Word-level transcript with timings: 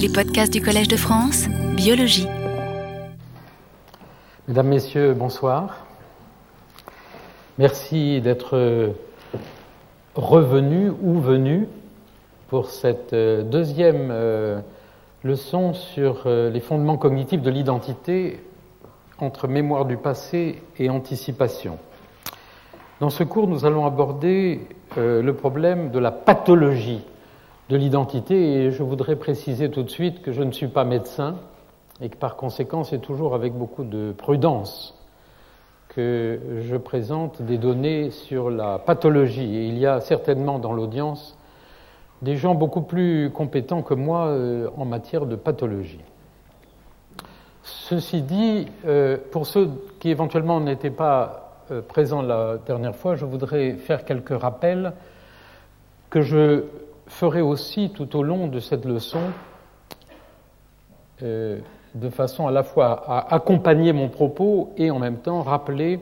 Les 0.00 0.08
podcasts 0.08 0.50
du 0.50 0.62
Collège 0.62 0.88
de 0.88 0.96
France, 0.96 1.46
Biologie. 1.76 2.26
Mesdames, 4.48 4.68
Messieurs, 4.68 5.12
bonsoir. 5.12 5.84
Merci 7.58 8.22
d'être 8.22 8.94
revenus 10.14 10.90
ou 11.02 11.20
venus 11.20 11.66
pour 12.48 12.70
cette 12.70 13.12
euh, 13.12 13.42
deuxième 13.42 14.08
euh, 14.10 14.60
leçon 15.22 15.74
sur 15.74 16.22
euh, 16.24 16.48
les 16.48 16.60
fondements 16.60 16.96
cognitifs 16.96 17.42
de 17.42 17.50
l'identité 17.50 18.40
entre 19.18 19.48
mémoire 19.48 19.84
du 19.84 19.98
passé 19.98 20.62
et 20.78 20.88
anticipation. 20.88 21.76
Dans 23.00 23.10
ce 23.10 23.22
cours, 23.22 23.48
nous 23.48 23.66
allons 23.66 23.84
aborder 23.84 24.60
le 24.96 25.30
problème 25.32 25.90
de 25.90 25.98
la 25.98 26.10
pathologie 26.10 27.02
de 27.70 27.76
l'identité 27.76 28.34
et 28.34 28.72
je 28.72 28.82
voudrais 28.82 29.14
préciser 29.14 29.70
tout 29.70 29.84
de 29.84 29.90
suite 29.90 30.22
que 30.22 30.32
je 30.32 30.42
ne 30.42 30.50
suis 30.50 30.66
pas 30.66 30.84
médecin 30.84 31.36
et 32.00 32.08
que 32.08 32.16
par 32.16 32.34
conséquent 32.34 32.82
c'est 32.82 32.98
toujours 32.98 33.32
avec 33.32 33.52
beaucoup 33.52 33.84
de 33.84 34.12
prudence 34.12 34.98
que 35.88 36.40
je 36.62 36.76
présente 36.76 37.42
des 37.42 37.58
données 37.58 38.10
sur 38.10 38.50
la 38.50 38.80
pathologie. 38.80 39.56
Et 39.56 39.66
il 39.68 39.78
y 39.78 39.86
a 39.86 40.00
certainement 40.00 40.58
dans 40.58 40.72
l'audience 40.72 41.38
des 42.22 42.36
gens 42.36 42.56
beaucoup 42.56 42.82
plus 42.82 43.30
compétents 43.30 43.82
que 43.82 43.94
moi 43.94 44.26
euh, 44.26 44.68
en 44.76 44.84
matière 44.84 45.24
de 45.26 45.36
pathologie. 45.36 46.00
Ceci 47.62 48.22
dit, 48.22 48.66
euh, 48.84 49.16
pour 49.30 49.46
ceux 49.46 49.70
qui 50.00 50.10
éventuellement 50.10 50.60
n'étaient 50.60 50.90
pas 50.90 51.62
euh, 51.70 51.82
présents 51.82 52.22
la 52.22 52.58
dernière 52.66 52.96
fois, 52.96 53.14
je 53.14 53.24
voudrais 53.24 53.74
faire 53.74 54.04
quelques 54.04 54.38
rappels 54.38 54.92
que 56.10 56.20
je 56.20 56.64
ferai 57.10 57.42
aussi 57.42 57.90
tout 57.90 58.16
au 58.16 58.22
long 58.22 58.48
de 58.48 58.60
cette 58.60 58.84
leçon 58.84 59.20
de 61.20 62.08
façon 62.10 62.46
à 62.46 62.50
la 62.50 62.62
fois 62.62 63.04
à 63.06 63.34
accompagner 63.34 63.92
mon 63.92 64.08
propos 64.08 64.72
et 64.78 64.90
en 64.90 64.98
même 64.98 65.18
temps 65.18 65.42
rappeler 65.42 66.00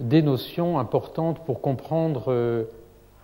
des 0.00 0.22
notions 0.22 0.78
importantes 0.78 1.44
pour 1.44 1.60
comprendre 1.60 2.66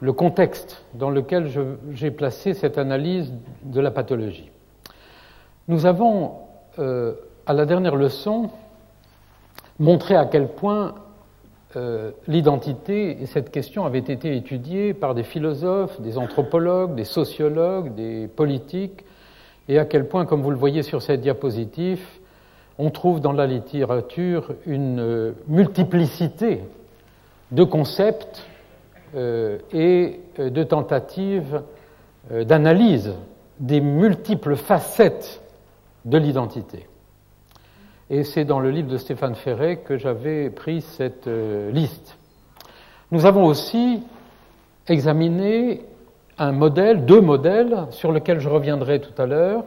le 0.01 0.13
contexte 0.13 0.85
dans 0.95 1.11
lequel 1.11 1.51
j'ai 1.93 2.11
placé 2.11 2.55
cette 2.55 2.79
analyse 2.79 3.33
de 3.63 3.81
la 3.81 3.91
pathologie. 3.91 4.51
Nous 5.69 5.87
avons, 5.87 6.33
euh, 6.79 7.15
à 7.47 7.53
la 7.53 7.67
dernière 7.67 7.97
leçon, 7.97 8.51
montré 9.79 10.17
à 10.17 10.25
quel 10.25 10.49
point 10.49 10.95
euh, 11.77 12.11
l'identité 12.27 13.23
et 13.23 13.27
cette 13.27 13.53
question 13.53 13.85
avaient 13.85 13.99
été 13.99 14.37
étudiées 14.37 14.93
par 14.93 15.15
des 15.15 15.23
philosophes, 15.23 16.01
des 16.01 16.19
anthropologues, 16.19 16.97
des 16.97 17.05
sociologues, 17.05 17.95
des 17.95 18.27
politiques, 18.27 19.05
et 19.69 19.79
à 19.79 19.85
quel 19.85 20.09
point, 20.09 20.27
comme 20.27 20.43
vous 20.43 20.51
le 20.51 20.57
voyez 20.57 20.83
sur 20.83 21.01
cette 21.01 21.21
diapositive, 21.21 22.01
on 22.77 22.91
trouve 22.91 23.21
dans 23.21 23.33
la 23.33 23.47
littérature 23.47 24.53
une 24.67 24.99
euh, 24.99 25.33
multiplicité 25.47 26.63
de 27.53 27.63
concepts 27.63 28.47
euh, 29.15 29.59
et 29.73 30.21
de 30.39 30.63
tentatives 30.65 31.63
d'analyse 32.31 33.15
des 33.59 33.81
multiples 33.81 34.57
facettes 34.57 35.41
de 36.05 36.19
l'identité. 36.19 36.87
Et 38.13 38.25
c'est 38.25 38.45
dans 38.45 38.59
le 38.59 38.73
livre 38.73 38.89
de 38.89 38.97
Stéphane 38.97 39.37
Ferret 39.37 39.83
que 39.85 39.97
j'avais 39.97 40.51
pris 40.51 40.81
cette 40.81 41.29
liste. 41.73 42.19
Nous 43.13 43.25
avons 43.25 43.45
aussi 43.45 44.03
examiné 44.89 45.83
un 46.37 46.51
modèle, 46.51 47.05
deux 47.07 47.21
modèles, 47.21 47.87
sur 47.91 48.11
lesquels 48.11 48.41
je 48.41 48.49
reviendrai 48.49 49.01
tout 49.01 49.13
à 49.17 49.27
l'heure, 49.27 49.63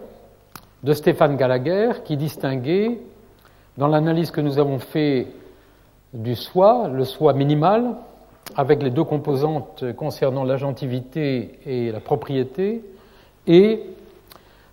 de 0.83 0.91
Stéphane 0.91 1.37
Gallagher, 1.37 1.91
qui 2.03 2.17
distinguait, 2.17 2.99
dans 3.77 3.87
l'analyse 3.87 4.29
que 4.29 4.41
nous 4.41 4.59
avons 4.59 4.79
fait 4.79 5.27
du 6.13 6.35
soi, 6.35 6.89
le 6.93 7.05
soi 7.05 7.31
minimal, 7.31 7.95
avec 8.57 8.83
les 8.83 8.89
deux 8.89 9.05
composantes 9.05 9.85
concernant 9.95 10.43
l'agentivité 10.43 11.59
et 11.65 11.93
la 11.93 12.01
propriété, 12.01 12.83
et 13.47 13.83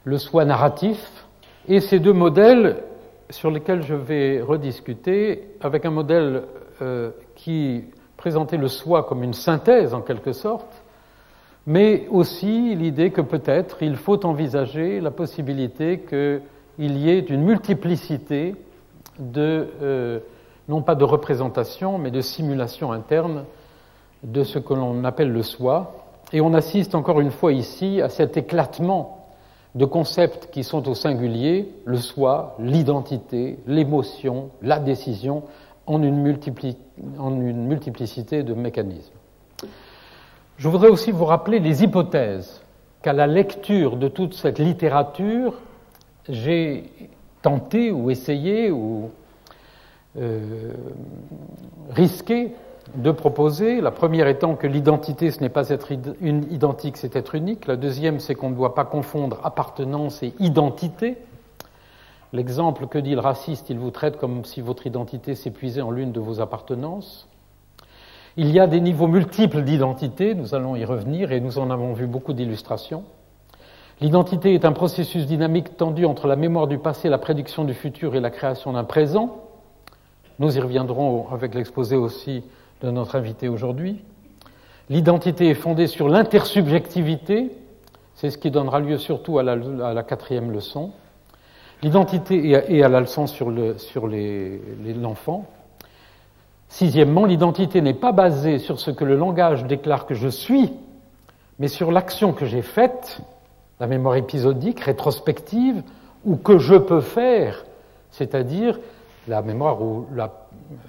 le 0.03 0.19
soi 0.19 0.45
narratif, 0.45 1.25
et 1.69 1.79
ces 1.79 2.01
deux 2.01 2.13
modèles 2.13 2.83
sur 3.31 3.51
lesquels 3.51 3.83
je 3.83 3.95
vais 3.95 4.41
rediscuter, 4.41 5.55
avec 5.61 5.85
un 5.85 5.91
modèle 5.91 6.43
euh, 6.83 7.11
qui 7.35 7.85
présentait 8.17 8.57
le 8.57 8.69
soi 8.69 9.05
comme 9.05 9.23
une 9.23 9.35
synthèse 9.35 9.95
en 9.95 10.03
quelque 10.03 10.33
sorte, 10.33 10.83
mais 11.67 12.07
aussi 12.11 12.75
l'idée 12.75 13.11
que 13.11 13.21
peut-être 13.21 13.83
il 13.83 13.97
faut 13.97 14.25
envisager 14.27 15.01
la 15.01 15.11
possibilité 15.11 16.01
qu'il 16.01 16.97
y 16.97 17.11
ait 17.11 17.21
une 17.21 17.43
multiplicité 17.43 18.55
de, 19.19 19.69
euh, 19.83 20.21
non 20.69 20.83
pas 20.83 20.95
de 20.95 21.05
représentation, 21.05 21.99
mais 21.99 22.11
de 22.11 22.21
simulation 22.21 22.93
interne 22.93 23.45
de 24.23 24.43
ce 24.43 24.59
que 24.59 24.75
l'on 24.75 25.05
appelle 25.05 25.33
le 25.33 25.43
soi, 25.43 25.95
et 26.33 26.41
on 26.41 26.55
assiste 26.55 26.95
encore 26.95 27.21
une 27.21 27.31
fois 27.31 27.53
ici 27.53 28.01
à 28.01 28.09
cet 28.09 28.37
éclatement 28.37 29.20
de 29.75 29.85
concepts 29.85 30.49
qui 30.51 30.65
sont 30.65 30.89
au 30.89 30.95
singulier, 30.95 31.69
le 31.85 31.97
soi, 31.97 32.57
l'identité, 32.59 33.59
l'émotion, 33.67 34.51
la 34.63 34.79
décision, 34.81 35.45
en 35.87 36.03
une, 36.03 36.23
multiplicité 37.67 38.43
de 38.43 38.55
mécanismes. 38.55 39.15
Je 40.57 40.69
voudrais 40.69 40.89
aussi 40.89 41.11
vous 41.11 41.25
rappeler 41.25 41.59
les 41.59 41.83
hypothèses 41.83 42.61
qu'à 43.03 43.13
la 43.13 43.27
lecture 43.27 43.97
de 43.97 44.09
toute 44.09 44.35
cette 44.35 44.59
littérature, 44.59 45.55
j'ai 46.29 46.85
tenté 47.43 47.91
ou 47.91 48.11
essayé 48.11 48.71
ou 48.71 49.11
euh, 50.19 50.73
risqué 51.91 52.53
de 52.95 53.11
proposer. 53.11 53.81
La 53.81 53.91
première 53.91 54.27
étant 54.27 54.55
que 54.57 54.67
l'identité, 54.67 55.31
ce 55.31 55.41
n'est 55.41 55.49
pas 55.49 55.69
être 55.69 55.93
une 56.21 56.51
identique, 56.53 56.97
c'est 56.97 57.17
être 57.17 57.35
unique. 57.35 57.67
La 57.67 57.77
deuxième, 57.77 58.21
c'est 58.21 58.35
qu'on 58.35 58.51
ne 58.51 58.55
doit 58.55 58.75
pas 58.75 58.85
confondre 58.85 59.39
appartenance 59.45 60.23
et 60.23 60.35
identité. 60.39 61.17
L'exemple 62.33 62.87
que 62.87 62.99
dit 62.99 63.15
le 63.15 63.21
raciste, 63.21 63.71
il 63.71 63.79
vous 63.79 63.91
traite 63.91 64.17
comme 64.17 64.45
si 64.45 64.61
votre 64.61 64.87
identité 64.87 65.35
s'épuisait 65.35 65.81
en 65.81 65.91
l'une 65.91 66.13
de 66.13 66.21
vos 66.21 66.41
appartenances. 66.41 67.29
Il 68.37 68.53
y 68.53 68.61
a 68.61 68.69
des 68.69 68.81
niveaux 68.81 69.09
multiples 69.09 69.63
d'identité, 69.63 70.35
nous 70.35 70.55
allons 70.55 70.77
y 70.77 70.85
revenir, 70.85 71.33
et 71.33 71.41
nous 71.41 71.59
en 71.59 71.71
avons 71.71 71.93
vu 71.93 72.07
beaucoup 72.07 72.33
d'illustrations. 72.33 73.03
L'identité 74.01 74.55
est 74.55 74.65
un 74.65 74.73
processus 74.73 75.27
dynamique 75.27 75.77
tendu 75.77 76.07
entre 76.07 76.27
la 76.29 76.37
mémoire 76.37 76.69
du 76.69 76.79
passé, 76.79 77.09
la 77.09 77.19
prédiction 77.19 77.65
du 77.65 77.75
futur 77.75 78.15
et 78.15 78.21
la 78.21 78.31
création 78.31 78.73
d'un 78.73 78.85
présent. 78.85 79.43
Nous 80.39 80.57
y 80.57 80.61
reviendrons 80.61 81.27
avec 81.33 81.55
l'exposé 81.55 81.97
aussi 81.97 82.45
de 82.81 82.91
notre 82.91 83.17
invité 83.17 83.49
aujourd'hui. 83.49 84.03
L'identité 84.89 85.51
est 85.51 85.55
fondée 85.55 85.87
sur 85.87 86.09
l'intersubjectivité, 86.09 87.51
c'est 88.15 88.31
ce 88.31 88.39
qui 88.39 88.51
donnera 88.51 88.81
lieu 88.81 88.99
surtout 88.99 89.39
à 89.39 89.43
la, 89.43 90.03
quatrième 90.03 90.51
leçon. 90.51 90.91
L'identité 91.83 92.49
et 92.69 92.83
à 92.83 92.89
la 92.89 93.01
leçon 93.01 93.27
sur 93.27 93.51
l'enfant. 93.51 95.47
Sixièmement, 96.69 97.25
l'identité 97.25 97.81
n'est 97.81 97.95
pas 97.95 98.13
basée 98.13 98.59
sur 98.59 98.79
ce 98.79 98.91
que 98.91 99.05
le 99.05 99.17
langage 99.17 99.65
déclare 99.65 100.07
que 100.07 100.15
je 100.15 100.29
suis, 100.29 100.73
mais 101.59 101.69
sur 101.69 101.91
l'action 101.91 102.33
que 102.33 102.45
j'ai 102.45 102.63
faite, 102.63 103.21
la 103.81 103.87
mémoire 103.87 104.17
épisodique, 104.17 104.81
rétrospective, 104.81 105.83
ou 106.25 106.37
que 106.37 106.59
je 106.59 106.75
peux 106.75 107.01
faire, 107.01 107.65
c'est-à-dire 108.11 108.79
la 109.27 109.41
mémoire 109.41 109.81
ou 109.81 110.07
la 110.15 110.31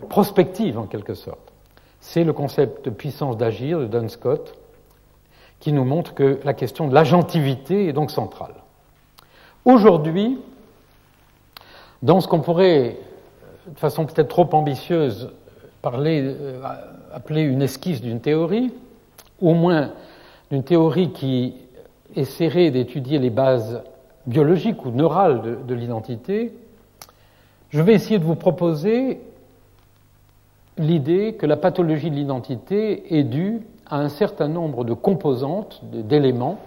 prospective 0.10 0.78
en 0.78 0.86
quelque 0.86 1.14
sorte 1.14 1.51
c'est 2.02 2.24
le 2.24 2.34
concept 2.34 2.84
de 2.86 2.90
puissance 2.90 3.38
d'agir 3.38 3.80
de 3.80 3.86
Don 3.86 4.10
Scott 4.10 4.56
qui 5.60 5.72
nous 5.72 5.86
montre 5.86 6.14
que 6.16 6.40
la 6.44 6.54
question 6.54 6.88
de 6.88 6.94
l'agentivité 6.94 7.88
est 7.88 7.94
donc 7.94 8.10
centrale. 8.10 8.56
Aujourd'hui, 9.64 10.40
dans 12.02 12.20
ce 12.20 12.28
qu'on 12.28 12.42
pourrait, 12.42 12.98
de 13.68 13.80
façon 13.80 14.08
peut-être 14.08 14.28
trop 14.28 14.50
ambitieuse, 14.54 15.32
parler, 15.84 16.24
euh, 16.24 16.62
appeler 17.14 17.44
une 17.44 17.62
esquisse 17.62 18.02
d'une 18.02 18.20
théorie, 18.20 18.74
au 19.40 19.54
moins 19.54 19.92
d'une 20.50 20.64
théorie 20.64 21.12
qui 21.12 21.54
essaierait 22.16 22.72
d'étudier 22.72 23.20
les 23.20 23.30
bases 23.30 23.84
biologiques 24.26 24.84
ou 24.86 24.90
neurales 24.90 25.44
de, 25.44 25.56
de 25.68 25.76
l'identité, 25.76 26.54
je 27.70 27.82
vais 27.82 27.94
essayer 27.94 28.18
de 28.18 28.26
vous 28.26 28.36
proposer 28.36 29.22
l'idée 30.82 31.34
que 31.34 31.46
la 31.46 31.58
pathologie 31.58 32.10
de 32.10 32.16
l'identité 32.16 33.18
est 33.18 33.24
due 33.24 33.62
à 33.90 34.00
un 34.00 34.10
certain 34.10 34.48
nombre 34.48 34.84
de 34.84 34.94
composantes, 34.94 35.82
d'éléments, 35.84 36.60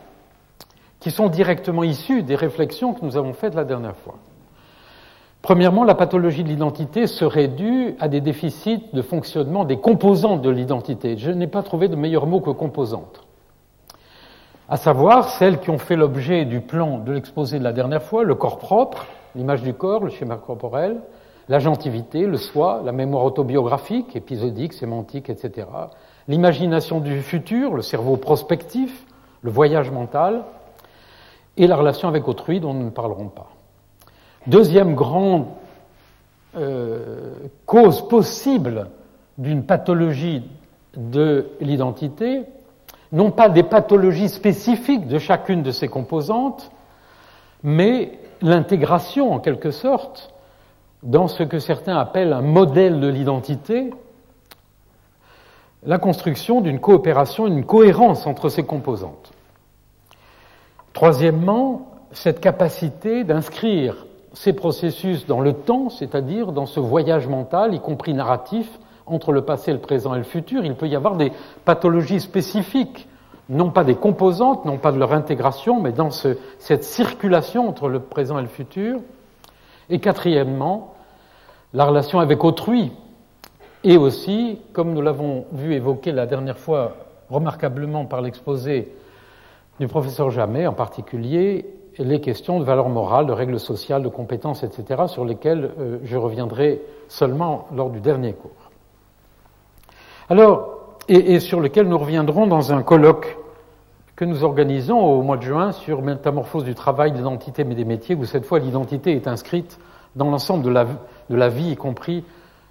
qui 1.00 1.10
sont 1.10 1.28
directement 1.28 1.82
issus 1.82 2.22
des 2.22 2.34
réflexions 2.34 2.94
que 2.94 3.04
nous 3.04 3.16
avons 3.16 3.34
faites 3.34 3.54
la 3.54 3.64
dernière 3.64 3.96
fois. 3.96 4.14
Premièrement, 5.42 5.84
la 5.84 5.94
pathologie 5.94 6.42
de 6.42 6.48
l'identité 6.48 7.06
serait 7.06 7.48
due 7.48 7.94
à 8.00 8.08
des 8.08 8.22
déficits 8.22 8.84
de 8.94 9.02
fonctionnement 9.02 9.66
des 9.66 9.76
composantes 9.76 10.40
de 10.40 10.48
l'identité. 10.48 11.18
Je 11.18 11.30
n'ai 11.30 11.46
pas 11.46 11.62
trouvé 11.62 11.88
de 11.88 11.96
meilleur 11.96 12.26
mot 12.26 12.40
que 12.40 12.50
composante. 12.50 13.20
à 14.66 14.78
savoir 14.78 15.28
celles 15.28 15.60
qui 15.60 15.68
ont 15.68 15.76
fait 15.76 15.96
l'objet 15.96 16.46
du 16.46 16.60
plan 16.60 16.98
de 16.98 17.12
l'exposé 17.12 17.58
de 17.58 17.64
la 17.64 17.74
dernière 17.74 18.02
fois, 18.02 18.24
le 18.24 18.34
corps 18.34 18.58
propre, 18.58 19.06
l'image 19.34 19.62
du 19.62 19.74
corps, 19.74 20.04
le 20.04 20.10
schéma 20.10 20.36
corporel, 20.36 21.02
l'agentivité, 21.48 22.26
le 22.26 22.36
soi, 22.36 22.82
la 22.84 22.92
mémoire 22.92 23.24
autobiographique, 23.24 24.16
épisodique, 24.16 24.72
sémantique, 24.72 25.30
etc., 25.30 25.66
l'imagination 26.28 27.00
du 27.00 27.20
futur, 27.20 27.74
le 27.74 27.82
cerveau 27.82 28.16
prospectif, 28.16 29.06
le 29.42 29.50
voyage 29.50 29.90
mental, 29.90 30.44
et 31.56 31.66
la 31.66 31.76
relation 31.76 32.08
avec 32.08 32.26
autrui 32.26 32.60
dont 32.60 32.74
nous 32.74 32.86
ne 32.86 32.90
parlerons 32.90 33.28
pas. 33.28 33.50
Deuxième 34.46 34.94
grande 34.94 35.46
euh, 36.56 37.34
cause 37.66 38.06
possible 38.08 38.88
d'une 39.38 39.64
pathologie 39.64 40.42
de 40.96 41.50
l'identité, 41.60 42.42
non 43.12 43.30
pas 43.30 43.48
des 43.48 43.62
pathologies 43.62 44.28
spécifiques 44.28 45.06
de 45.06 45.18
chacune 45.18 45.62
de 45.62 45.70
ces 45.70 45.88
composantes, 45.88 46.70
mais 47.62 48.18
l'intégration 48.42 49.32
en 49.32 49.38
quelque 49.38 49.70
sorte 49.70 50.33
dans 51.04 51.28
ce 51.28 51.42
que 51.42 51.58
certains 51.58 51.96
appellent 51.96 52.32
un 52.32 52.42
modèle 52.42 52.98
de 52.98 53.08
l'identité, 53.08 53.90
la 55.84 55.98
construction 55.98 56.62
d'une 56.62 56.80
coopération, 56.80 57.46
une 57.46 57.64
cohérence 57.64 58.26
entre 58.26 58.48
ces 58.48 58.64
composantes. 58.64 59.32
Troisièmement, 60.94 61.88
cette 62.12 62.40
capacité 62.40 63.22
d'inscrire 63.22 64.06
ces 64.32 64.54
processus 64.54 65.26
dans 65.26 65.40
le 65.40 65.52
temps, 65.52 65.90
c'est-à-dire 65.90 66.52
dans 66.52 66.66
ce 66.66 66.80
voyage 66.80 67.28
mental, 67.28 67.74
y 67.74 67.80
compris 67.80 68.14
narratif, 68.14 68.80
entre 69.06 69.32
le 69.32 69.42
passé, 69.42 69.72
le 69.72 69.80
présent 69.80 70.14
et 70.14 70.18
le 70.18 70.24
futur. 70.24 70.64
Il 70.64 70.74
peut 70.74 70.88
y 70.88 70.96
avoir 70.96 71.16
des 71.16 71.32
pathologies 71.66 72.20
spécifiques, 72.20 73.06
non 73.50 73.70
pas 73.70 73.84
des 73.84 73.94
composantes, 73.94 74.64
non 74.64 74.78
pas 74.78 74.92
de 74.92 74.98
leur 74.98 75.12
intégration, 75.12 75.80
mais 75.80 75.92
dans 75.92 76.10
cette 76.10 76.84
circulation 76.84 77.68
entre 77.68 77.88
le 77.88 78.00
présent 78.00 78.38
et 78.38 78.42
le 78.42 78.48
futur. 78.48 79.00
Et 79.90 79.98
quatrièmement, 79.98 80.93
la 81.74 81.84
relation 81.84 82.20
avec 82.20 82.42
autrui, 82.44 82.92
et 83.82 83.98
aussi, 83.98 84.60
comme 84.72 84.94
nous 84.94 85.02
l'avons 85.02 85.44
vu 85.52 85.74
évoquer 85.74 86.12
la 86.12 86.24
dernière 86.24 86.58
fois 86.58 86.96
remarquablement 87.28 88.06
par 88.06 88.22
l'exposé 88.22 88.94
du 89.80 89.88
professeur 89.88 90.30
Jamet 90.30 90.66
en 90.66 90.72
particulier, 90.72 91.66
les 91.98 92.20
questions 92.20 92.60
de 92.60 92.64
valeur 92.64 92.88
morale, 92.88 93.26
de 93.26 93.32
règles 93.32 93.60
sociales, 93.60 94.02
de 94.02 94.08
compétences, 94.08 94.62
etc., 94.62 95.02
sur 95.06 95.24
lesquelles 95.24 95.70
euh, 95.78 95.98
je 96.04 96.16
reviendrai 96.16 96.80
seulement 97.08 97.66
lors 97.74 97.90
du 97.90 98.00
dernier 98.00 98.32
cours. 98.32 98.50
Alors, 100.30 100.96
et, 101.08 101.38
sur 101.38 101.60
lesquels 101.60 101.86
nous 101.86 101.98
reviendrons 101.98 102.46
dans 102.46 102.72
un 102.72 102.82
colloque 102.82 103.36
que 104.16 104.24
nous 104.24 104.42
organisons 104.42 104.98
au 104.98 105.22
mois 105.22 105.36
de 105.36 105.42
juin 105.42 105.72
sur 105.72 106.00
métamorphose 106.02 106.64
du 106.64 106.74
travail, 106.74 107.12
de 107.12 107.18
l'identité 107.18 107.62
et 107.62 107.74
des 107.74 107.84
métiers, 107.84 108.14
où 108.14 108.24
cette 108.24 108.46
fois 108.46 108.58
l'identité 108.58 109.14
est 109.14 109.28
inscrite 109.28 109.78
dans 110.16 110.30
l'ensemble 110.30 110.64
de 110.64 110.70
la, 110.70 110.86
de 111.30 111.36
la, 111.36 111.48
vie, 111.48 111.70
y 111.70 111.76
compris 111.76 112.24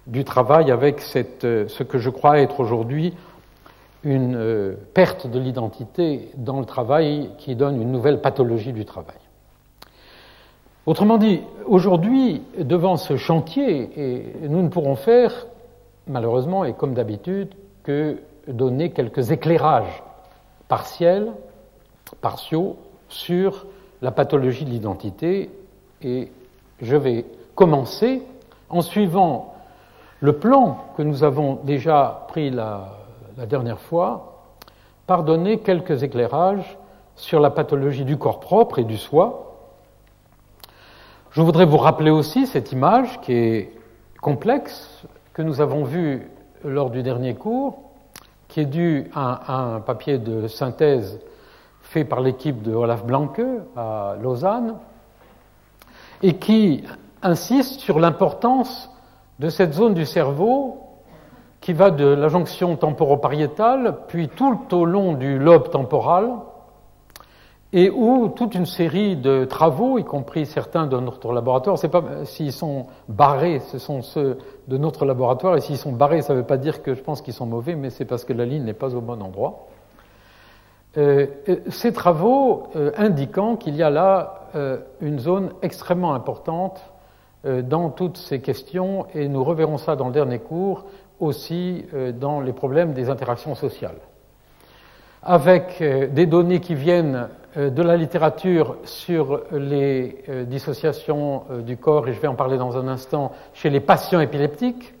du 0.06 0.24
travail, 0.24 0.70
avec 0.70 1.00
cette, 1.00 1.44
euh, 1.44 1.68
ce 1.68 1.82
que 1.82 1.98
je 1.98 2.10
crois 2.10 2.40
être 2.40 2.60
aujourd'hui 2.60 3.14
une 4.02 4.36
euh, 4.36 4.74
perte 4.92 5.26
de 5.26 5.38
l'identité 5.38 6.30
dans 6.36 6.60
le 6.60 6.66
travail 6.66 7.30
qui 7.38 7.56
donne 7.56 7.80
une 7.80 7.90
nouvelle 7.90 8.20
pathologie 8.20 8.72
du 8.72 8.84
travail. 8.84 9.16
Autrement 10.86 11.16
dit, 11.16 11.40
aujourd'hui, 11.64 12.42
devant 12.58 12.98
ce 12.98 13.16
chantier, 13.16 14.34
nous 14.42 14.60
ne 14.60 14.68
pourrons 14.68 14.96
faire, 14.96 15.46
malheureusement 16.06 16.66
et 16.66 16.74
comme 16.74 16.92
d'habitude, 16.92 17.54
que 17.84 18.18
donner 18.48 18.90
quelques 18.90 19.30
éclairages 19.30 20.02
partiels, 20.68 21.32
partiaux, 22.20 22.76
sur 23.08 23.66
la 24.02 24.10
pathologie 24.10 24.64
de 24.64 24.70
l'identité, 24.70 25.50
et 26.02 26.30
je 26.80 26.96
vais 26.96 27.24
commencer 27.54 28.22
en 28.70 28.82
suivant 28.82 29.54
le 30.20 30.32
plan 30.32 30.86
que 30.96 31.02
nous 31.02 31.22
avons 31.22 31.60
déjà 31.64 32.24
pris 32.28 32.50
la, 32.50 32.88
dernière 33.46 33.78
fois, 33.78 34.46
par 35.06 35.24
donner 35.24 35.58
quelques 35.58 36.02
éclairages 36.02 36.78
sur 37.16 37.40
la 37.40 37.50
pathologie 37.50 38.04
du 38.04 38.16
corps 38.16 38.40
propre 38.40 38.78
et 38.78 38.84
du 38.84 38.96
soi. 38.96 39.56
Je 41.30 41.42
voudrais 41.42 41.66
vous 41.66 41.76
rappeler 41.76 42.10
aussi 42.10 42.46
cette 42.46 42.72
image 42.72 43.20
qui 43.20 43.32
est 43.32 43.72
complexe, 44.22 45.04
que 45.34 45.42
nous 45.42 45.60
avons 45.60 45.84
vue 45.84 46.30
lors 46.64 46.90
du 46.90 47.02
dernier 47.02 47.34
cours, 47.34 47.78
qui 48.48 48.60
est 48.60 48.66
due 48.66 49.10
à 49.14 49.74
un 49.74 49.80
papier 49.80 50.18
de 50.18 50.48
synthèse 50.48 51.20
fait 51.82 52.04
par 52.04 52.20
l'équipe 52.20 52.62
de 52.62 52.74
Olaf 52.74 53.04
Blanke 53.04 53.42
à 53.76 54.16
Lausanne, 54.22 54.76
et 56.22 56.36
qui 56.36 56.84
insiste 57.24 57.80
sur 57.80 57.98
l'importance 57.98 58.90
de 59.40 59.48
cette 59.48 59.72
zone 59.72 59.94
du 59.94 60.06
cerveau 60.06 60.80
qui 61.60 61.72
va 61.72 61.90
de 61.90 62.04
la 62.04 62.28
jonction 62.28 62.76
temporopariétale, 62.76 63.96
puis 64.06 64.28
tout 64.28 64.58
au 64.72 64.84
long 64.84 65.14
du 65.14 65.38
lobe 65.38 65.70
temporal, 65.70 66.30
et 67.72 67.90
où 67.90 68.28
toute 68.28 68.54
une 68.54 68.66
série 68.66 69.16
de 69.16 69.44
travaux, 69.46 69.98
y 69.98 70.04
compris 70.04 70.46
certains 70.46 70.86
de 70.86 70.96
notre 71.00 71.32
laboratoire, 71.32 71.78
c'est 71.78 71.88
pas 71.88 72.04
s'ils 72.24 72.52
sont 72.52 72.86
barrés, 73.08 73.60
ce 73.60 73.78
sont 73.78 74.02
ceux 74.02 74.38
de 74.68 74.76
notre 74.76 75.06
laboratoire, 75.06 75.56
et 75.56 75.60
s'ils 75.60 75.78
sont 75.78 75.90
barrés, 75.90 76.22
ça 76.22 76.34
ne 76.34 76.40
veut 76.40 76.46
pas 76.46 76.58
dire 76.58 76.82
que 76.82 76.94
je 76.94 77.02
pense 77.02 77.22
qu'ils 77.22 77.34
sont 77.34 77.46
mauvais, 77.46 77.74
mais 77.74 77.90
c'est 77.90 78.04
parce 78.04 78.24
que 78.24 78.32
la 78.32 78.44
ligne 78.44 78.62
n'est 78.62 78.74
pas 78.74 78.94
au 78.94 79.00
bon 79.00 79.20
endroit. 79.22 79.66
Euh, 80.96 81.26
ces 81.70 81.92
travaux 81.92 82.68
euh, 82.76 82.92
indiquant 82.96 83.56
qu'il 83.56 83.74
y 83.74 83.82
a 83.82 83.90
là 83.90 84.48
euh, 84.54 84.78
une 85.00 85.18
zone 85.18 85.50
extrêmement 85.62 86.14
importante 86.14 86.80
dans 87.44 87.90
toutes 87.90 88.16
ces 88.16 88.40
questions, 88.40 89.06
et 89.14 89.28
nous 89.28 89.44
reverrons 89.44 89.76
ça 89.76 89.96
dans 89.96 90.06
le 90.06 90.12
dernier 90.12 90.38
cours, 90.38 90.86
aussi 91.20 91.84
euh, 91.94 92.12
dans 92.12 92.40
les 92.40 92.52
problèmes 92.52 92.92
des 92.92 93.10
interactions 93.10 93.54
sociales. 93.54 93.96
Avec 95.22 95.78
euh, 95.80 96.06
des 96.06 96.26
données 96.26 96.60
qui 96.60 96.74
viennent 96.74 97.28
euh, 97.56 97.70
de 97.70 97.82
la 97.82 97.96
littérature 97.96 98.76
sur 98.84 99.42
les 99.52 100.24
dissociations 100.46 101.44
du 101.64 101.76
corps, 101.76 102.08
et 102.08 102.12
je 102.12 102.20
vais 102.20 102.28
en 102.28 102.34
parler 102.34 102.58
dans 102.58 102.76
un 102.76 102.88
instant, 102.88 103.32
chez 103.52 103.70
les 103.70 103.80
patients 103.80 104.20
épileptiques, 104.20 104.94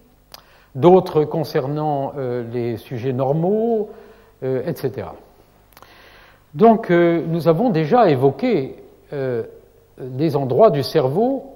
d'autres 0.74 1.24
concernant 1.24 2.14
les 2.52 2.78
sujets 2.78 3.12
normaux, 3.12 3.90
etc. 4.42 5.06
Donc 6.52 6.90
nous 6.90 7.46
avons 7.46 7.70
déjà 7.70 8.10
évoqué 8.10 8.82
des 9.12 10.36
endroits 10.36 10.70
du 10.70 10.82
cerveau 10.82 11.53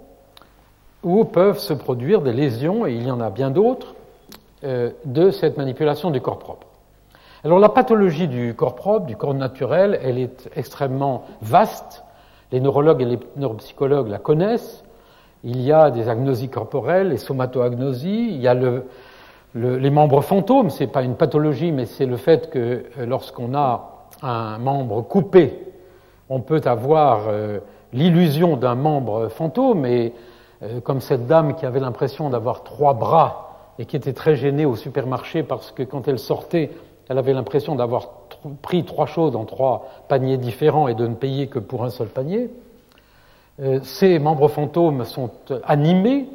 où 1.02 1.24
peuvent 1.24 1.58
se 1.58 1.72
produire 1.72 2.22
des 2.22 2.32
lésions, 2.32 2.86
et 2.86 2.94
il 2.94 3.06
y 3.06 3.10
en 3.10 3.20
a 3.20 3.30
bien 3.30 3.50
d'autres, 3.50 3.94
euh, 4.64 4.90
de 5.04 5.30
cette 5.30 5.56
manipulation 5.56 6.10
du 6.10 6.20
corps 6.20 6.38
propre. 6.38 6.66
Alors 7.44 7.60
la 7.60 7.68
pathologie 7.68 8.26
du 8.26 8.54
corps 8.54 8.74
propre, 8.74 9.06
du 9.06 9.16
corps 9.16 9.34
naturel, 9.34 9.98
elle 10.02 10.18
est 10.18 10.50
extrêmement 10.56 11.24
vaste. 11.40 12.02
Les 12.50 12.60
neurologues 12.60 13.02
et 13.02 13.04
les 13.04 13.18
neuropsychologues 13.36 14.08
la 14.08 14.18
connaissent. 14.18 14.82
Il 15.44 15.60
y 15.60 15.70
a 15.70 15.90
des 15.90 16.08
agnosies 16.08 16.48
corporelles, 16.48 17.10
les 17.10 17.16
somatoagnosies, 17.16 18.30
il 18.30 18.40
y 18.40 18.48
a 18.48 18.54
le, 18.54 18.86
les 19.54 19.90
membres 19.90 20.20
fantômes, 20.20 20.70
ce 20.70 20.82
n'est 20.82 20.90
pas 20.90 21.02
une 21.02 21.14
pathologie, 21.14 21.70
mais 21.70 21.86
c'est 21.86 22.06
le 22.06 22.16
fait 22.16 22.50
que 22.50 22.58
euh, 22.98 23.06
lorsqu'on 23.06 23.54
a 23.54 24.06
un 24.22 24.58
membre 24.58 25.02
coupé, 25.02 25.62
on 26.28 26.40
peut 26.40 26.60
avoir 26.64 27.26
euh, 27.28 27.60
l'illusion 27.92 28.56
d'un 28.56 28.74
membre 28.74 29.28
fantôme, 29.28 29.86
et 29.86 30.12
comme 30.84 31.00
cette 31.00 31.26
dame 31.26 31.54
qui 31.54 31.66
avait 31.66 31.80
l'impression 31.80 32.30
d'avoir 32.30 32.64
trois 32.64 32.94
bras 32.94 33.48
et 33.78 33.86
qui 33.86 33.96
était 33.96 34.12
très 34.12 34.36
gênée 34.36 34.66
au 34.66 34.76
supermarché 34.76 35.42
parce 35.42 35.70
que 35.70 35.82
quand 35.82 36.08
elle 36.08 36.18
sortait, 36.18 36.70
elle 37.08 37.18
avait 37.18 37.32
l'impression 37.32 37.74
d'avoir 37.74 38.08
pris 38.62 38.84
trois 38.84 39.06
choses 39.06 39.32
dans 39.32 39.44
trois 39.44 39.88
paniers 40.08 40.36
différents 40.36 40.88
et 40.88 40.94
de 40.94 41.06
ne 41.06 41.14
payer 41.14 41.46
que 41.46 41.58
pour 41.58 41.84
un 41.84 41.90
seul 41.90 42.08
panier. 42.08 42.50
Euh, 43.60 43.80
ces 43.82 44.18
membres 44.18 44.48
fantômes 44.48 45.04
sont 45.04 45.30
animés, 45.64 46.28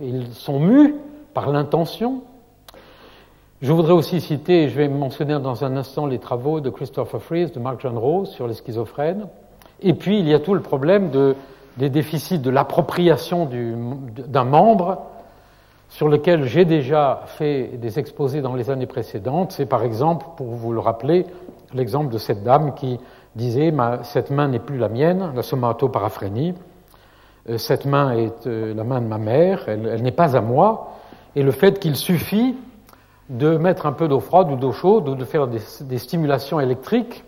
ils 0.00 0.32
sont 0.32 0.58
mus 0.58 0.94
par 1.34 1.50
l'intention. 1.50 2.22
Je 3.60 3.72
voudrais 3.72 3.92
aussi 3.92 4.20
citer, 4.20 4.68
je 4.68 4.76
vais 4.76 4.88
mentionner 4.88 5.38
dans 5.38 5.64
un 5.64 5.76
instant 5.76 6.06
les 6.06 6.18
travaux 6.18 6.60
de 6.60 6.70
Christopher 6.70 7.22
Fries, 7.22 7.50
de 7.50 7.60
Mark 7.60 7.80
John 7.80 7.96
Rose 7.96 8.30
sur 8.30 8.48
les 8.48 8.54
schizophrènes. 8.54 9.28
Et 9.82 9.94
puis 9.94 10.18
il 10.18 10.28
y 10.28 10.34
a 10.34 10.40
tout 10.40 10.54
le 10.54 10.62
problème 10.62 11.10
de, 11.10 11.36
des 11.76 11.88
déficits 11.88 12.38
de 12.38 12.50
l'appropriation 12.50 13.48
d'un 13.48 14.44
membre 14.44 15.02
sur 15.88 16.08
lequel 16.08 16.44
j'ai 16.44 16.64
déjà 16.64 17.22
fait 17.26 17.76
des 17.76 17.98
exposés 17.98 18.40
dans 18.40 18.54
les 18.54 18.70
années 18.70 18.86
précédentes. 18.86 19.52
C'est 19.52 19.66
par 19.66 19.82
exemple, 19.82 20.26
pour 20.36 20.48
vous 20.48 20.72
le 20.72 20.80
rappeler, 20.80 21.26
l'exemple 21.74 22.12
de 22.12 22.18
cette 22.18 22.42
dame 22.42 22.74
qui 22.74 22.98
disait 23.36 23.72
Cette 24.02 24.30
main 24.30 24.48
n'est 24.48 24.58
plus 24.58 24.78
la 24.78 24.88
mienne, 24.88 25.32
la 25.34 25.42
somatoparaphrénie. 25.42 26.54
Euh, 27.48 27.58
cette 27.58 27.86
main 27.86 28.12
est 28.12 28.46
euh, 28.46 28.74
la 28.74 28.84
main 28.84 29.00
de 29.00 29.06
ma 29.06 29.18
mère, 29.18 29.68
elle, 29.68 30.02
n'est 30.02 30.12
pas 30.12 30.36
à 30.36 30.40
moi. 30.40 30.92
Et 31.34 31.42
le 31.42 31.50
fait 31.50 31.78
qu'il 31.78 31.96
suffit 31.96 32.54
de 33.28 33.56
mettre 33.56 33.86
un 33.86 33.92
peu 33.92 34.08
d'eau 34.08 34.20
froide 34.20 34.50
ou 34.50 34.56
d'eau 34.56 34.72
chaude 34.72 35.08
ou 35.08 35.14
de 35.14 35.24
faire 35.24 35.48
des, 35.48 35.98
stimulations 35.98 36.60
électriques 36.60 37.24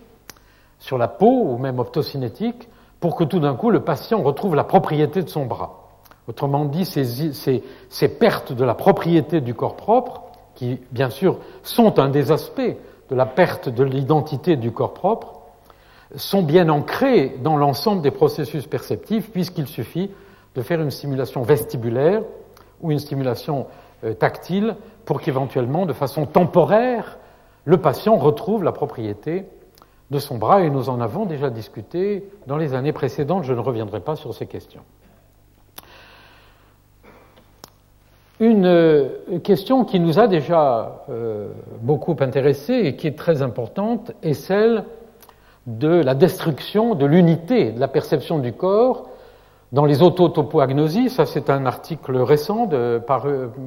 sur 0.78 0.98
la 0.98 1.08
peau 1.08 1.44
ou 1.44 1.58
même 1.58 1.78
optocinétique 1.78 2.68
pour 3.04 3.16
que 3.16 3.24
tout 3.24 3.38
d'un 3.38 3.54
coup 3.54 3.68
le 3.68 3.80
patient 3.80 4.22
retrouve 4.22 4.54
la 4.54 4.64
propriété 4.64 5.20
de 5.20 5.28
son 5.28 5.44
bras. 5.44 5.90
Autrement 6.26 6.64
dit, 6.64 6.86
ces, 6.86 8.08
pertes 8.08 8.54
de 8.54 8.64
la 8.64 8.72
propriété 8.72 9.42
du 9.42 9.52
corps 9.52 9.76
propre, 9.76 10.22
qui 10.54 10.80
bien 10.90 11.10
sûr 11.10 11.36
sont 11.62 11.98
un 11.98 12.08
des 12.08 12.32
aspects 12.32 12.62
de 12.62 13.14
la 13.14 13.26
perte 13.26 13.68
de 13.68 13.84
l'identité 13.84 14.56
du 14.56 14.72
corps 14.72 14.94
propre, 14.94 15.42
sont 16.16 16.42
bien 16.42 16.70
ancrées 16.70 17.36
dans 17.42 17.58
l'ensemble 17.58 18.00
des 18.00 18.10
processus 18.10 18.66
perceptifs, 18.66 19.30
puisqu'il 19.30 19.66
suffit 19.66 20.10
de 20.54 20.62
faire 20.62 20.80
une 20.80 20.90
stimulation 20.90 21.42
vestibulaire 21.42 22.22
ou 22.80 22.90
une 22.90 23.00
stimulation 23.00 23.66
euh, 24.04 24.14
tactile 24.14 24.76
pour 25.04 25.20
qu'éventuellement, 25.20 25.84
de 25.84 25.92
façon 25.92 26.24
temporaire, 26.24 27.18
le 27.66 27.76
patient 27.76 28.16
retrouve 28.16 28.64
la 28.64 28.72
propriété 28.72 29.44
de 30.10 30.18
son 30.18 30.38
bras, 30.38 30.62
et 30.62 30.70
nous 30.70 30.88
en 30.88 31.00
avons 31.00 31.24
déjà 31.24 31.50
discuté 31.50 32.28
dans 32.46 32.56
les 32.56 32.74
années 32.74 32.92
précédentes, 32.92 33.44
je 33.44 33.52
ne 33.52 33.60
reviendrai 33.60 34.00
pas 34.00 34.16
sur 34.16 34.34
ces 34.34 34.46
questions. 34.46 34.82
Une 38.40 38.66
euh, 38.66 39.38
question 39.44 39.84
qui 39.84 40.00
nous 40.00 40.18
a 40.18 40.26
déjà 40.26 41.04
euh, 41.08 41.48
beaucoup 41.80 42.16
intéressés 42.18 42.74
et 42.84 42.96
qui 42.96 43.06
est 43.06 43.16
très 43.16 43.42
importante 43.42 44.12
est 44.22 44.34
celle 44.34 44.84
de 45.66 45.88
la 45.88 46.14
destruction 46.14 46.94
de 46.94 47.06
l'unité 47.06 47.70
de 47.70 47.80
la 47.80 47.88
perception 47.88 48.38
du 48.40 48.52
corps 48.52 49.08
dans 49.72 49.84
les 49.84 50.02
autotopoagnosies. 50.02 51.10
Ça, 51.10 51.26
c'est 51.26 51.48
un 51.48 51.64
article 51.64 52.16
récent 52.16 52.68
euh, 52.72 53.00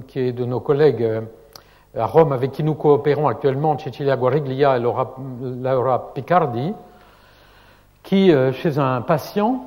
qui 0.08 0.20
est 0.20 0.34
de 0.34 0.46
nos 0.46 0.60
collègues 0.60 1.24
à 1.98 2.06
Rome 2.06 2.32
avec 2.32 2.52
qui 2.52 2.64
nous 2.64 2.76
coopérons 2.76 3.28
actuellement, 3.28 3.78
Cecilia 3.78 4.16
Guariglia 4.16 4.78
et 4.78 4.80
Laura, 4.80 5.16
Laura 5.42 6.14
Picardi, 6.14 6.74
qui, 8.04 8.32
chez 8.54 8.78
un 8.78 9.02
patient, 9.02 9.64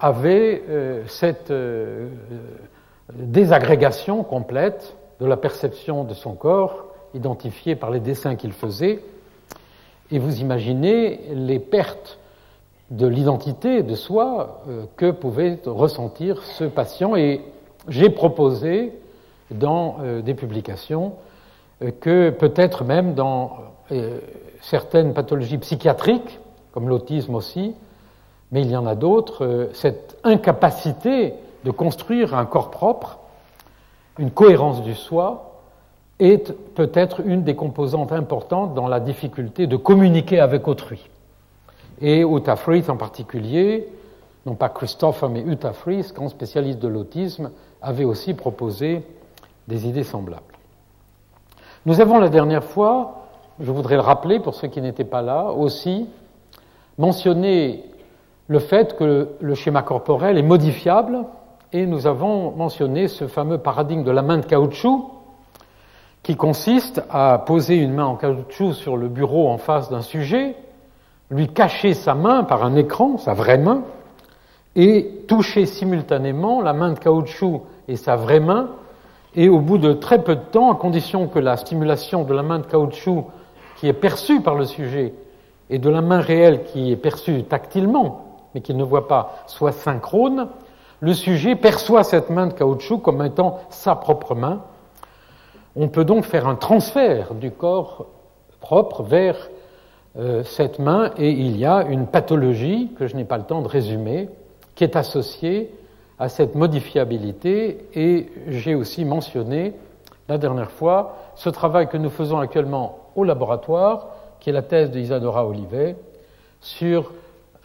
avait 0.00 0.62
cette 1.06 1.52
désagrégation 3.12 4.22
complète 4.24 4.96
de 5.20 5.26
la 5.26 5.36
perception 5.36 6.04
de 6.04 6.14
son 6.14 6.34
corps, 6.34 6.86
identifiée 7.14 7.76
par 7.76 7.90
les 7.90 8.00
dessins 8.00 8.34
qu'il 8.34 8.52
faisait, 8.52 9.00
et 10.10 10.18
vous 10.18 10.40
imaginez 10.40 11.20
les 11.32 11.58
pertes 11.58 12.18
de 12.90 13.06
l'identité 13.06 13.82
de 13.82 13.94
soi 13.94 14.62
euh, 14.68 14.84
que 14.96 15.10
pouvait 15.10 15.58
ressentir 15.64 16.42
ce 16.42 16.64
patient. 16.64 17.16
Et 17.16 17.40
j'ai 17.88 18.10
proposé 18.10 18.92
dans 19.58 19.96
euh, 20.00 20.22
des 20.22 20.34
publications 20.34 21.14
euh, 21.82 21.90
que 22.00 22.30
peut-être 22.30 22.84
même 22.84 23.14
dans 23.14 23.58
certaines 24.62 25.12
pathologies 25.12 25.58
psychiatriques, 25.58 26.40
comme 26.72 26.88
l'autisme 26.88 27.34
aussi, 27.34 27.74
mais 28.50 28.62
il 28.62 28.70
y 28.70 28.76
en 28.76 28.86
a 28.86 28.94
d'autres, 28.94 29.68
cette 29.74 30.16
incapacité 30.24 31.34
de 31.64 31.70
construire 31.70 32.34
un 32.34 32.46
corps 32.46 32.70
propre, 32.70 33.18
une 34.18 34.30
cohérence 34.30 34.82
du 34.82 34.94
soi, 34.94 35.60
est 36.18 36.52
peut-être 36.74 37.20
une 37.26 37.42
des 37.42 37.56
composantes 37.56 38.12
importantes 38.12 38.74
dans 38.74 38.88
la 38.88 39.00
difficulté 39.00 39.66
de 39.66 39.76
communiquer 39.76 40.40
avec 40.40 40.66
autrui. 40.68 41.10
Et 42.00 42.20
Uta 42.22 42.56
Fries 42.56 42.84
en 42.88 42.96
particulier, 42.96 43.88
non 44.46 44.54
pas 44.54 44.68
Christopher, 44.68 45.28
mais 45.28 45.40
Uta 45.40 45.72
Fries, 45.72 46.12
grand 46.14 46.28
spécialiste 46.28 46.78
de 46.78 46.88
l'autisme, 46.88 47.50
avait 47.82 48.04
aussi 48.04 48.34
proposé 48.34 49.02
des 49.68 49.86
idées 49.88 50.04
semblables. 50.04 50.42
Nous 51.86 52.00
avons 52.00 52.18
la 52.18 52.28
dernière 52.28 52.64
fois, 52.64 53.26
je 53.60 53.70
voudrais 53.70 53.96
le 53.96 54.00
rappeler 54.00 54.40
pour 54.40 54.54
ceux 54.54 54.68
qui 54.68 54.80
n'étaient 54.80 55.04
pas 55.04 55.22
là, 55.22 55.50
aussi 55.50 56.08
mentionné 56.98 57.84
le 58.46 58.58
fait 58.58 58.96
que 58.96 59.30
le 59.40 59.54
schéma 59.54 59.82
corporel 59.82 60.38
est 60.38 60.42
modifiable 60.42 61.24
et 61.72 61.86
nous 61.86 62.06
avons 62.06 62.52
mentionné 62.52 63.08
ce 63.08 63.26
fameux 63.26 63.58
paradigme 63.58 64.04
de 64.04 64.10
la 64.10 64.22
main 64.22 64.38
de 64.38 64.46
caoutchouc, 64.46 65.10
qui 66.22 66.36
consiste 66.36 67.02
à 67.10 67.42
poser 67.44 67.76
une 67.76 67.92
main 67.92 68.06
en 68.06 68.16
caoutchouc 68.16 68.72
sur 68.72 68.96
le 68.96 69.08
bureau 69.08 69.48
en 69.48 69.58
face 69.58 69.90
d'un 69.90 70.00
sujet, 70.00 70.56
lui 71.30 71.48
cacher 71.48 71.92
sa 71.92 72.14
main 72.14 72.44
par 72.44 72.64
un 72.64 72.76
écran, 72.76 73.18
sa 73.18 73.34
vraie 73.34 73.58
main, 73.58 73.82
et 74.76 75.24
toucher 75.28 75.66
simultanément 75.66 76.62
la 76.62 76.72
main 76.72 76.92
de 76.92 76.98
caoutchouc 76.98 77.62
et 77.88 77.96
sa 77.96 78.16
vraie 78.16 78.40
main, 78.40 78.70
et 79.36 79.48
au 79.48 79.60
bout 79.60 79.78
de 79.78 79.92
très 79.92 80.22
peu 80.22 80.36
de 80.36 80.40
temps, 80.40 80.72
à 80.72 80.76
condition 80.76 81.26
que 81.26 81.38
la 81.38 81.56
stimulation 81.56 82.24
de 82.24 82.34
la 82.34 82.42
main 82.42 82.58
de 82.58 82.66
caoutchouc 82.66 83.26
qui 83.76 83.88
est 83.88 83.92
perçue 83.92 84.40
par 84.40 84.54
le 84.54 84.64
sujet 84.64 85.14
et 85.70 85.78
de 85.78 85.90
la 85.90 86.00
main 86.00 86.20
réelle 86.20 86.64
qui 86.64 86.92
est 86.92 86.96
perçue 86.96 87.42
tactilement, 87.44 88.24
mais 88.54 88.60
qu'il 88.60 88.76
ne 88.76 88.84
voit 88.84 89.08
pas, 89.08 89.42
soit 89.46 89.72
synchrone, 89.72 90.48
le 91.00 91.12
sujet 91.12 91.56
perçoit 91.56 92.04
cette 92.04 92.30
main 92.30 92.46
de 92.46 92.52
caoutchouc 92.52 92.98
comme 92.98 93.22
étant 93.22 93.60
sa 93.70 93.96
propre 93.96 94.34
main. 94.34 94.62
On 95.76 95.88
peut 95.88 96.04
donc 96.04 96.24
faire 96.24 96.46
un 96.46 96.54
transfert 96.54 97.34
du 97.34 97.50
corps 97.50 98.06
propre 98.60 99.02
vers 99.02 99.50
euh, 100.16 100.44
cette 100.44 100.78
main 100.78 101.10
et 101.18 101.30
il 101.30 101.56
y 101.56 101.66
a 101.66 101.84
une 101.88 102.06
pathologie 102.06 102.92
que 102.96 103.08
je 103.08 103.16
n'ai 103.16 103.24
pas 103.24 103.36
le 103.36 103.44
temps 103.44 103.62
de 103.62 103.68
résumer 103.68 104.28
qui 104.76 104.84
est 104.84 104.96
associée 104.96 105.74
à 106.18 106.28
cette 106.28 106.54
modifiabilité 106.54 107.86
et 107.94 108.30
j'ai 108.48 108.74
aussi 108.74 109.04
mentionné 109.04 109.74
la 110.28 110.38
dernière 110.38 110.70
fois 110.70 111.16
ce 111.34 111.48
travail 111.48 111.88
que 111.88 111.96
nous 111.96 112.10
faisons 112.10 112.38
actuellement 112.38 112.98
au 113.16 113.24
laboratoire 113.24 114.08
qui 114.40 114.50
est 114.50 114.52
la 114.52 114.62
thèse 114.62 114.90
d'Isadora 114.90 115.46
Olivet 115.46 115.96
sur 116.60 117.12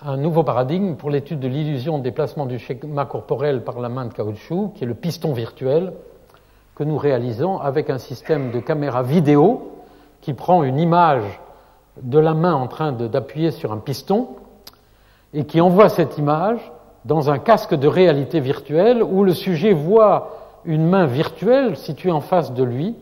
un 0.01 0.17
nouveau 0.17 0.43
paradigme 0.43 0.95
pour 0.95 1.09
l'étude 1.09 1.39
de 1.39 1.47
l'illusion 1.47 1.97
de 1.97 2.03
déplacement 2.03 2.45
du 2.45 2.57
schéma 2.57 3.05
corporel 3.05 3.63
par 3.63 3.79
la 3.79 3.89
main 3.89 4.05
de 4.05 4.13
caoutchouc, 4.13 4.73
qui 4.75 4.85
est 4.85 4.87
le 4.87 4.93
piston 4.93 5.33
virtuel 5.33 5.93
que 6.75 6.83
nous 6.83 6.97
réalisons 6.97 7.59
avec 7.59 7.89
un 7.89 7.97
système 7.97 8.51
de 8.51 8.59
caméra 8.59 9.03
vidéo 9.03 9.73
qui 10.21 10.33
prend 10.33 10.63
une 10.63 10.79
image 10.79 11.41
de 12.01 12.17
la 12.17 12.33
main 12.33 12.53
en 12.53 12.67
train 12.67 12.93
d'appuyer 12.93 13.51
sur 13.51 13.73
un 13.73 13.77
piston 13.77 14.29
et 15.33 15.45
qui 15.45 15.59
envoie 15.59 15.89
cette 15.89 16.17
image 16.17 16.59
dans 17.05 17.29
un 17.29 17.39
casque 17.39 17.75
de 17.75 17.87
réalité 17.87 18.39
virtuelle 18.39 19.03
où 19.03 19.23
le 19.23 19.33
sujet 19.33 19.73
voit 19.73 20.61
une 20.65 20.85
main 20.85 21.05
virtuelle 21.05 21.77
située 21.77 22.11
en 22.11 22.21
face 22.21 22.53
de 22.53 22.63
lui 22.63 22.95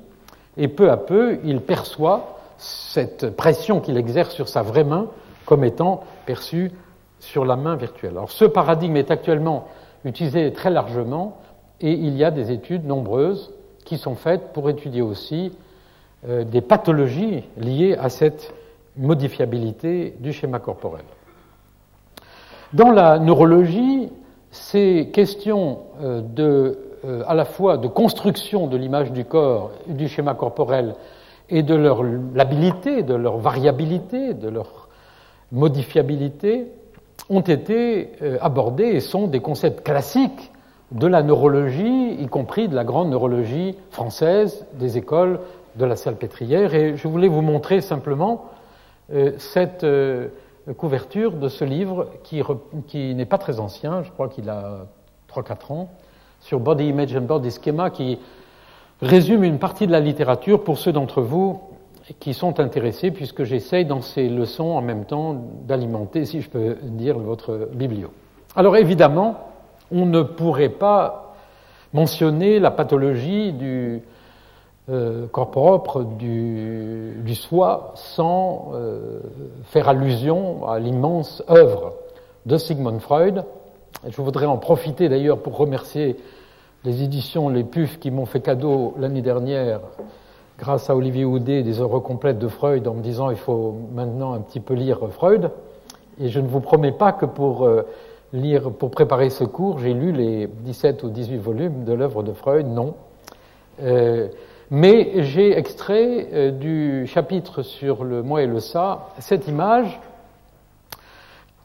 et 0.57 0.67
peu 0.67 0.91
à 0.91 0.97
peu 0.97 1.39
il 1.43 1.61
perçoit 1.61 2.37
cette 2.57 3.35
pression 3.35 3.79
qu'il 3.79 3.97
exerce 3.97 4.33
sur 4.33 4.47
sa 4.47 4.61
vraie 4.61 4.83
main 4.83 5.07
comme 5.45 5.63
étant 5.63 6.03
perçue 6.25 6.71
sur 7.19 7.45
la 7.45 7.55
main 7.55 7.75
virtuelle. 7.75 8.11
Alors 8.11 8.31
ce 8.31 8.45
paradigme 8.45 8.97
est 8.97 9.11
actuellement 9.11 9.67
utilisé 10.05 10.51
très 10.53 10.69
largement 10.69 11.37
et 11.81 11.91
il 11.91 12.15
y 12.15 12.23
a 12.23 12.31
des 12.31 12.51
études 12.51 12.85
nombreuses 12.85 13.53
qui 13.85 13.97
sont 13.97 14.15
faites 14.15 14.53
pour 14.53 14.69
étudier 14.69 15.01
aussi 15.01 15.51
euh, 16.27 16.43
des 16.43 16.61
pathologies 16.61 17.43
liées 17.57 17.95
à 17.99 18.09
cette 18.09 18.53
modifiabilité 18.97 20.15
du 20.19 20.33
schéma 20.33 20.59
corporel. 20.59 21.03
Dans 22.73 22.91
la 22.91 23.17
neurologie, 23.17 24.09
ces 24.51 25.09
questions 25.13 25.79
euh, 26.01 26.21
de, 26.21 26.77
euh, 27.05 27.23
à 27.25 27.33
la 27.33 27.45
fois 27.45 27.77
de 27.77 27.87
construction 27.87 28.67
de 28.67 28.75
l'image 28.75 29.13
du 29.13 29.23
corps, 29.23 29.71
du 29.87 30.09
schéma 30.09 30.33
corporel, 30.33 30.95
et 31.49 31.63
de 31.63 31.75
leur 31.75 32.03
labilité, 32.03 33.03
de 33.03 33.13
leur 33.13 33.37
variabilité, 33.37 34.33
de 34.33 34.49
leur 34.49 34.89
modifiabilité, 35.53 36.67
ont 37.29 37.39
été 37.39 38.11
euh, 38.21 38.37
abordés 38.41 38.87
et 38.87 38.99
sont 38.99 39.27
des 39.27 39.39
concepts 39.39 39.85
classiques 39.85 40.51
de 40.91 41.07
la 41.07 41.23
neurologie, 41.23 42.17
y 42.19 42.27
compris 42.27 42.67
de 42.67 42.75
la 42.75 42.83
grande 42.83 43.09
neurologie 43.09 43.75
française, 43.91 44.65
des 44.73 44.97
écoles 44.97 45.39
de 45.77 45.85
la 45.85 45.95
salpêtrière. 45.95 46.73
Et 46.73 46.97
je 46.97 47.07
voulais 47.07 47.29
vous 47.29 47.41
montrer 47.41 47.79
simplement 47.79 48.45
cette 49.37 49.85
couverture 50.73 51.33
de 51.33 51.47
ce 51.47 51.63
livre 51.63 52.07
qui, 52.23 53.15
n'est 53.15 53.25
pas 53.25 53.37
très 53.37 53.59
ancien, 53.59 54.03
je 54.03 54.11
crois 54.11 54.27
qu'il 54.27 54.49
a 54.49 54.87
3-4 55.29 55.73
ans, 55.73 55.89
sur 56.41 56.59
Body 56.59 56.87
Image 56.87 57.15
and 57.15 57.21
Body 57.21 57.51
Schema, 57.51 57.89
qui 57.89 58.19
résume 59.01 59.43
une 59.43 59.59
partie 59.59 59.87
de 59.87 59.91
la 59.91 59.99
littérature 59.99 60.63
pour 60.63 60.77
ceux 60.77 60.91
d'entre 60.91 61.21
vous 61.21 61.61
qui 62.19 62.33
sont 62.33 62.59
intéressés, 62.59 63.11
puisque 63.11 63.43
j'essaye 63.43 63.85
dans 63.85 64.01
ces 64.01 64.29
leçons 64.29 64.69
en 64.69 64.81
même 64.81 65.05
temps 65.05 65.35
d'alimenter, 65.65 66.25
si 66.25 66.41
je 66.41 66.49
peux 66.49 66.77
dire, 66.83 67.17
votre 67.19 67.69
biblio. 67.73 68.11
Alors 68.55 68.77
évidemment, 68.77 69.49
on 69.91 70.05
ne 70.05 70.21
pourrait 70.21 70.69
pas 70.69 71.35
mentionner 71.93 72.59
la 72.59 72.71
pathologie 72.71 73.53
du 73.53 74.01
euh, 74.89 75.27
corps 75.27 75.51
propre, 75.51 76.03
du, 76.03 77.15
du 77.21 77.35
soi, 77.35 77.91
sans 77.95 78.71
euh, 78.73 79.19
faire 79.65 79.89
allusion 79.89 80.65
à 80.65 80.79
l'immense 80.79 81.43
œuvre 81.49 81.93
de 82.45 82.55
Sigmund 82.57 83.01
Freud. 83.01 83.43
je 84.07 84.21
voudrais 84.21 84.45
en 84.45 84.55
profiter 84.55 85.09
d'ailleurs 85.09 85.39
pour 85.39 85.57
remercier 85.57 86.15
les 86.85 87.03
éditions 87.03 87.49
Les 87.49 87.65
Pufs 87.65 87.99
qui 87.99 88.11
m'ont 88.11 88.25
fait 88.25 88.39
cadeau 88.39 88.93
l'année 88.97 89.21
dernière 89.21 89.81
grâce 90.57 90.89
à 90.89 90.95
Olivier 90.95 91.25
Houdet, 91.25 91.63
des 91.63 91.81
œuvres 91.81 91.99
complètes 91.99 92.39
de 92.39 92.47
Freud 92.47 92.87
en 92.87 92.93
me 92.93 93.01
disant 93.01 93.29
il 93.29 93.35
faut 93.35 93.75
maintenant 93.93 94.31
un 94.31 94.39
petit 94.39 94.61
peu 94.61 94.73
lire 94.73 94.99
Freud. 95.11 95.51
Et 96.21 96.29
je 96.29 96.39
ne 96.39 96.47
vous 96.47 96.61
promets 96.61 96.93
pas 96.93 97.11
que 97.11 97.25
pour 97.25 97.65
euh, 97.65 97.85
lire, 98.31 98.71
pour 98.71 98.89
préparer 98.89 99.29
ce 99.31 99.43
cours, 99.43 99.79
j'ai 99.79 99.93
lu 99.93 100.13
les 100.13 100.47
17 100.47 101.03
ou 101.03 101.09
18 101.09 101.37
volumes 101.39 101.83
de 101.83 101.91
l'œuvre 101.91 102.23
de 102.23 102.31
Freud, 102.31 102.67
non. 102.67 102.95
Euh, 104.71 104.75
mais 104.75 105.23
j'ai 105.23 105.57
extrait 105.57 106.27
euh, 106.31 106.51
du 106.51 107.07
chapitre 107.07 107.61
sur 107.61 108.03
le 108.03 108.23
moi 108.23 108.41
et 108.41 108.47
le 108.47 108.59
ça 108.59 109.09
cette 109.19 109.47
image 109.47 109.99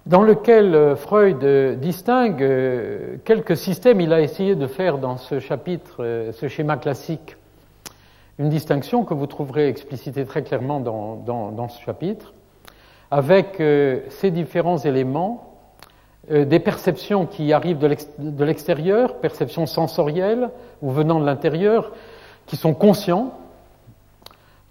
dans 0.07 0.23
lequel 0.23 0.97
Freud 0.97 1.45
distingue 1.79 3.21
quelques 3.25 3.57
systèmes. 3.57 4.01
Il 4.01 4.13
a 4.13 4.21
essayé 4.21 4.57
de 4.57 4.67
faire 4.67 4.99
dans 4.99 5.17
ce 5.17 5.39
chapitre, 5.39 6.31
ce 6.33 6.49
schéma 6.49 6.77
classique, 6.77 7.37
une 8.39 8.49
distinction 8.49 9.05
que 9.05 9.15
vous 9.15 9.27
trouverez 9.27 9.69
explicitée 9.69 10.25
très 10.25 10.43
clairement 10.43 10.81
dans, 10.81 11.17
dans, 11.51 11.69
ce 11.69 11.81
chapitre, 11.81 12.33
avec 13.11 13.61
euh, 13.61 14.01
ces 14.09 14.31
différents 14.31 14.79
éléments, 14.79 15.59
euh, 16.31 16.45
des 16.45 16.59
perceptions 16.59 17.27
qui 17.27 17.53
arrivent 17.53 17.79
de 17.79 18.45
l'extérieur, 18.45 19.17
perceptions 19.17 19.67
sensorielles 19.67 20.51
ou 20.81 20.91
venant 20.91 21.21
de 21.21 21.27
l'intérieur, 21.27 21.93
qui 22.47 22.57
sont 22.57 22.75
conscients, 22.75 23.33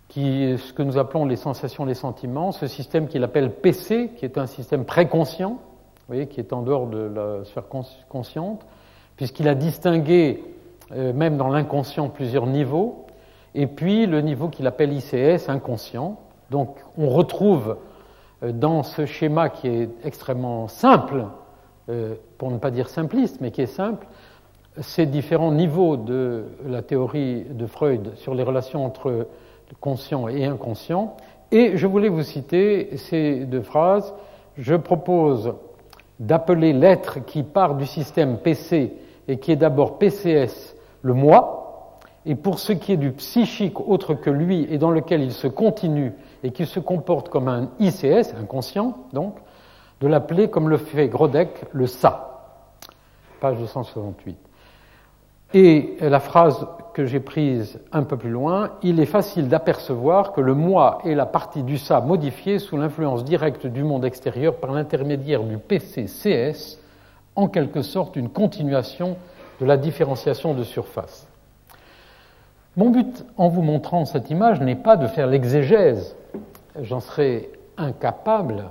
qui, 0.08 0.58
ce 0.58 0.74
que 0.74 0.84
nous 0.84 0.98
appelons 0.98 1.26
les 1.26 1.38
sensations, 1.38 1.86
les 1.86 1.94
sentiments, 1.94 2.52
ce 2.52 2.68
système 2.68 3.08
qu'il 3.08 3.24
appelle 3.24 3.52
PC, 3.52 4.12
qui 4.18 4.26
est 4.26 4.38
un 4.38 4.46
système 4.46 4.86
préconscient, 4.86 5.52
vous 5.52 6.08
voyez, 6.08 6.28
qui 6.28 6.40
est 6.40 6.52
en 6.52 6.62
dehors 6.62 6.88
de 6.88 7.00
la 7.00 7.46
sphère 7.46 7.64
consciente, 8.10 8.66
puisqu'il 9.16 9.48
a 9.48 9.56
distingué, 9.56 10.44
euh, 10.92 11.14
même 11.14 11.38
dans 11.38 11.48
l'inconscient, 11.48 12.10
plusieurs 12.10 12.48
niveaux, 12.48 13.06
et 13.56 13.68
puis 13.68 14.06
le 14.06 14.22
niveau 14.22 14.50
qu'il 14.50 14.68
appelle 14.68 14.92
ICS, 14.92 15.48
inconscient. 15.48 16.20
Donc 16.50 16.78
on 16.98 17.08
retrouve 17.08 17.78
euh, 18.44 18.52
dans 18.52 18.84
ce 18.84 19.06
schéma 19.06 19.50
qui 19.50 19.68
est 19.68 19.90
extrêmement 20.04 20.68
simple, 20.68 21.26
euh, 21.90 22.16
pour 22.38 22.52
ne 22.52 22.58
pas 22.58 22.72
dire 22.72 22.90
simpliste, 22.90 23.40
mais 23.42 23.52
qui 23.52 23.62
est 23.62 23.66
simple, 23.66 24.06
ces 24.80 25.06
différents 25.06 25.52
niveaux 25.52 25.98
de 25.98 26.46
la 26.66 26.82
théorie 26.82 27.44
de 27.50 27.66
Freud 27.66 28.14
sur 28.16 28.34
les 28.34 28.44
relations 28.44 28.86
entre 28.86 29.28
conscient 29.80 30.28
et 30.28 30.46
inconscient. 30.46 31.16
Et 31.52 31.78
je 31.78 31.88
voulais 31.88 32.10
vous 32.10 32.24
citer 32.24 32.96
ces 32.98 33.46
deux 33.46 33.62
phrases. 33.62 34.14
Je 34.58 34.76
propose 34.76 35.54
d'appeler 36.20 36.72
l'être 36.72 37.26
qui 37.26 37.44
part 37.44 37.76
du 37.76 37.86
système 37.86 38.38
PC 38.38 38.94
et 39.28 39.38
qui 39.38 39.52
est 39.52 39.58
d'abord 39.58 39.98
PCS 39.98 40.76
le 41.02 41.14
moi, 41.14 42.00
et 42.26 42.36
pour 42.36 42.60
ce 42.60 42.74
qui 42.74 42.94
est 42.94 42.98
du 42.98 43.12
psychique 43.12 43.80
autre 43.80 44.14
que 44.14 44.30
lui 44.30 44.68
et 44.70 44.78
dans 44.78 44.92
lequel 44.92 45.24
il 45.24 45.32
se 45.32 45.48
continue 45.48 46.14
et 46.44 46.52
qui 46.52 46.68
se 46.68 46.80
comporte 46.80 47.30
comme 47.30 47.48
un 47.48 47.72
ICS, 47.80 48.36
inconscient 48.40 48.96
donc, 49.14 49.38
de 50.00 50.08
l'appeler 50.08 50.50
comme 50.50 50.70
le 50.70 50.78
fait 50.78 51.08
Grodek 51.08 51.66
le 51.72 51.88
ça. 51.88 52.28
Page 53.40 53.58
268. 53.58 54.51
Et 55.54 55.98
la 56.00 56.20
phrase 56.20 56.66
que 56.94 57.06
j'ai 57.06 57.20
prise 57.20 57.80
un 57.92 58.04
peu 58.04 58.18
plus 58.18 58.30
loin, 58.30 58.72
il 58.84 59.00
est 59.00 59.06
facile 59.06 59.48
d'apercevoir 59.48 60.32
que 60.32 60.42
le 60.42 60.54
moi 60.54 61.00
est 61.06 61.16
la 61.16 61.26
partie 61.26 61.64
du 61.64 61.78
ça 61.78 62.00
modifiée 62.02 62.60
sous 62.60 62.78
l'influence 62.78 63.24
directe 63.24 63.68
du 63.68 63.84
monde 63.84 64.06
extérieur 64.06 64.56
par 64.56 64.72
l'intermédiaire 64.72 65.44
du 65.44 65.58
PCCS, 65.58 66.80
en 67.36 67.48
quelque 67.48 67.82
sorte 67.82 68.16
une 68.16 68.30
continuation 68.30 69.18
de 69.60 69.66
la 69.66 69.78
différenciation 69.78 70.54
de 70.54 70.64
surface. 70.64 71.28
Mon 72.78 72.90
but 72.90 73.26
en 73.38 73.50
vous 73.50 73.62
montrant 73.62 74.06
cette 74.06 74.30
image 74.30 74.62
n'est 74.62 74.76
pas 74.76 74.96
de 74.96 75.08
faire 75.08 75.28
l'exégèse, 75.28 76.16
j'en 76.82 77.02
serais 77.02 77.50
incapable 77.78 78.66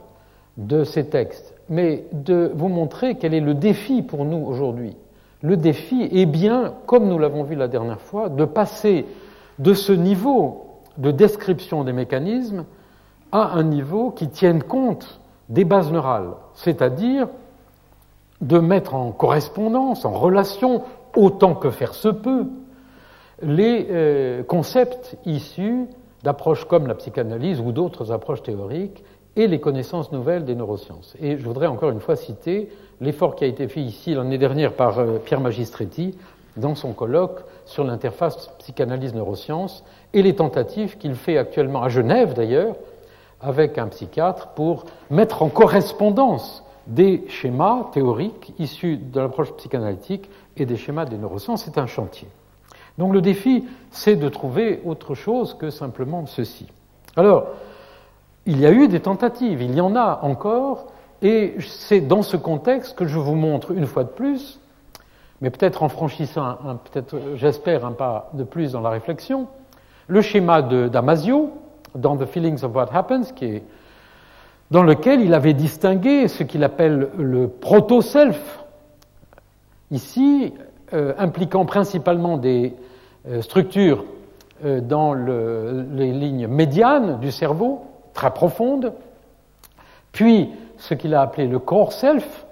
de 0.56 0.84
ces 0.84 1.06
textes, 1.06 1.54
mais 1.68 2.04
de 2.12 2.50
vous 2.54 2.68
montrer 2.68 3.16
quel 3.16 3.34
est 3.34 3.40
le 3.40 3.54
défi 3.54 4.02
pour 4.02 4.25
nous 4.25 4.38
aujourd'hui. 4.46 4.96
Le 5.42 5.56
défi 5.56 6.09
est 6.12 6.26
bien, 6.26 6.75
comme 6.87 7.09
nous 7.09 7.18
l'avons 7.18 7.45
vu 7.45 7.54
la 7.54 7.69
dernière 7.69 8.00
fois, 8.00 8.28
de 8.28 8.45
passer 8.45 9.06
de 9.58 9.75
ce 9.75 9.93
niveau 9.93 10.67
de 10.99 11.10
description 11.10 11.84
des 11.84 11.93
mécanismes 11.93 12.64
à 13.32 13.52
un 13.52 13.62
niveau 13.62 14.10
qui 14.10 14.28
tienne 14.28 14.62
compte 14.62 15.21
des 15.49 15.64
bases 15.64 15.91
neurales, 15.91 16.32
c'est-à-dire 16.54 17.28
de 18.41 18.58
mettre 18.58 18.95
en 18.95 19.12
correspondance, 19.12 20.04
en 20.04 20.12
relation, 20.12 20.82
autant 21.17 21.54
que 21.54 21.71
faire 21.71 21.95
se 21.95 22.08
peut, 22.08 22.47
les 23.43 23.86
euh, 23.91 24.43
concepts 24.43 25.17
issus 25.25 25.86
d'approches 26.23 26.67
comme 26.67 26.86
la 26.86 26.95
psychanalyse 26.95 27.60
ou 27.60 27.73
d'autres 27.73 28.12
approches 28.12 28.43
théoriques 28.43 29.02
et 29.36 29.47
les 29.47 29.60
connaissances 29.60 30.12
nouvelles 30.12 30.45
des 30.45 30.54
neurosciences. 30.54 31.14
Et 31.21 31.38
je 31.38 31.45
voudrais 31.45 31.66
encore 31.66 31.90
une 31.90 32.00
fois 32.00 32.16
citer 32.16 32.71
l'effort 33.00 33.36
qui 33.36 33.45
a 33.45 33.47
été 33.47 33.69
fait 33.69 33.80
ici 33.80 34.14
l'année 34.14 34.38
dernière 34.38 34.75
par 34.75 34.99
euh, 34.99 35.19
Pierre 35.19 35.40
Magistretti 35.40 36.16
dans 36.56 36.75
son 36.75 36.93
colloque 36.93 37.40
sur 37.64 37.84
l'interface 37.84 38.50
psychanalyse-neurosciences 38.58 39.84
et 40.12 40.23
les 40.23 40.34
tentatives 40.34 40.99
qu'il 40.99 41.14
fait 41.14 41.38
actuellement 41.38 41.82
à 41.82 41.88
Genève 41.88 42.34
d'ailleurs 42.34 42.75
avec 43.40 43.78
un 43.78 43.86
psychiatre 43.86 44.49
pour 44.49 44.84
mettre 45.10 45.43
en 45.43 45.49
correspondance 45.49 46.64
des 46.86 47.25
schémas 47.28 47.90
théoriques 47.93 48.52
issus 48.58 48.97
de 48.97 49.21
l'approche 49.21 49.52
psychanalytique 49.52 50.28
et 50.56 50.66
des 50.66 50.76
schémas 50.76 51.04
des 51.04 51.16
neurosciences. 51.16 51.64
C'est 51.64 51.78
un 51.78 51.86
chantier. 51.86 52.28
Donc 52.99 53.14
le 53.14 53.21
défi, 53.21 53.64
c'est 53.90 54.16
de 54.16 54.28
trouver 54.28 54.82
autre 54.84 55.14
chose 55.14 55.54
que 55.54 55.71
simplement 55.71 56.26
ceci. 56.26 56.66
Alors, 57.16 57.47
il 58.46 58.58
y 58.60 58.66
a 58.66 58.72
eu 58.72 58.88
des 58.88 59.00
tentatives, 59.00 59.62
il 59.62 59.74
y 59.74 59.80
en 59.80 59.94
a 59.96 60.20
encore, 60.22 60.86
et 61.22 61.54
c'est 61.60 62.00
dans 62.00 62.22
ce 62.22 62.36
contexte 62.36 62.96
que 62.96 63.06
je 63.06 63.18
vous 63.18 63.34
montre 63.34 63.72
une 63.72 63.86
fois 63.86 64.04
de 64.04 64.08
plus, 64.08 64.60
mais 65.40 65.50
peut-être 65.50 65.82
en 65.82 65.88
franchissant, 65.88 66.56
peut-être, 66.90 67.16
j'espère, 67.36 67.84
un 67.84 67.92
pas 67.92 68.30
de 68.34 68.44
plus 68.44 68.72
dans 68.72 68.80
la 68.80 68.90
réflexion, 68.90 69.46
le 70.08 70.22
schéma 70.22 70.62
de 70.62 70.88
Damasio 70.88 71.50
dans 71.94 72.16
The 72.16 72.26
Feelings 72.26 72.64
of 72.64 72.74
What 72.74 72.88
Happens, 72.92 73.32
dans 74.70 74.82
lequel 74.82 75.20
il 75.20 75.34
avait 75.34 75.54
distingué 75.54 76.28
ce 76.28 76.42
qu'il 76.42 76.62
appelle 76.64 77.08
le 77.18 77.48
proto-self, 77.48 78.64
ici, 79.90 80.52
euh, 80.92 81.12
impliquant 81.18 81.64
principalement 81.64 82.36
des 82.36 82.74
euh, 83.28 83.42
structure 83.42 84.04
euh, 84.64 84.80
dans 84.80 85.14
les 85.14 86.12
lignes 86.12 86.46
médianes 86.46 87.18
du 87.20 87.30
cerveau, 87.30 87.84
très 88.14 88.32
profondes, 88.32 88.92
puis 90.12 90.50
ce 90.76 90.94
qu'il 90.94 91.14
a 91.14 91.23
appelé 91.23 91.46
le 91.46 91.58
core 91.58 91.92
self, 91.92 92.46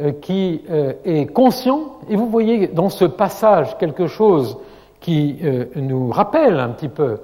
euh, 0.00 0.12
qui 0.12 0.62
est 0.68 1.26
conscient, 1.32 1.98
et 2.08 2.16
vous 2.16 2.28
voyez 2.28 2.68
dans 2.68 2.88
ce 2.88 3.04
passage 3.04 3.76
quelque 3.78 4.06
chose 4.06 4.58
qui 5.00 5.40
nous 5.74 6.10
rappelle 6.10 6.60
un 6.60 6.68
petit 6.68 6.88
peu 6.88 7.18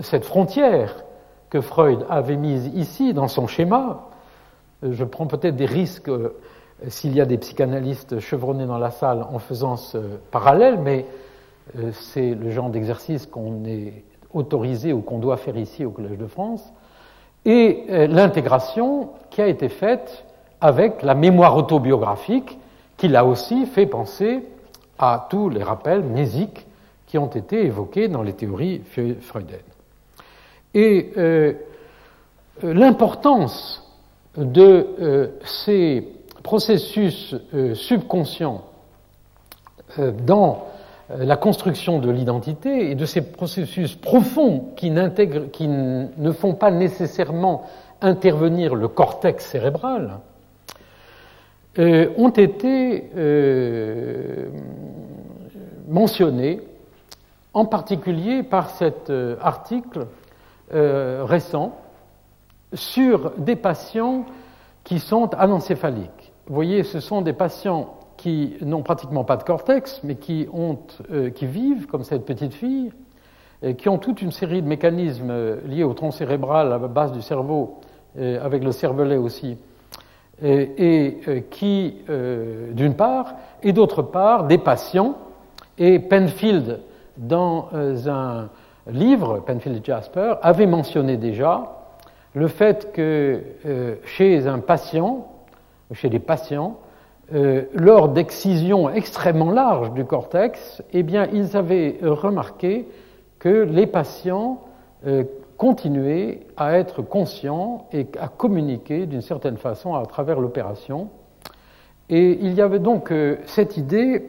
cette 0.00 0.24
frontière 0.24 1.04
que 1.50 1.60
Freud 1.60 2.06
avait 2.08 2.36
mise 2.36 2.68
ici 2.74 3.12
dans 3.12 3.28
son 3.28 3.46
schéma. 3.46 4.08
Je 4.82 5.04
prends 5.04 5.26
peut-être 5.26 5.54
des 5.54 5.66
risques 5.66 6.10
s'il 6.88 7.14
y 7.14 7.20
a 7.20 7.26
des 7.26 7.38
psychanalystes 7.38 8.20
chevronnés 8.20 8.66
dans 8.66 8.78
la 8.78 8.90
salle 8.90 9.24
en 9.30 9.38
faisant 9.38 9.76
ce 9.76 9.98
parallèle, 10.30 10.78
mais 10.78 11.06
euh, 11.78 11.90
c'est 11.92 12.34
le 12.34 12.50
genre 12.50 12.70
d'exercice 12.70 13.26
qu'on 13.26 13.64
est 13.64 14.04
autorisé 14.32 14.92
ou 14.92 15.00
qu'on 15.00 15.18
doit 15.18 15.36
faire 15.36 15.56
ici 15.56 15.84
au 15.84 15.90
Collège 15.90 16.18
de 16.18 16.26
France, 16.26 16.72
et 17.44 17.84
euh, 17.88 18.06
l'intégration 18.06 19.10
qui 19.30 19.40
a 19.42 19.46
été 19.46 19.68
faite 19.68 20.24
avec 20.60 21.02
la 21.02 21.14
mémoire 21.14 21.56
autobiographique, 21.56 22.58
qui 22.96 23.08
l'a 23.08 23.24
aussi 23.24 23.66
fait 23.66 23.86
penser 23.86 24.44
à 24.98 25.26
tous 25.28 25.48
les 25.48 25.62
rappels 25.62 26.02
mnésiques 26.02 26.66
qui 27.06 27.18
ont 27.18 27.28
été 27.28 27.64
évoqués 27.64 28.08
dans 28.08 28.22
les 28.22 28.32
théories 28.32 28.82
freudiennes. 29.20 29.60
Et 30.74 31.12
euh, 31.16 31.54
l'importance 32.62 33.82
de 34.36 35.32
ces 35.44 36.06
processus 36.42 37.34
subconscients 37.74 38.62
dans 39.98 40.54
euh, 40.54 40.71
la 41.08 41.36
construction 41.36 41.98
de 41.98 42.10
l'identité 42.10 42.90
et 42.90 42.94
de 42.94 43.04
ces 43.04 43.20
processus 43.22 43.96
profonds 43.96 44.72
qui, 44.76 44.92
qui, 45.52 45.68
ne 45.68 46.32
font 46.32 46.54
pas 46.54 46.70
nécessairement 46.70 47.64
intervenir 48.00 48.74
le 48.74 48.88
cortex 48.88 49.46
cérébral, 49.46 50.20
euh, 51.78 52.08
ont 52.16 52.30
été 52.30 53.10
euh, 53.16 54.48
mentionnés 55.88 56.60
en 57.54 57.66
particulier 57.66 58.42
par 58.42 58.70
cet 58.70 59.12
article 59.40 60.06
récent 60.70 61.76
sur 62.72 63.32
des 63.36 63.56
patients 63.56 64.24
qui 64.84 64.98
sont 64.98 65.34
anencéphaliques. 65.34 66.32
Vous 66.46 66.54
voyez, 66.54 66.82
ce 66.82 67.00
sont 67.00 67.22
des 67.22 67.32
patients 67.32 67.94
qui 68.22 68.54
n'ont 68.60 68.82
pratiquement 68.82 69.24
pas 69.24 69.36
de 69.36 69.42
cortex, 69.42 70.00
mais 70.04 70.14
qui, 70.14 70.46
ont, 70.52 70.78
euh, 71.10 71.30
qui 71.30 71.44
vivent, 71.44 71.86
comme 71.86 72.04
cette 72.04 72.24
petite 72.24 72.54
fille, 72.54 72.92
qui 73.78 73.88
ont 73.88 73.98
toute 73.98 74.22
une 74.22 74.30
série 74.30 74.62
de 74.62 74.66
mécanismes 74.66 75.32
liés 75.66 75.82
au 75.82 75.92
tronc 75.92 76.12
cérébral 76.12 76.72
à 76.72 76.78
la 76.78 76.88
base 76.88 77.12
du 77.12 77.22
cerveau, 77.22 77.78
avec 78.16 78.64
le 78.64 78.72
cervelet 78.72 79.16
aussi, 79.16 79.56
et, 80.42 81.44
qui, 81.48 81.98
d'une 82.72 82.94
part, 82.94 83.36
et 83.62 83.72
d'autre 83.72 84.02
part, 84.02 84.48
des 84.48 84.58
patients, 84.58 85.16
et 85.78 86.00
Penfield, 86.00 86.80
dans 87.16 87.68
un 87.72 88.48
livre, 88.90 89.44
Penfield 89.46 89.76
et 89.76 89.84
Jasper, 89.84 90.34
avait 90.42 90.66
mentionné 90.66 91.16
déjà 91.16 91.84
le 92.34 92.48
fait 92.48 92.90
que 92.92 93.42
chez 94.04 94.48
un 94.48 94.58
patient, 94.58 95.28
chez 95.92 96.08
des 96.08 96.18
patients, 96.18 96.80
euh, 97.32 97.62
lors 97.74 98.08
d'excisions 98.08 98.90
extrêmement 98.90 99.50
larges 99.50 99.92
du 99.92 100.04
cortex, 100.04 100.82
eh 100.92 101.02
bien, 101.02 101.26
ils 101.32 101.56
avaient 101.56 101.98
remarqué 102.02 102.86
que 103.38 103.62
les 103.62 103.86
patients 103.86 104.60
euh, 105.06 105.24
continuaient 105.56 106.40
à 106.56 106.78
être 106.78 107.00
conscients 107.00 107.86
et 107.92 108.06
à 108.20 108.28
communiquer 108.28 109.06
d'une 109.06 109.22
certaine 109.22 109.56
façon 109.56 109.94
à 109.94 110.04
travers 110.04 110.40
l'opération. 110.40 111.08
Et 112.10 112.38
il 112.42 112.54
y 112.54 112.60
avait 112.60 112.80
donc 112.80 113.10
euh, 113.10 113.36
cette 113.46 113.76
idée 113.76 114.28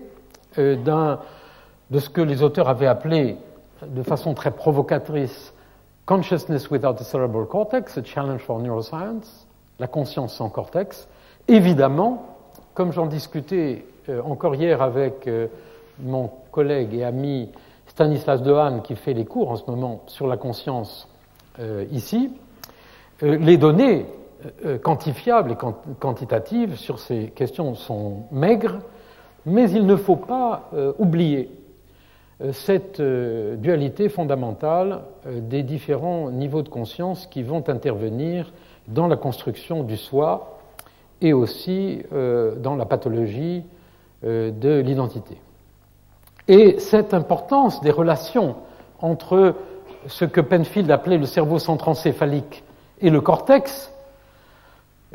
de 0.55 1.99
ce 1.99 2.09
que 2.09 2.21
les 2.21 2.43
auteurs 2.43 2.69
avaient 2.69 2.87
appelé 2.87 3.37
de 3.85 4.03
façon 4.03 4.35
très 4.35 4.51
provocatrice 4.51 5.53
Consciousness 6.05 6.69
without 6.69 6.95
the 6.95 7.03
cerebral 7.03 7.45
cortex, 7.45 7.97
a 7.97 8.03
challenge 8.03 8.41
for 8.41 8.59
neuroscience, 8.59 9.47
la 9.79 9.87
conscience 9.87 10.35
sans 10.35 10.49
cortex. 10.49 11.07
Évidemment, 11.47 12.32
comme 12.73 12.91
j'en 12.91 13.05
discutais 13.05 13.85
euh, 14.09 14.21
encore 14.23 14.55
hier 14.55 14.81
avec 14.81 15.27
euh, 15.27 15.47
mon 15.99 16.29
collègue 16.51 16.93
et 16.93 17.03
ami 17.03 17.49
Stanislas 17.87 18.41
Dehaene, 18.41 18.81
qui 18.81 18.95
fait 18.95 19.13
les 19.13 19.25
cours 19.25 19.51
en 19.51 19.55
ce 19.55 19.69
moment 19.69 20.03
sur 20.07 20.27
la 20.27 20.37
conscience 20.37 21.07
euh, 21.59 21.85
ici, 21.91 22.31
les 23.21 23.57
données 23.57 24.07
quantifiables 24.83 25.51
et 25.51 25.57
quantitatives 25.99 26.75
sur 26.75 26.99
ces 26.99 27.27
questions 27.27 27.75
sont 27.75 28.23
maigres, 28.31 28.79
mais 29.45 29.71
il 29.71 29.85
ne 29.85 29.95
faut 29.95 30.17
pas 30.17 30.69
oublier 30.97 31.49
cette 32.51 32.99
dualité 32.99 34.09
fondamentale 34.09 35.03
des 35.25 35.63
différents 35.63 36.31
niveaux 36.31 36.63
de 36.63 36.67
conscience 36.67 37.27
qui 37.27 37.43
vont 37.43 37.63
intervenir 37.69 38.51
dans 38.89 39.07
la 39.07 39.15
construction 39.15 39.83
du 39.83 39.95
soi 39.95 40.53
et 41.23 41.33
aussi 41.33 42.03
euh, 42.11 42.53
dans 42.55 42.75
la 42.75 42.85
pathologie 42.85 43.63
euh, 44.23 44.51
de 44.51 44.79
l'identité. 44.79 45.37
Et 46.47 46.77
cette 46.79 47.13
importance 47.13 47.81
des 47.81 47.91
relations 47.91 48.57
entre 48.99 49.55
ce 50.05 50.25
que 50.25 50.41
Penfield 50.41 50.91
appelait 50.91 51.17
le 51.17 51.25
cerveau 51.25 51.59
centrancéphalique 51.59 52.63
et 52.99 53.09
le 53.09 53.21
cortex 53.21 53.91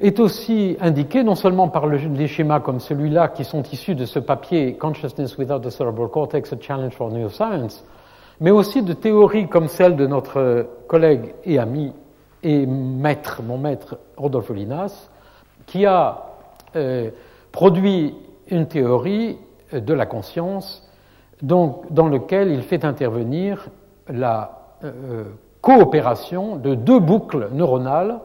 est 0.00 0.18
aussi 0.18 0.78
indiquée 0.80 1.22
non 1.22 1.34
seulement 1.34 1.68
par 1.68 1.86
les 1.86 2.26
schémas 2.26 2.60
comme 2.60 2.80
celui-là 2.80 3.28
qui 3.28 3.44
sont 3.44 3.62
issus 3.64 3.94
de 3.94 4.06
ce 4.06 4.18
papier 4.18 4.74
Consciousness 4.76 5.36
Without 5.36 5.60
the 5.60 5.70
Cerebral 5.70 6.08
Cortex, 6.08 6.52
a 6.52 6.56
Challenge 6.58 6.94
for 6.94 7.10
Neuroscience, 7.10 7.84
mais 8.40 8.50
aussi 8.50 8.82
de 8.82 8.94
théories 8.94 9.48
comme 9.48 9.68
celle 9.68 9.96
de 9.96 10.06
notre 10.06 10.66
collègue 10.86 11.34
et 11.44 11.58
ami 11.58 11.92
et 12.42 12.64
maître, 12.64 13.42
mon 13.42 13.58
maître 13.58 13.98
Rodolfo 14.16 14.54
Linas, 14.54 15.10
qui 15.68 15.86
a 15.86 16.24
euh, 16.74 17.10
produit 17.52 18.14
une 18.48 18.66
théorie 18.66 19.38
de 19.72 19.94
la 19.94 20.06
conscience 20.06 20.88
donc, 21.42 21.92
dans 21.92 22.08
laquelle 22.08 22.50
il 22.50 22.62
fait 22.62 22.84
intervenir 22.84 23.68
la 24.08 24.58
euh, 24.82 25.24
coopération 25.60 26.56
de 26.56 26.74
deux 26.74 26.98
boucles 26.98 27.48
neuronales, 27.52 28.18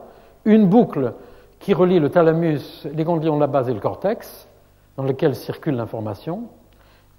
une 0.44 0.66
boucle 0.66 1.12
qui 1.60 1.74
relie 1.74 2.00
le 2.00 2.10
thalamus, 2.10 2.86
les 2.92 3.04
ganglions 3.04 3.36
de 3.36 3.40
la 3.40 3.46
base 3.46 3.68
et 3.68 3.74
le 3.74 3.80
cortex, 3.80 4.48
dans 4.96 5.04
lequel 5.04 5.34
circule 5.34 5.76
l'information, 5.76 6.44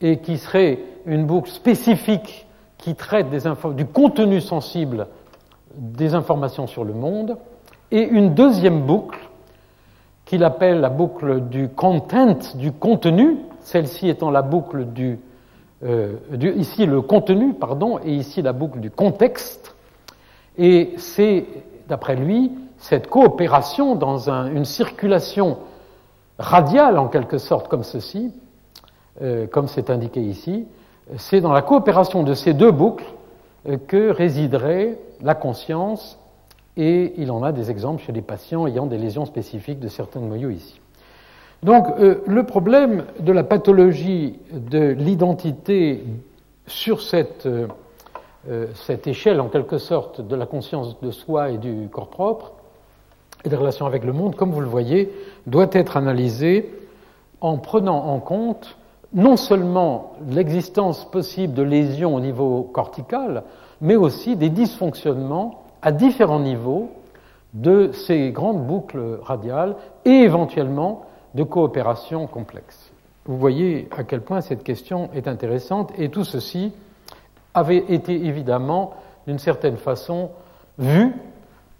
et 0.01 0.17
qui 0.19 0.37
serait 0.37 0.79
une 1.05 1.25
boucle 1.25 1.49
spécifique 1.49 2.45
qui 2.77 2.95
traite 2.95 3.27
du 3.75 3.85
contenu 3.85 4.41
sensible 4.41 5.07
des 5.75 6.13
informations 6.13 6.67
sur 6.67 6.83
le 6.83 6.93
monde, 6.93 7.37
et 7.91 8.01
une 8.01 8.33
deuxième 8.33 8.81
boucle 8.81 9.19
qu'il 10.25 10.43
appelle 10.43 10.81
la 10.81 10.89
boucle 10.89 11.41
du 11.41 11.69
content, 11.69 12.37
du 12.55 12.71
contenu, 12.71 13.37
celle-ci 13.61 14.09
étant 14.09 14.31
la 14.31 14.41
boucle 14.41 14.85
du, 14.85 15.19
euh, 15.83 16.15
ici 16.55 16.85
le 16.85 17.01
contenu, 17.01 17.53
pardon, 17.53 17.99
et 18.03 18.13
ici 18.13 18.41
la 18.41 18.53
boucle 18.53 18.79
du 18.79 18.89
contexte. 18.89 19.75
Et 20.57 20.93
c'est, 20.97 21.45
d'après 21.87 22.15
lui, 22.15 22.51
cette 22.77 23.07
coopération 23.07 23.95
dans 23.95 24.29
une 24.29 24.65
circulation 24.65 25.57
radiale, 26.39 26.97
en 26.97 27.07
quelque 27.07 27.37
sorte, 27.37 27.67
comme 27.67 27.83
ceci, 27.83 28.33
euh, 29.21 29.47
comme 29.47 29.67
c'est 29.67 29.89
indiqué 29.89 30.21
ici, 30.21 30.67
c'est 31.17 31.39
dans 31.39 31.53
la 31.53 31.61
coopération 31.61 32.23
de 32.23 32.33
ces 32.33 32.53
deux 32.53 32.71
boucles 32.71 33.05
euh, 33.67 33.77
que 33.77 34.09
résiderait 34.09 34.97
la 35.21 35.35
conscience 35.35 36.19
et 36.77 37.13
il 37.17 37.31
en 37.31 37.43
a 37.43 37.51
des 37.51 37.71
exemples 37.71 38.03
chez 38.03 38.11
les 38.11 38.21
patients 38.21 38.67
ayant 38.67 38.85
des 38.85 38.97
lésions 38.97 39.25
spécifiques 39.25 39.79
de 39.79 39.87
certains 39.87 40.19
noyaux 40.19 40.49
ici. 40.49 40.79
Donc 41.63 41.87
euh, 41.99 42.21
le 42.27 42.43
problème 42.43 43.05
de 43.19 43.31
la 43.31 43.43
pathologie 43.43 44.37
de 44.51 44.89
l'identité 44.89 46.03
sur 46.67 47.01
cette, 47.01 47.45
euh, 47.45 47.67
euh, 48.49 48.67
cette, 48.85 49.07
échelle 49.07 49.39
en 49.39 49.47
quelque 49.47 49.77
sorte 49.77 50.21
de 50.21 50.35
la 50.35 50.45
conscience 50.45 50.99
de 51.01 51.11
soi 51.11 51.51
et 51.51 51.57
du 51.57 51.87
corps 51.91 52.09
propre 52.09 52.51
et 53.43 53.49
des 53.49 53.55
relations 53.55 53.85
avec 53.85 54.03
le 54.03 54.13
monde, 54.13 54.35
comme 54.35 54.51
vous 54.51 54.61
le 54.61 54.67
voyez, 54.67 55.11
doit 55.47 55.69
être 55.71 55.97
analysé 55.97 56.73
en 57.41 57.57
prenant 57.57 58.05
en 58.05 58.19
compte 58.19 58.77
non 59.13 59.37
seulement 59.37 60.13
l'existence 60.29 61.09
possible 61.09 61.53
de 61.53 61.63
lésions 61.63 62.15
au 62.15 62.19
niveau 62.19 62.63
cortical, 62.63 63.43
mais 63.81 63.95
aussi 63.95 64.35
des 64.35 64.49
dysfonctionnements 64.49 65.64
à 65.85 65.91
différents 65.91 66.39
niveaux 66.39 66.89
de 67.53 67.91
ces 67.93 68.31
grandes 68.31 68.65
boucles 68.65 69.19
radiales 69.21 69.75
et 70.03 70.09
éventuellement 70.23 71.05
de 71.35 71.43
coopération 71.43 72.25
complexe. 72.27 72.91
Vous 73.25 73.37
voyez 73.37 73.87
à 73.95 74.03
quel 74.03 74.21
point 74.21 74.41
cette 74.41 74.63
question 74.63 75.09
est 75.13 75.27
intéressante 75.27 75.91
et 75.97 76.09
tout 76.09 76.25
ceci 76.25 76.73
avait 77.53 77.77
été 77.77 78.13
évidemment 78.25 78.95
d'une 79.27 79.37
certaine 79.37 79.77
façon 79.77 80.31
vu 80.79 81.13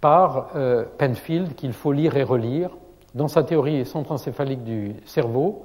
par 0.00 0.50
euh, 0.54 0.84
Penfield 0.98 1.54
qu'il 1.54 1.72
faut 1.72 1.92
lire 1.92 2.16
et 2.16 2.22
relire 2.22 2.70
dans 3.14 3.28
sa 3.28 3.42
théorie 3.42 3.84
centrancéphalique 3.84 4.62
du 4.62 4.94
cerveau 5.04 5.64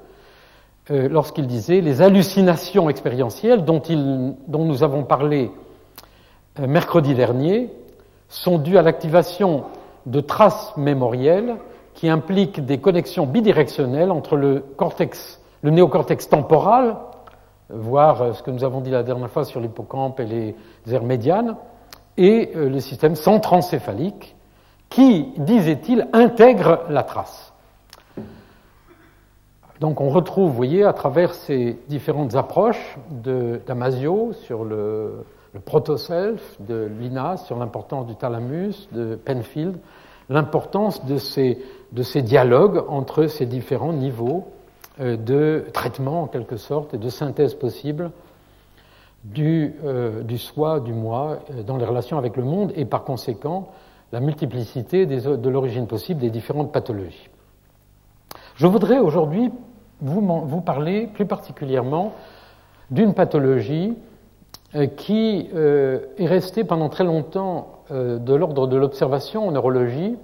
euh, 0.89 1.08
lorsqu'il 1.10 1.45
disait 1.45 1.82
les 1.82 2.01
hallucinations 2.01 2.89
expérientielles 2.89 3.65
dont, 3.65 3.82
dont 4.47 4.65
nous 4.65 4.84
avons 4.84 5.04
parlé 5.04 5.51
euh, 6.60 6.67
mercredi 6.67 7.13
dernier 7.13 7.69
sont 8.32 8.58
dues 8.58 8.78
à 8.78 8.82
l'activation 8.82 9.65
de 10.06 10.22
traces 10.22 10.76
mémorielles 10.78 11.58
qui 11.94 12.10
impliquent 12.10 12.65
des 12.65 12.80
connexions 12.80 13.28
bidirectionnelles 13.28 14.10
entre 14.10 14.38
le 14.38 14.62
cortex, 14.78 15.41
le 15.62 15.70
néocortex 15.70 16.30
temporal, 16.30 16.96
voire 17.70 18.22
euh, 18.22 18.34
ce 18.34 18.41
que 18.41 18.50
nous 18.50 18.63
avons 18.63 18.80
dit 18.80 18.89
la 18.89 19.04
dernière 19.04 19.30
fois 19.30 19.44
sur 19.44 19.60
l'hippocampe 19.60 20.22
et 20.22 20.26
les 20.26 20.56
aires 20.89 21.04
médianes, 21.04 21.58
et 22.17 22.52
euh, 22.56 22.70
le 22.70 22.80
système 22.80 23.15
centrancéphalique 23.15 24.36
qui, 24.89 25.34
disait-il, 25.38 26.08
intègre 26.13 26.84
la 26.89 27.04
trace. 27.04 27.54
Donc 29.82 30.00
on 30.00 30.10
retrouve, 30.10 30.50
vous 30.50 30.56
voyez, 30.56 30.86
à 30.86 30.94
travers 30.94 31.34
ces 31.34 31.78
différentes 31.89 32.36
approches 32.36 32.98
Damasio 33.65 34.32
sur 34.34 34.63
le, 34.63 35.26
le 35.54 35.60
proto-self 35.60 36.58
de 36.62 36.90
Linas 37.00 37.38
sur 37.46 37.58
l'importance 37.58 38.08
du 38.08 38.16
thalamus, 38.16 38.88
de 38.92 39.16
Penfield, 39.16 39.78
l'importance 40.30 41.06
de 41.06 41.18
ces, 41.18 41.60
de 41.92 42.04
ces, 42.04 42.22
dialogues 42.22 42.84
entre 42.88 43.28
ces 43.28 43.46
différents 43.46 43.94
niveaux 43.94 44.48
euh, 45.00 45.18
de 45.18 45.66
traitement 45.74 46.24
en 46.24 46.28
quelque 46.28 46.58
sorte 46.58 46.94
et 46.94 46.98
de 46.98 47.10
synthèse 47.10 47.54
possible 47.54 48.12
du, 49.26 49.76
euh, 49.84 50.24
du 50.24 50.38
soi, 50.38 50.80
du 50.80 50.94
moi 50.94 51.40
euh, 51.52 51.64
dans 51.64 51.78
les 51.78 51.86
relations 51.86 52.18
avec 52.18 52.38
le 52.38 52.44
monde 52.44 52.72
et 52.76 52.86
par 52.86 53.04
conséquent 53.04 53.70
la 54.14 54.20
multiplicité 54.20 55.06
de 55.06 55.50
l'origine 55.50 55.88
possible 55.88 56.20
des 56.20 56.30
différentes 56.30 56.74
pathologies. 56.74 57.30
Je 58.56 58.68
voudrais 58.68 59.00
aujourd'hui 59.00 59.50
vous, 60.02 60.20
vous 60.22 60.60
parler 60.60 61.08
plus 61.08 61.26
particulièrement 61.26 62.12
d'une 62.90 63.14
pathologie 63.14 63.96
qui 64.96 65.50
euh, 65.54 66.00
est 66.18 66.28
resté 66.28 66.64
pendant 66.64 66.90
très 66.90 67.04
longtemps 67.04 67.84
euh, 67.92 68.18
de 68.18 68.34
l'ordre 68.34 68.68
de 68.68 68.78
l'observation 68.78 69.48
en 69.48 69.52
neurologie, 69.52 70.16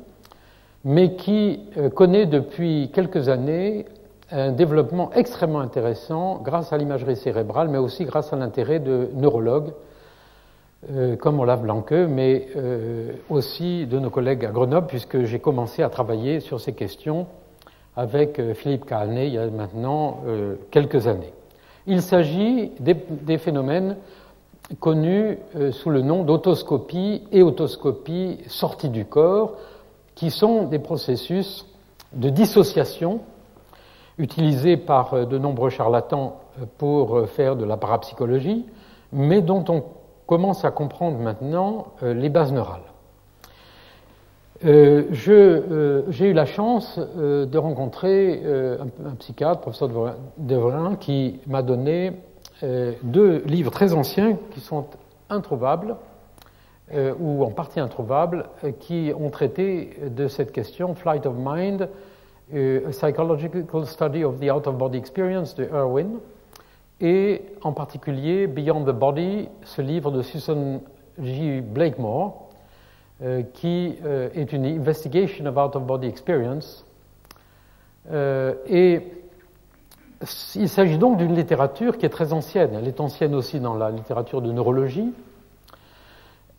mais 0.85 1.15
qui 1.15 1.59
connaît 1.95 2.25
depuis 2.25 2.91
quelques 2.93 3.27
années 3.27 3.85
un 4.31 4.51
développement 4.51 5.11
extrêmement 5.13 5.59
intéressant 5.59 6.39
grâce 6.41 6.71
à 6.71 6.77
l'imagerie 6.77 7.17
cérébrale, 7.17 7.67
mais 7.67 7.77
aussi 7.77 8.05
grâce 8.05 8.31
à 8.31 8.37
l'intérêt 8.37 8.79
de 8.79 9.09
neurologues 9.13 9.73
comme 11.19 11.39
Olaf 11.41 11.61
Blanque, 11.61 11.91
mais 11.91 12.47
aussi 13.29 13.85
de 13.85 13.99
nos 13.99 14.09
collègues 14.09 14.45
à 14.45 14.51
Grenoble, 14.51 14.87
puisque 14.87 15.23
j'ai 15.23 15.39
commencé 15.39 15.83
à 15.83 15.89
travailler 15.89 16.39
sur 16.39 16.61
ces 16.61 16.73
questions 16.73 17.25
avec 17.97 18.39
Philippe 18.53 18.85
Cahanet 18.85 19.27
il 19.27 19.33
y 19.33 19.37
a 19.39 19.47
maintenant 19.47 20.19
quelques 20.71 21.07
années. 21.07 21.33
Il 21.87 22.01
s'agit 22.01 22.71
des, 22.79 23.37
phénomènes 23.37 23.95
connus 24.79 25.37
sous 25.71 25.89
le 25.89 26.01
nom 26.01 26.23
d'autoscopie 26.23 27.23
et 27.31 27.41
autoscopie 27.41 28.39
sortie 28.47 28.89
du 28.89 29.05
corps, 29.05 29.53
qui 30.15 30.31
sont 30.31 30.63
des 30.63 30.79
processus 30.79 31.65
de 32.13 32.29
dissociation 32.29 33.21
utilisés 34.17 34.77
par 34.77 35.13
euh, 35.13 35.25
de 35.25 35.37
nombreux 35.37 35.69
charlatans 35.69 36.39
euh, 36.59 36.65
pour 36.77 37.17
euh, 37.17 37.25
faire 37.25 37.55
de 37.55 37.65
la 37.65 37.77
parapsychologie, 37.77 38.65
mais 39.11 39.41
dont 39.41 39.63
on 39.69 39.83
commence 40.25 40.65
à 40.65 40.71
comprendre 40.71 41.19
maintenant 41.19 41.87
les 42.01 42.27
bases 42.27 42.51
neurales. 42.51 42.81
J'ai 44.61 46.29
eu 46.29 46.33
la 46.33 46.45
chance 46.45 46.99
de 46.99 47.57
rencontrer 47.57 48.43
un, 48.45 49.15
psychiatre, 49.19 49.61
professeur 49.61 49.89
Devrin, 50.37 50.97
qui 50.97 51.39
m'a 51.47 51.61
donné 51.61 52.11
deux 52.61 53.43
livres 53.45 53.71
très 53.71 53.93
anciens 53.93 54.37
qui 54.51 54.59
sont 54.59 54.85
introuvables, 55.29 55.95
ou 57.19 57.43
en 57.43 57.51
partie 57.51 57.79
introuvables, 57.79 58.45
qui 58.79 59.11
ont 59.17 59.29
traité 59.29 59.97
de 60.09 60.27
cette 60.27 60.51
question, 60.51 60.95
Flight 60.95 61.25
of 61.25 61.35
Mind, 61.37 61.89
a 62.53 62.91
Psychological 62.91 63.85
Study 63.85 64.23
of 64.23 64.39
the 64.39 64.49
Out-of-Body 64.49 64.97
Experience 64.97 65.55
de 65.55 65.65
Irwin, 65.65 66.19
et 67.01 67.43
en 67.61 67.73
particulier 67.73 68.47
Beyond 68.47 68.85
the 68.85 68.95
Body, 68.95 69.49
ce 69.63 69.81
livre 69.81 70.11
de 70.11 70.21
Susan 70.21 70.81
G. 71.21 71.61
Blakemore, 71.61 72.49
euh, 73.23 73.41
qui 73.53 73.95
euh, 74.05 74.29
est 74.35 74.53
une 74.53 74.65
investigation 74.65 75.45
of 75.45 75.57
out-of-body 75.57 76.07
experience. 76.07 76.85
Euh, 78.11 78.53
et 78.67 79.01
il 80.55 80.69
s'agit 80.69 80.97
donc 80.97 81.17
d'une 81.17 81.35
littérature 81.35 81.97
qui 81.97 82.05
est 82.05 82.09
très 82.09 82.33
ancienne. 82.33 82.71
Elle 82.73 82.87
est 82.87 82.99
ancienne 82.99 83.35
aussi 83.35 83.59
dans 83.59 83.75
la 83.75 83.91
littérature 83.91 84.41
de 84.41 84.51
neurologie, 84.51 85.13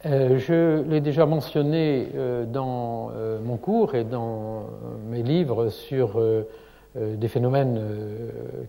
euh, 0.06 0.38
je 0.38 0.82
l'ai 0.82 1.00
déjà 1.00 1.26
mentionné 1.26 2.08
euh, 2.14 2.44
dans 2.44 3.10
euh, 3.10 3.40
mon 3.42 3.56
cours 3.56 3.96
et 3.96 4.04
dans 4.04 4.66
mes 5.08 5.24
livres 5.24 5.70
sur 5.70 6.20
des 6.96 7.28
phénomènes 7.28 7.80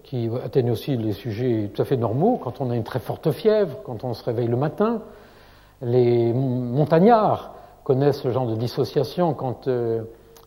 qui 0.03 0.29
atteignent 0.43 0.71
aussi 0.71 0.95
les 0.97 1.13
sujets 1.13 1.71
tout 1.73 1.81
à 1.81 1.85
fait 1.85 1.97
normaux, 1.97 2.37
quand 2.37 2.61
on 2.61 2.69
a 2.69 2.75
une 2.75 2.83
très 2.83 2.99
forte 2.99 3.31
fièvre, 3.31 3.77
quand 3.85 4.03
on 4.03 4.13
se 4.13 4.23
réveille 4.23 4.47
le 4.47 4.57
matin. 4.57 5.01
Les 5.81 6.31
montagnards 6.33 7.55
connaissent 7.83 8.21
ce 8.21 8.29
genre 8.29 8.45
de 8.45 8.55
dissociation 8.55 9.33
quand, 9.33 9.67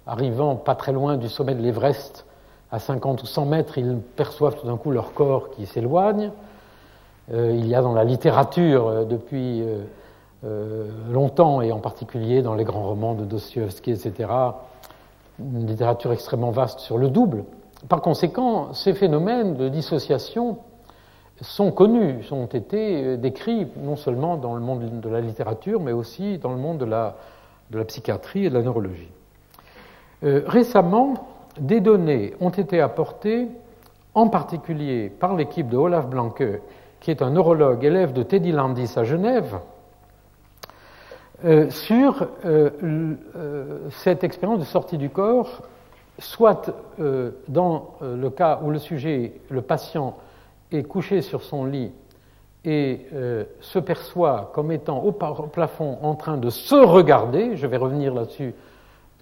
arrivant 0.06 0.54
pas 0.54 0.74
très 0.76 0.92
loin 0.92 1.16
du 1.16 1.28
sommet 1.28 1.54
de 1.54 1.62
l'Everest, 1.62 2.24
à 2.72 2.78
50 2.78 3.22
ou 3.22 3.26
100 3.26 3.46
mètres, 3.46 3.78
ils 3.78 3.98
perçoivent 4.16 4.58
tout 4.58 4.66
d'un 4.66 4.76
coup 4.76 4.90
leur 4.90 5.12
corps 5.12 5.50
qui 5.50 5.66
s'éloigne. 5.66 6.30
il 7.32 7.66
y 7.66 7.74
a 7.74 7.82
dans 7.82 7.92
la 7.92 8.04
littérature, 8.04 9.06
depuis 9.06 9.62
euh, 10.44 10.88
longtemps, 11.08 11.62
et 11.62 11.70
en 11.70 11.78
particulier 11.78 12.42
dans 12.42 12.54
les 12.54 12.64
grands 12.64 12.82
romans 12.82 13.14
de 13.14 13.24
Dostoevsky, 13.24 13.92
etc., 13.92 14.28
une 15.38 15.66
littérature 15.68 16.12
extrêmement 16.12 16.50
vaste 16.50 16.80
sur 16.80 16.98
le 16.98 17.10
double. 17.10 17.44
Par 17.88 18.00
conséquent, 18.00 18.74
ces 18.74 18.92
phénomènes 18.92 19.54
de 19.54 19.68
dissociation 19.68 20.58
sont 21.40 21.70
connus, 21.70 22.26
ont 22.32 22.46
été 22.46 23.04
euh, 23.04 23.16
décrits 23.16 23.68
non 23.76 23.94
seulement 23.94 24.36
dans 24.36 24.54
le 24.54 24.60
monde 24.60 25.00
de 25.00 25.08
la 25.08 25.20
littérature, 25.20 25.80
mais 25.80 25.92
aussi 25.92 26.38
dans 26.38 26.50
le 26.50 26.58
monde 26.58 26.78
de 26.78 26.86
la, 26.86 27.14
psychiatrie 27.86 28.46
et 28.46 28.50
de 28.50 28.54
la 28.54 28.62
neurologie. 28.62 29.12
Euh, 30.24 30.42
récemment, 30.46 31.14
des 31.58 31.80
données 31.80 32.34
ont 32.40 32.50
été 32.50 32.80
apportées, 32.80 33.48
en 34.14 34.28
particulier 34.28 35.08
par 35.08 35.34
l'équipe 35.34 35.68
de 35.68 35.76
Olaf 35.76 36.06
Blanke, 36.06 36.60
qui 37.00 37.10
est 37.10 37.22
un 37.22 37.30
neurologue 37.30 37.84
élève 37.84 38.12
de 38.12 38.22
Teddy 38.22 38.52
Landis 38.52 38.92
à 38.96 39.04
Genève, 39.04 39.58
euh, 41.44 41.70
sur 41.70 42.28
euh, 42.44 42.70
euh, 42.84 43.88
cette 43.90 44.22
expérience 44.22 44.60
de 44.60 44.64
sortie 44.64 44.96
du 44.96 45.10
corps, 45.10 45.62
soit 46.18 46.70
dans 47.48 47.94
le 48.00 48.30
cas 48.30 48.60
où 48.62 48.70
le 48.70 48.78
sujet, 48.78 49.40
le 49.48 49.62
patient, 49.62 50.16
est 50.70 50.84
couché 50.84 51.20
sur 51.20 51.42
son 51.42 51.64
lit 51.64 51.90
et 52.64 53.06
se 53.60 53.78
perçoit 53.78 54.52
comme 54.54 54.70
étant 54.70 55.02
au 55.02 55.10
plafond 55.10 55.98
en 56.02 56.14
train 56.14 56.36
de 56.36 56.50
se 56.50 56.76
regarder, 56.76 57.56
je 57.56 57.66
vais 57.66 57.78
revenir 57.78 58.14
là-dessus 58.14 58.54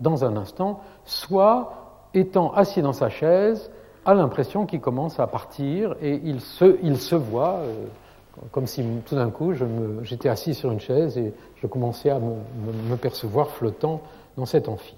dans 0.00 0.24
un 0.24 0.36
instant, 0.36 0.80
soit 1.04 1.89
étant 2.14 2.52
assis 2.52 2.82
dans 2.82 2.92
sa 2.92 3.08
chaise, 3.08 3.70
a 4.04 4.14
l'impression 4.14 4.66
qu'il 4.66 4.80
commence 4.80 5.20
à 5.20 5.26
partir 5.26 5.94
et 6.00 6.20
il 6.24 6.40
se, 6.40 6.78
il 6.82 6.96
se 6.96 7.14
voit 7.14 7.60
comme 8.52 8.66
si 8.66 8.84
tout 9.06 9.14
d'un 9.14 9.30
coup 9.30 9.52
j'étais 10.02 10.28
assis 10.28 10.54
sur 10.54 10.70
une 10.70 10.80
chaise 10.80 11.18
et 11.18 11.32
je 11.56 11.66
commençais 11.66 12.10
à 12.10 12.18
me, 12.18 12.96
percevoir 12.96 13.50
flottant 13.50 14.00
dans 14.36 14.46
cet 14.46 14.68
amphi. 14.68 14.94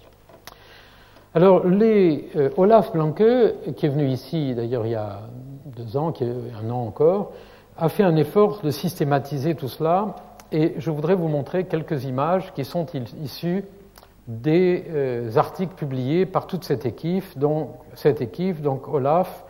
Alors, 1.34 1.66
les, 1.66 2.28
euh, 2.36 2.50
Olaf 2.58 2.92
Blanke, 2.92 3.22
qui 3.76 3.86
est 3.86 3.88
venu 3.88 4.06
ici 4.08 4.54
d'ailleurs 4.54 4.84
il 4.84 4.92
y 4.92 4.96
a 4.96 5.20
deux 5.64 5.96
ans, 5.96 6.12
qui 6.12 6.24
est 6.24 6.34
un 6.62 6.70
an 6.70 6.86
encore, 6.86 7.32
a 7.78 7.88
fait 7.88 8.02
un 8.02 8.16
effort 8.16 8.60
de 8.62 8.70
systématiser 8.70 9.54
tout 9.54 9.68
cela 9.68 10.14
et 10.52 10.74
je 10.76 10.90
voudrais 10.90 11.14
vous 11.14 11.28
montrer 11.28 11.64
quelques 11.64 12.04
images 12.04 12.52
qui 12.52 12.66
sont 12.66 12.86
issues 13.22 13.64
des 14.26 14.84
euh, 14.88 15.36
articles 15.36 15.74
publiés 15.74 16.26
par 16.26 16.46
toute 16.46 16.64
cette 16.64 16.86
équipe, 16.86 17.36
donc, 17.36 17.70
cette 17.94 18.20
équipe, 18.20 18.62
donc 18.62 18.88
Olaf, 18.88 19.44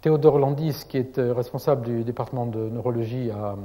Théodore 0.00 0.38
Landis, 0.38 0.84
qui 0.88 0.98
est 0.98 1.18
euh, 1.18 1.32
responsable 1.32 1.86
du 1.86 2.04
département 2.04 2.46
de 2.46 2.58
neurologie 2.58 3.30
à, 3.30 3.56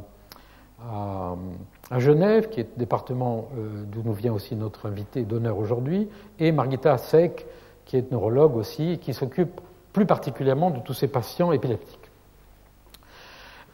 Genève, 1.97 2.49
qui 2.49 2.61
est 2.61 2.69
le 2.75 2.79
département 2.79 3.49
euh, 3.55 3.83
d'où 3.85 4.01
nous 4.03 4.13
vient 4.13 4.33
aussi 4.33 4.55
notre 4.55 4.87
invité 4.87 5.23
d'honneur 5.23 5.57
aujourd'hui, 5.57 6.09
et 6.39 6.51
Margita 6.51 6.97
Sek, 6.97 7.45
qui 7.85 7.97
est 7.97 8.11
neurologue 8.11 8.55
aussi, 8.55 8.97
qui 8.99 9.13
s'occupe 9.13 9.61
plus 9.93 10.05
particulièrement 10.05 10.71
de 10.71 10.79
tous 10.79 10.93
ces 10.93 11.07
patients 11.07 11.51
épileptiques. 11.51 11.99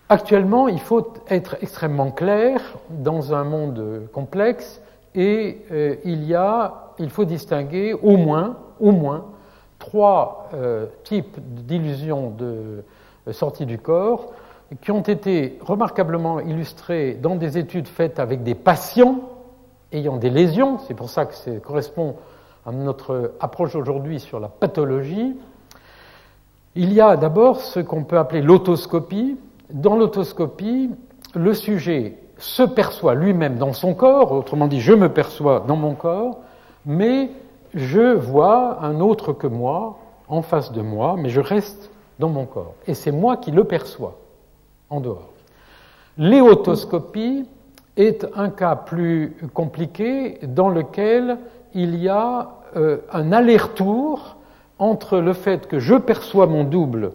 Actuellement, 0.10 0.67
il 0.67 0.80
faut 0.80 1.13
être 1.30 1.58
extrêmement 1.62 2.12
clair 2.12 2.60
dans 2.89 3.34
un 3.34 3.43
monde 3.43 4.10
complexe 4.12 4.82
et 5.15 5.65
euh, 5.72 5.96
il, 6.04 6.24
y 6.26 6.36
a, 6.36 6.93
il 7.00 7.10
faut 7.10 7.26
distinguer 7.26 7.93
au 7.93 8.17
moins, 8.17 8.58
au 8.80 8.91
moins 8.91 9.26
trois 9.80 10.50
euh, 10.54 10.88
types 11.04 11.38
d'illusions 11.39 12.32
de 12.32 12.84
euh, 13.28 13.34
sortie 13.34 13.65
du 13.65 13.78
corps 13.78 14.34
qui 14.82 14.91
ont 14.91 15.02
été 15.02 15.58
remarquablement 15.62 16.39
illustrés 16.39 17.13
dans 17.13 17.36
des 17.36 17.58
études 17.58 17.88
faites 17.88 18.20
avec 18.20 18.43
des 18.43 18.56
patients 18.56 19.22
ayant 19.93 20.17
des 20.17 20.30
lésions, 20.30 20.80
c'est 20.80 20.93
pour 20.93 21.10
ça 21.10 21.26
que 21.26 21.34
ça 21.34 21.52
correspond 21.63 22.15
à 22.65 22.72
notre 22.72 23.32
approche 23.39 23.76
aujourd'hui 23.76 24.20
sur 24.20 24.41
la 24.41 24.50
pathologie. 24.50 25.38
Il 26.76 26.91
y 26.91 27.00
a 27.00 27.15
d'abord 27.15 27.62
ce 27.62 27.80
qu'on 27.80 28.04
peut 28.04 28.17
appeler 28.17 28.41
l'autoscopie. 28.41 29.38
Dans 29.70 29.96
l'autoscopie, 29.96 30.91
le 31.34 31.54
sujet 31.54 32.17
se 32.39 32.63
perçoit 32.63 33.15
lui-même 33.15 33.58
dans 33.58 33.73
son 33.73 33.93
corps, 33.93 34.32
autrement 34.32 34.67
dit, 34.67 34.82
je 34.82 34.93
me 34.93 35.10
perçois 35.10 35.63
dans 35.67 35.76
mon 35.76 35.95
corps, 35.95 36.39
mais 36.86 37.32
je 37.73 38.13
vois 38.13 38.84
un 38.84 39.00
autre 39.00 39.34
que 39.34 39.47
moi 39.47 40.00
en 40.28 40.41
face 40.41 40.71
de 40.71 40.82
moi, 40.82 41.15
mais 41.17 41.30
je 41.30 41.41
reste 41.41 41.91
dans 42.19 42.30
mon 42.30 42.45
corps. 42.45 42.76
Et 42.88 42.93
c'est 42.93 43.12
moi 43.12 43.38
qui 43.38 43.52
le 43.52 43.63
perçois 43.63 44.17
en 44.89 45.00
dehors. 45.00 45.30
L'éotoscopie 46.17 47.45
est 47.95 48.26
un 48.36 48.50
cas 48.50 48.76
plus 48.76 49.36
compliqué 49.54 50.39
dans 50.43 50.69
lequel 50.69 51.38
il 51.73 51.95
y 51.95 52.10
a 52.10 52.50
euh, 52.76 52.97
un 53.12 53.32
aller-retour 53.32 54.38
entre 54.80 55.19
le 55.19 55.34
fait 55.34 55.67
que 55.67 55.80
je 55.80 55.95
perçois 55.95 56.47
mon 56.47 56.63
double 56.63 57.12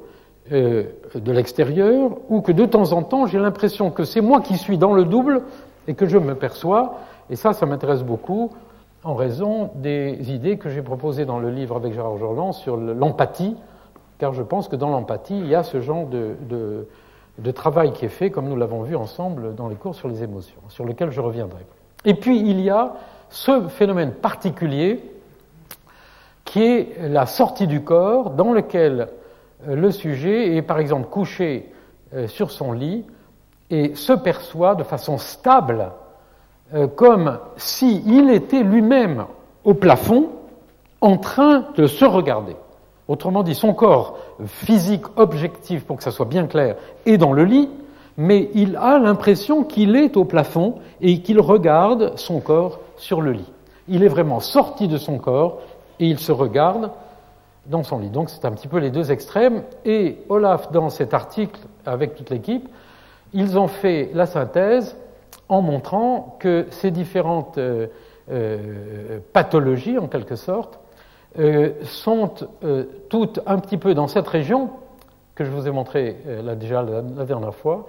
euh, 0.51 0.85
de 1.15 1.33
l'extérieur 1.33 2.11
ou 2.29 2.41
que 2.41 2.51
de 2.51 2.67
temps 2.67 2.93
en 2.93 3.05
temps 3.05 3.27
j'ai 3.27 3.39
l'impression 3.39 3.91
que 3.91 4.03
c'est 4.03 4.21
moi 4.21 4.41
qui 4.41 4.57
suis 4.57 4.77
dans 4.77 4.93
le 4.93 5.05
double 5.05 5.43
et 5.87 5.95
que 5.95 6.07
je 6.07 6.19
me 6.19 6.35
perçois. 6.35 6.99
Et 7.31 7.37
ça, 7.37 7.53
ça 7.53 7.65
m'intéresse 7.65 8.03
beaucoup 8.03 8.51
en 9.05 9.15
raison 9.15 9.71
des 9.75 10.33
idées 10.33 10.59
que 10.59 10.69
j'ai 10.69 10.83
proposées 10.83 11.25
dans 11.25 11.39
le 11.39 11.51
livre 11.51 11.77
avec 11.77 11.93
Gérard 11.93 12.19
Jordan 12.19 12.53
sur 12.53 12.77
l'empathie, 12.77 13.57
car 14.19 14.33
je 14.33 14.43
pense 14.43 14.69
que 14.69 14.77
dans 14.77 14.91
l'empathie, 14.91 15.39
il 15.39 15.49
y 15.49 15.55
a 15.55 15.63
ce 15.63 15.81
genre 15.81 16.07
de, 16.07 16.87
travail 17.53 17.93
qui 17.93 18.05
est 18.05 18.11
fait, 18.11 18.31
comme 18.31 18.49
nous 18.49 18.57
l'avons 18.57 18.83
vu 18.83 18.95
ensemble 18.95 19.55
dans 19.55 19.69
les 19.69 19.75
cours 19.75 19.95
sur 19.95 20.09
les 20.09 20.23
émotions, 20.23 20.61
sur 20.69 20.85
lequel 20.85 21.11
je 21.11 21.21
reviendrai. 21.21 21.67
Et 22.05 22.15
puis, 22.15 22.39
il 22.39 22.61
y 22.61 22.71
a 22.71 22.95
ce 23.31 23.69
phénomène 23.69 24.13
particulier 24.13 25.01
qui 26.45 26.63
est 26.63 27.09
la 27.09 27.27
sortie 27.27 27.67
du 27.67 27.83
corps, 27.83 28.31
dans 28.31 28.53
lequel 28.53 29.09
le 29.67 29.91
sujet 29.91 30.57
est 30.57 30.63
par 30.63 30.79
exemple 30.79 31.09
couché 31.09 31.73
euh, 32.15 32.27
sur 32.29 32.51
son 32.51 32.73
lit 32.73 33.05
et 33.71 33.95
se 33.95 34.13
perçoit 34.13 34.75
de 34.75 34.83
façon 34.83 35.19
stable 35.19 35.93
euh, 36.75 36.87
comme 36.87 37.39
s'il 37.57 38.31
était 38.31 38.63
lui-même 38.63 39.27
au 39.65 39.75
plafond 39.75 40.29
en 41.01 41.17
train 41.17 41.67
de 41.77 41.87
se 41.87 42.05
regarder. 42.05 42.57
Autrement 43.09 43.43
dit, 43.43 43.55
son 43.55 43.75
corps 43.75 44.19
physique 44.47 45.05
objectif, 45.17 45.85
pour 45.85 45.97
que 45.97 46.03
ça 46.03 46.11
soit 46.11 46.27
bien 46.27 46.47
clair, 46.47 46.77
est 47.05 47.19
dans 47.19 47.33
le 47.33 47.45
lit, 47.45 47.69
mais 48.17 48.51
il 48.55 48.77
a 48.77 48.99
l'impression 48.99 49.65
qu'il 49.65 49.97
est 49.97 50.17
au 50.17 50.25
plafond 50.25 50.77
et 51.01 51.21
qu'il 51.21 51.41
regarde 51.41 52.13
son 52.17 52.41
corps 52.41 52.79
sur 52.97 53.21
le 53.21 53.33
lit. 53.33 53.51
Il 53.89 54.03
est 54.03 54.09
vraiment 54.09 54.41
sorti 54.41 54.87
de 54.87 54.99
son 54.99 55.19
corps 55.19 55.61
et 55.99 56.07
il 56.07 56.19
se 56.19 56.33
regarde 56.33 56.91
dans 57.67 57.83
son 57.83 57.99
lit. 57.99 58.11
Donc 58.11 58.31
c'est 58.31 58.45
un 58.45 58.53
petit 58.53 58.69
peu 58.69 58.79
les 58.79 58.91
deux 58.91 59.13
extrêmes. 59.13 59.63
Et 59.85 60.19
Olaf, 60.29 60.73
dans 60.73 60.91
cet 60.91 61.15
article, 61.15 61.61
avec 61.87 62.15
toute 62.15 62.31
l'équipe, 62.31 62.69
ils 63.33 63.59
ont 63.59 63.69
fait 63.69 64.11
la 64.15 64.27
synthèse 64.27 64.97
en 65.49 65.63
montrant 65.63 66.37
que 66.39 66.67
ces 66.71 66.91
différentes 66.91 67.59
euh, 67.59 67.87
euh, 68.31 69.19
pathologies, 69.33 69.99
en 69.99 70.09
quelque 70.09 70.37
sorte, 70.37 70.79
euh, 71.39 71.73
sont 71.83 72.31
toutes 73.09 73.41
un 73.47 73.59
petit 73.59 73.79
peu 73.79 73.95
dans 73.95 74.07
cette 74.07 74.29
région 74.29 74.71
que 75.35 75.45
je 75.45 75.51
vous 75.51 75.67
ai 75.67 75.71
montré 75.71 76.19
là 76.43 76.55
déjà 76.55 76.83
la, 76.83 77.25
dernière 77.25 77.55
fois, 77.55 77.87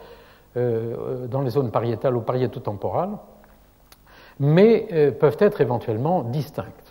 dans 0.56 1.42
les 1.42 1.50
zones 1.50 1.72
pariétales 1.72 2.16
ou 2.16 2.22
pariétotemporales, 2.22 3.18
mais 4.40 5.12
peuvent 5.20 5.36
être 5.40 5.60
éventuellement 5.60 6.24
distinctes. 6.24 6.83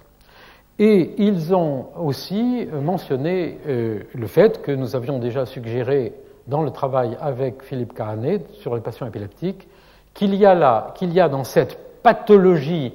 Ils 0.84 1.54
ont 1.54 1.86
aussi 1.96 2.66
mentionné 2.72 3.58
le 3.66 4.26
fait 4.26 4.62
que 4.62 4.72
nous 4.72 4.96
avions 4.96 5.20
déjà 5.20 5.46
suggéré 5.46 6.12
dans 6.48 6.62
le 6.62 6.72
travail 6.72 7.16
avec 7.20 7.62
Philippe 7.62 7.94
Cahanet 7.94 8.50
sur 8.54 8.74
les 8.74 8.80
patients 8.80 9.06
épileptiques, 9.06 9.68
qu'il 10.12 10.34
y, 10.34 10.44
a 10.44 10.92
qu'il 10.96 11.12
y 11.12 11.20
a 11.20 11.28
dans 11.28 11.44
cette 11.44 11.78
pathologie 12.02 12.94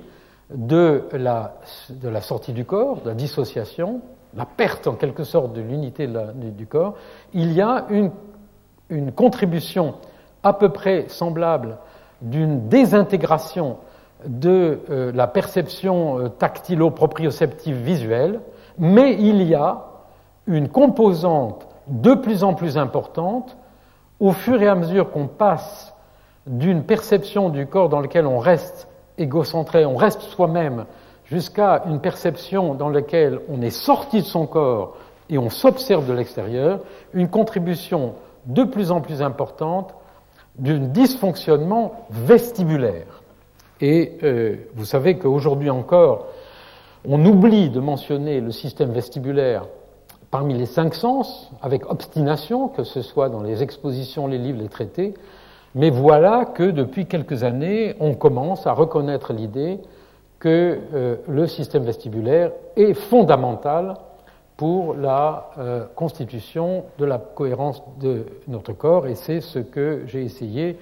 de 0.54 1.06
la, 1.14 1.54
sortie 2.22 2.52
du 2.52 2.66
corps, 2.66 3.02
de 3.02 3.10
la 3.10 3.16
dissociation, 3.16 4.02
la 4.36 4.46
perte 4.46 4.88
en 4.88 4.96
quelque 4.96 5.24
sorte 5.24 5.54
de 5.54 5.62
l'unité 5.62 6.10
du 6.36 6.68
corps, 6.68 6.96
il 7.34 7.54
y 7.54 7.62
a 7.62 7.86
une, 7.90 8.12
contribution 9.16 9.96
à 10.44 10.52
peu 10.54 10.70
près 10.70 11.06
semblable 11.08 11.78
d'une 12.22 12.68
désintégration 12.68 13.78
de 14.26 14.80
euh, 14.90 15.12
la 15.14 15.28
perception 15.28 16.20
euh, 16.20 16.30
tactilo-proprioceptive 16.30 17.76
visuelle, 17.76 18.42
mais 18.78 19.14
il 19.14 19.44
y 19.44 19.56
a 19.56 19.86
une 20.48 20.70
composante 20.70 21.68
de 21.88 22.14
plus 22.14 22.44
en 22.44 22.54
plus 22.54 22.78
importante 22.78 23.58
au 24.20 24.32
fur 24.32 24.62
et 24.62 24.68
à 24.68 24.76
mesure 24.76 25.12
qu'on 25.12 25.28
passe 25.28 25.94
d'une 26.48 26.84
perception 26.84 27.50
du 27.50 27.68
corps 27.68 27.90
dans 27.90 28.00
lequel 28.00 28.26
on 28.26 28.40
reste 28.40 28.88
égocentré, 29.18 29.86
on 29.86 29.96
reste 29.96 30.22
soi-même, 30.22 30.86
jusqu'à 31.26 31.84
une 31.88 32.00
perception 32.00 32.74
dans 32.74 32.90
laquelle 32.90 33.40
on 33.50 33.62
est 33.62 33.70
sorti 33.70 34.22
de 34.22 34.26
son 34.26 34.48
corps 34.48 34.96
et 35.30 35.38
on 35.38 35.50
s'observe 35.50 36.08
de 36.08 36.14
l'extérieur, 36.14 36.80
une 37.14 37.28
contribution 37.28 38.14
de 38.46 38.64
plus 38.64 38.92
en 38.92 39.02
plus 39.02 39.22
importante 39.22 39.94
d'un 40.58 40.80
dysfonctionnement 40.80 42.06
vestibulaire. 42.10 43.24
Et 43.82 44.18
euh, 44.24 44.56
vous 44.76 44.86
savez 44.86 45.18
qu'aujourd'hui 45.18 45.70
encore, 45.70 46.28
on 47.08 47.24
oublie 47.26 47.70
de 47.70 47.80
mentionner 47.80 48.42
le 48.42 48.52
système 48.52 48.92
vestibulaire 48.92 49.66
parmi 50.32 50.56
les 50.56 50.66
cinq 50.66 50.94
sens, 50.94 51.52
avec 51.62 51.90
obstination, 51.90 52.68
que 52.68 52.84
ce 52.84 53.02
soit 53.02 53.30
dans 53.30 53.42
les 53.42 53.64
expositions, 53.64 54.28
les 54.28 54.38
livres, 54.38 54.60
les 54.62 54.68
traités, 54.68 55.14
mais 55.74 55.90
voilà 55.90 56.46
que 56.46 56.64
depuis 56.64 57.06
quelques 57.06 57.44
années, 57.44 57.96
on 58.00 58.14
commence 58.14 58.68
à 58.68 58.74
reconnaître 58.74 59.32
l'idée 59.32 59.80
que 60.40 60.80
euh, 60.94 61.16
le 61.28 61.48
système 61.48 61.84
vestibulaire 61.84 62.52
est 62.76 62.94
fondamental 62.94 63.96
pour 64.58 64.96
la 64.96 65.52
euh, 65.60 65.86
constitution 65.96 66.86
de 66.98 67.06
la 67.06 67.20
cohérence 67.20 67.84
de 68.00 68.26
notre 68.48 68.74
corps, 68.74 69.08
et 69.08 69.16
c'est 69.16 69.40
ce 69.40 69.60
que 69.60 70.04
j'ai 70.08 70.24
essayé 70.24 70.78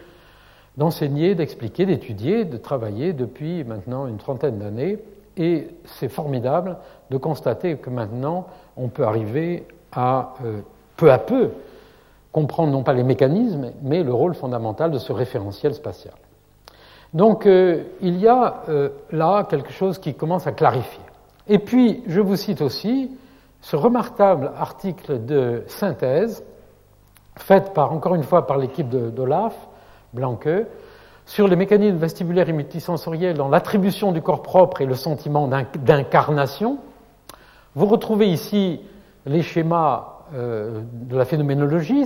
d'enseigner, 0.77 1.35
d'expliquer, 1.35 1.85
d'étudier, 1.85 2.45
de 2.45 2.57
travailler 2.57 3.13
depuis 3.13 3.63
maintenant 3.63 4.07
une 4.07 4.17
trentaine 4.17 4.59
d'années, 4.59 4.99
et 5.37 5.67
c'est 5.85 6.09
formidable 6.09 6.77
de 7.09 7.17
constater 7.17 7.75
que 7.77 7.89
maintenant, 7.89 8.47
on 8.77 8.87
peut 8.87 9.05
arriver 9.05 9.65
à, 9.91 10.33
euh, 10.43 10.61
peu 10.97 11.11
à 11.11 11.17
peu, 11.17 11.51
comprendre 12.31 12.71
non 12.71 12.83
pas 12.83 12.93
les 12.93 13.03
mécanismes, 13.03 13.71
mais 13.81 14.03
le 14.03 14.13
rôle 14.13 14.33
fondamental 14.33 14.91
de 14.91 14.97
ce 14.97 15.13
référentiel 15.13 15.73
spatial. 15.73 16.13
Donc, 17.13 17.45
euh, 17.45 17.83
il 18.01 18.19
y 18.19 18.27
a 18.27 18.63
euh, 18.67 18.89
là 19.11 19.45
quelque 19.49 19.71
chose 19.71 19.99
qui 19.99 20.13
commence 20.15 20.47
à 20.47 20.51
clarifier. 20.51 21.03
Et 21.47 21.59
puis, 21.59 22.03
je 22.07 22.19
vous 22.19 22.35
cite 22.35 22.61
aussi 22.61 23.11
ce 23.61 23.75
remarquable 23.75 24.51
article 24.57 25.25
de 25.25 25.63
synthèse, 25.67 26.43
fait 27.37 27.73
par, 27.73 27.93
encore 27.93 28.15
une 28.15 28.23
fois 28.23 28.47
par 28.47 28.57
l'équipe 28.57 28.89
d'Olaf, 28.89 29.55
Blanque, 30.15 30.49
sur 31.25 31.47
les 31.47 31.55
mécanismes 31.55 31.97
vestibulaires 31.97 32.49
et 32.49 32.53
multisensoriels 32.53 33.35
dans 33.35 33.49
l'attribution 33.49 34.11
du 34.11 34.21
corps 34.21 34.41
propre 34.41 34.81
et 34.81 34.85
le 34.85 34.95
sentiment 34.95 35.47
d'incarnation. 35.47 36.77
Vous 37.75 37.87
retrouvez 37.87 38.27
ici 38.27 38.79
les 39.25 39.41
schémas 39.41 40.23
euh, 40.33 40.81
de 40.91 41.17
la 41.17 41.25
phénoménologie 41.25 42.05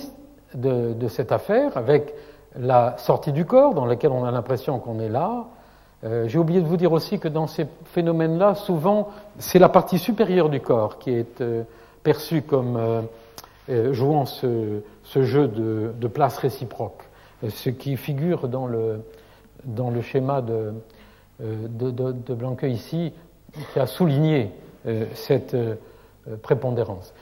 de, 0.55 1.07
cette 1.07 1.31
affaire, 1.31 1.77
avec 1.77 2.13
la 2.57 2.97
sortie 2.97 3.31
du 3.31 3.45
corps, 3.45 3.75
dans 3.75 3.85
laquelle 3.85 4.11
on 4.11 4.25
a 4.25 4.31
l'impression 4.31 4.79
qu'on 4.79 4.99
est 4.99 5.09
là. 5.09 5.45
Euh, 6.05 6.27
j'ai 6.27 6.39
oublié 6.39 6.61
de 6.61 6.67
vous 6.67 6.77
dire 6.77 6.91
aussi 6.91 7.19
que 7.19 7.27
dans 7.27 7.45
ces 7.45 7.67
phénomènes-là, 7.85 8.55
souvent, 8.55 9.09
c'est 9.37 9.59
la 9.59 9.69
partie 9.69 9.99
supérieure 9.99 10.49
du 10.49 10.61
corps 10.61 10.97
qui 10.97 11.11
est 11.11 11.41
euh, 11.41 11.63
perçue 12.03 12.41
comme 12.41 13.05
jouant 13.91 14.25
ce, 14.25 14.81
jeu 15.13 15.47
de 15.47 16.07
place 16.07 16.39
réciproque 16.39 17.08
ce 17.47 17.69
qui 17.69 17.95
figure 17.97 18.47
dans 18.47 18.67
le, 18.67 19.01
dans 19.63 19.89
le 19.89 20.01
schéma 20.01 20.41
de, 20.41 20.73
euh, 21.41 21.67
de, 21.69 21.91
de, 21.91 22.67
ici, 22.67 23.13
qui 23.73 23.79
a 23.79 23.87
souligné 23.87 24.51
euh, 24.85 25.05
cette 25.13 25.53
euh, 25.53 25.75
prépondérance. 26.41 27.13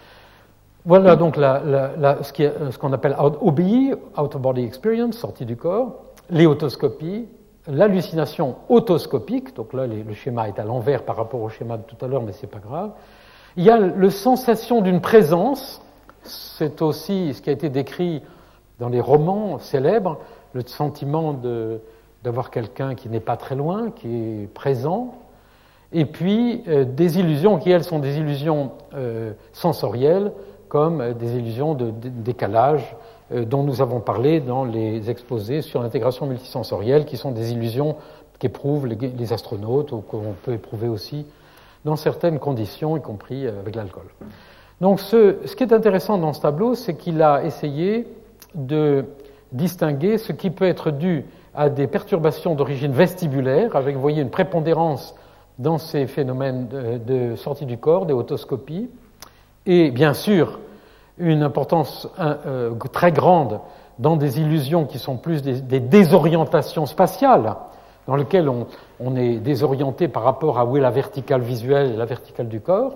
Voilà 0.86 1.16
donc 1.16 1.36
ce 1.36 2.78
qu'on 2.78 2.94
appelle 2.94 3.16
OBI, 3.20 3.94
Out 4.18 4.36
of 4.36 4.42
Body 4.42 4.64
Experience, 4.64 5.18
sortie 5.18 5.46
du 5.46 5.58
corps, 5.58 5.96
les 6.30 6.46
autoscopies, 6.46 7.28
l'hallucination 7.68 8.56
autoscopique, 8.70 9.54
donc 9.54 9.74
là 9.74 9.86
le 9.86 10.14
schéma 10.14 10.48
est 10.48 10.60
à 10.60 10.64
l'envers 10.64 11.04
par 11.04 11.18
rapport 11.18 11.42
au 11.42 11.50
schéma 11.50 11.76
de 11.76 11.84
tout 11.84 12.04
à 12.04 12.08
l'heure, 12.08 12.24
mais 12.24 12.32
ce 12.32 12.44
n'est 12.44 12.52
pas 12.52 12.60
grave. 12.60 12.92
Il 13.58 13.66
y 13.66 13.70
a 13.70 13.78
la 13.78 14.10
sensation 14.10 14.82
d'une 14.82 15.02
présence, 15.02 15.82
c'est 16.24 16.82
aussi 16.82 17.34
ce 17.34 17.42
qui 17.42 17.50
a 17.50 17.54
été 17.54 17.70
décrit 17.70 18.24
dans 18.80 18.90
les 18.90 19.02
romans 19.02 19.60
célèbres, 19.60 20.18
le 20.54 20.62
sentiment 20.66 21.40
d'avoir 22.24 22.52
quelqu'un 22.52 22.96
qui 22.96 23.10
n'est 23.10 23.20
pas 23.20 23.38
très 23.38 23.56
loin, 23.56 23.92
qui 23.92 24.08
est 24.08 24.54
présent, 24.54 25.16
et 25.94 26.06
puis 26.06 26.64
euh, 26.68 26.86
des 26.86 27.20
illusions 27.20 27.58
qui, 27.60 27.72
elles, 27.72 27.84
sont 27.84 28.00
des 28.00 28.18
illusions 28.18 28.72
euh, 28.94 29.32
sensorielles, 29.54 30.34
comme 30.68 31.02
euh, 31.02 31.14
des 31.14 31.38
illusions 31.38 31.74
de, 31.76 31.92
décalage 31.92 32.96
dont 33.30 33.64
nous 33.64 33.82
avons 33.82 34.00
parlé 34.00 34.40
dans 34.40 34.64
les 34.64 35.10
exposés 35.10 35.62
sur 35.62 35.82
l'intégration 35.82 36.28
multisensorielle, 36.28 37.04
qui 37.04 37.18
sont 37.18 37.32
des 37.32 37.52
illusions 37.52 37.98
qu'éprouvent 38.40 38.88
les, 38.88 39.34
astronautes 39.34 39.92
ou 39.92 39.98
qu'on 39.98 40.34
peut 40.44 40.54
éprouver 40.54 40.88
aussi 40.88 41.26
dans 41.84 41.98
certaines 41.98 42.40
conditions, 42.40 42.96
y 42.96 43.02
compris 43.02 43.46
avec 43.46 43.76
l'alcool. 43.76 44.06
Donc 44.80 45.02
ce, 45.02 45.40
ce, 45.44 45.58
qui 45.58 45.64
est 45.64 45.74
intéressant 45.74 46.18
dans 46.18 46.32
ce 46.32 46.40
tableau, 46.40 46.74
c'est 46.74 46.96
qu'il 46.96 47.22
a 47.22 47.44
essayé 47.44 48.08
de 48.56 49.06
distinguer 49.52 50.18
ce 50.18 50.32
qui 50.32 50.50
peut 50.50 50.66
être 50.66 50.92
dû 50.92 51.26
à 51.56 51.70
des 51.70 51.88
perturbations 51.88 52.56
d'origine 52.56 52.92
vestibulaire, 52.92 53.76
avec, 53.76 53.96
voyez, 53.96 54.22
une 54.22 54.30
prépondérance 54.30 55.16
dans 55.58 55.78
ces 55.78 56.06
phénomènes 56.06 56.68
de, 56.68 57.36
sortie 57.36 57.66
du 57.66 57.78
corps, 57.78 58.06
des 58.06 58.14
autoscopies, 58.14 58.90
et 59.66 59.92
bien 59.92 60.14
sûr 60.14 60.60
une 61.18 61.42
importance 61.42 62.08
euh, 62.20 62.76
très 62.92 63.12
grande 63.12 63.60
dans 63.98 64.16
des 64.16 64.40
illusions 64.40 64.86
qui 64.86 65.00
sont 65.00 65.18
plus 65.18 65.42
des, 65.42 65.80
désorientations 65.80 66.86
spatiales, 66.86 67.56
dans 68.06 68.16
lesquelles 68.16 68.48
on, 68.50 69.16
est 69.16 69.38
désorienté 69.38 70.08
par 70.08 70.24
rapport 70.24 70.60
à 70.60 70.66
où 70.66 70.78
est 70.78 70.82
la 70.82 70.92
verticale 70.92 71.42
visuelle 71.42 71.92
et 71.94 71.98
la 71.98 72.06
verticale 72.06 72.48
du 72.48 72.62
corps, 72.62 72.96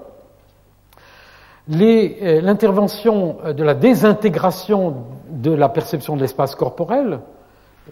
l'intervention 1.67 3.37
euh, 3.43 3.53
de 3.53 3.63
la 3.63 3.73
désintégration 3.73 4.95
de 5.29 5.51
la 5.51 5.69
perception 5.69 6.15
de 6.15 6.21
l'espace 6.21 6.55
corporel, 6.55 7.19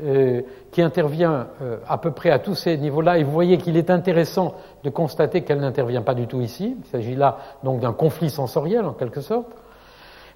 euh, 0.03 0.41
qui 0.71 0.81
intervient 0.81 1.47
à 1.87 1.97
peu 1.97 2.11
près 2.11 2.29
à 2.29 2.37
tous 2.37 2.53
ces 2.53 2.77
niveaux-là, 2.77 3.17
et 3.17 3.23
vous 3.23 3.31
voyez 3.31 3.57
qu'il 3.57 3.75
est 3.75 3.89
intéressant 3.89 4.53
de 4.83 4.89
constater 4.89 5.41
qu'elle 5.41 5.59
n'intervient 5.59 6.01
pas 6.01 6.13
du 6.13 6.27
tout 6.27 6.41
ici. 6.41 6.77
Il 6.79 6.89
s'agit 6.89 7.15
là 7.15 7.37
donc 7.63 7.79
d'un 7.79 7.93
conflit 7.93 8.29
sensoriel 8.29 8.85
en 8.85 8.93
quelque 8.93 9.21
sorte. 9.21 9.47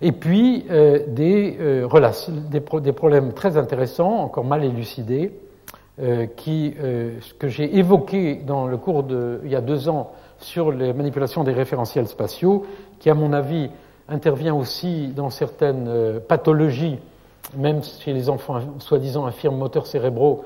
Et 0.01 0.11
puis 0.11 0.65
des, 1.07 1.85
des, 2.49 2.91
problèmes 2.91 3.33
très 3.33 3.57
intéressants, 3.57 4.23
encore 4.23 4.43
mal 4.43 4.65
élucidés, 4.65 5.31
qui, 6.35 6.73
que 7.37 7.47
j'ai 7.47 7.77
évoqué 7.77 8.41
dans 8.45 8.65
le 8.65 8.77
cours 8.77 9.03
de, 9.03 9.39
il 9.45 9.51
y 9.51 9.55
a 9.55 9.61
deux 9.61 9.87
ans 9.87 10.11
sur 10.43 10.71
les 10.71 10.93
manipulations 10.93 11.43
des 11.43 11.53
référentiels 11.53 12.07
spatiaux, 12.07 12.65
qui, 12.99 13.09
à 13.09 13.13
mon 13.13 13.33
avis, 13.33 13.69
intervient 14.07 14.53
aussi 14.53 15.07
dans 15.07 15.29
certaines 15.29 16.19
pathologies, 16.27 16.99
même 17.55 17.81
chez 17.83 18.13
les 18.13 18.29
enfants 18.29 18.59
soi-disant 18.79 19.25
infirmes 19.25 19.57
moteurs 19.57 19.87
cérébraux, 19.87 20.43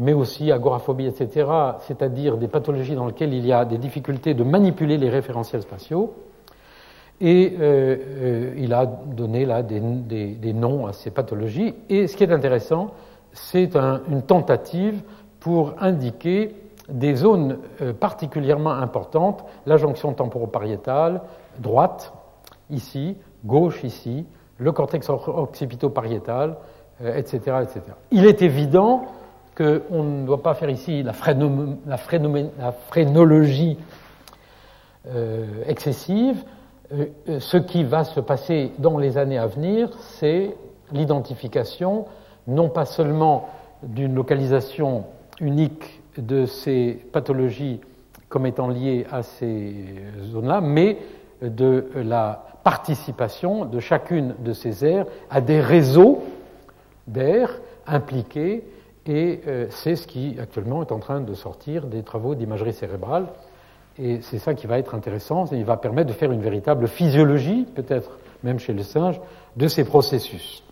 mais 0.00 0.14
aussi 0.14 0.50
agoraphobie, 0.50 1.06
etc., 1.06 1.46
c'est-à-dire 1.80 2.38
des 2.38 2.48
pathologies 2.48 2.94
dans 2.94 3.06
lesquelles 3.06 3.34
il 3.34 3.46
y 3.46 3.52
a 3.52 3.66
des 3.66 3.78
difficultés 3.78 4.32
de 4.32 4.42
manipuler 4.42 4.96
les 4.96 5.10
référentiels 5.10 5.62
spatiaux. 5.62 6.14
Et 7.20 7.54
euh, 7.60 7.96
euh, 8.00 8.54
il 8.56 8.72
a 8.72 8.86
donné 8.86 9.44
là 9.44 9.62
des, 9.62 9.80
noms 10.54 10.86
à 10.86 10.94
ces 10.94 11.10
pathologies. 11.10 11.74
Et 11.90 12.06
ce 12.06 12.16
qui 12.16 12.24
est 12.24 12.32
intéressant, 12.32 12.92
c'est 13.32 13.76
une 13.76 14.22
tentative 14.22 15.02
pour 15.38 15.74
indiquer 15.80 16.54
des 16.90 17.14
zones 17.14 17.58
euh, 17.80 17.92
particulièrement 17.92 18.72
importantes, 18.72 19.44
la 19.66 19.76
jonction 19.76 20.12
temporopariétale, 20.12 21.20
droite, 21.58 22.12
ici, 22.70 23.16
gauche, 23.44 23.84
ici, 23.84 24.26
le 24.58 24.72
cortex 24.72 25.08
occipito-pariétal, 25.08 26.56
etc., 27.02 27.38
etc. 27.62 27.80
Il 28.10 28.26
est 28.26 28.42
évident 28.42 29.06
qu'on 29.56 30.02
ne 30.02 30.26
doit 30.26 30.42
pas 30.42 30.54
faire 30.54 30.70
ici 30.70 31.02
la, 31.02 31.12
phrénologie 31.12 33.78
euh, 35.08 35.46
excessive. 35.66 36.44
Euh, 36.92 37.06
euh, 37.28 37.40
ce 37.40 37.56
qui 37.56 37.84
va 37.84 38.04
se 38.04 38.20
passer 38.20 38.72
dans 38.78 38.98
les 38.98 39.18
années 39.18 39.38
à 39.38 39.46
venir, 39.46 39.90
c'est 39.98 40.54
l'identification 40.92 42.06
non 42.46 42.68
pas 42.68 42.84
seulement 42.84 43.48
d'une 43.82 44.14
localisation 44.14 45.04
unique 45.40 45.99
de 46.16 46.46
ces 46.46 46.92
pathologies 47.12 47.80
comme 48.28 48.46
étant 48.46 48.68
liées 48.68 49.06
à 49.10 49.22
ces 49.22 49.74
zones-là, 50.32 50.60
mais 50.60 50.98
de 51.42 51.86
la 51.96 52.44
participation 52.62 53.64
de 53.64 53.80
chacune 53.80 54.34
de 54.40 54.52
ces 54.52 54.84
aires 54.84 55.06
à 55.30 55.40
des 55.40 55.60
réseaux 55.60 56.22
d'aires 57.06 57.60
impliqués 57.86 58.64
et 59.06 59.40
euh, 59.46 59.66
c'est 59.70 59.96
ce 59.96 60.06
qui 60.06 60.36
actuellement 60.40 60.82
est 60.82 60.92
en 60.92 60.98
train 60.98 61.20
de 61.20 61.34
sortir 61.34 61.86
des 61.86 62.02
travaux 62.02 62.34
d'imagerie 62.34 62.72
cérébrale. 62.72 63.26
Et 63.98 64.20
c'est 64.22 64.38
ça 64.38 64.54
qui 64.54 64.66
va 64.66 64.78
être 64.78 64.94
intéressant. 64.94 65.46
Et 65.46 65.56
il 65.56 65.64
va 65.64 65.76
permettre 65.76 66.08
de 66.08 66.12
faire 66.14 66.32
une 66.32 66.42
véritable 66.42 66.86
physiologie, 66.86 67.66
peut-être 67.74 68.18
même 68.42 68.58
chez 68.58 68.72
le 68.72 68.82
singe, 68.82 69.20
de 69.56 69.68
ces 69.68 69.84
processus. 69.84 70.62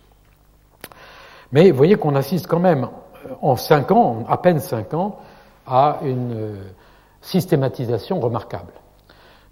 Mais 1.51 1.71
vous 1.71 1.77
voyez 1.77 1.95
qu'on 1.95 2.15
assiste 2.15 2.47
quand 2.47 2.59
même 2.59 2.85
euh, 3.25 3.33
en 3.41 3.55
cinq 3.55 3.91
ans, 3.91 4.23
à 4.29 4.37
peine 4.37 4.59
cinq 4.59 4.93
ans, 4.93 5.17
à 5.69 5.99
une 6.03 6.33
euh, 6.33 6.55
systématisation 7.21 8.19
remarquable. 8.19 8.73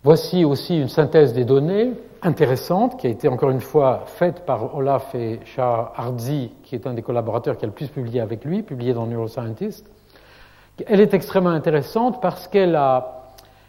Voici 0.03 0.45
aussi 0.45 0.79
une 0.79 0.89
synthèse 0.89 1.33
des 1.33 1.45
données 1.45 1.91
intéressante 2.21 2.99
qui 2.99 3.07
a 3.07 3.09
été 3.09 3.27
encore 3.27 3.51
une 3.51 3.61
fois 3.61 4.03
faite 4.05 4.45
par 4.45 4.75
Olaf 4.75 5.13
et 5.13 5.39
Shah 5.45 5.91
Ardzi, 5.95 6.51
qui 6.63 6.75
est 6.75 6.87
un 6.87 6.93
des 6.93 7.01
collaborateurs 7.01 7.57
qui 7.57 7.65
a 7.65 7.67
le 7.67 7.73
plus 7.73 7.87
publié 7.87 8.21
avec 8.21 8.43
lui, 8.43 8.63
publié 8.63 8.93
dans 8.93 9.05
Neuroscientist. 9.05 9.85
Elle 10.85 10.99
est 10.99 11.13
extrêmement 11.13 11.49
intéressante 11.49 12.21
parce 12.21 12.47
qu'elle 12.47 12.75
a 12.75 13.23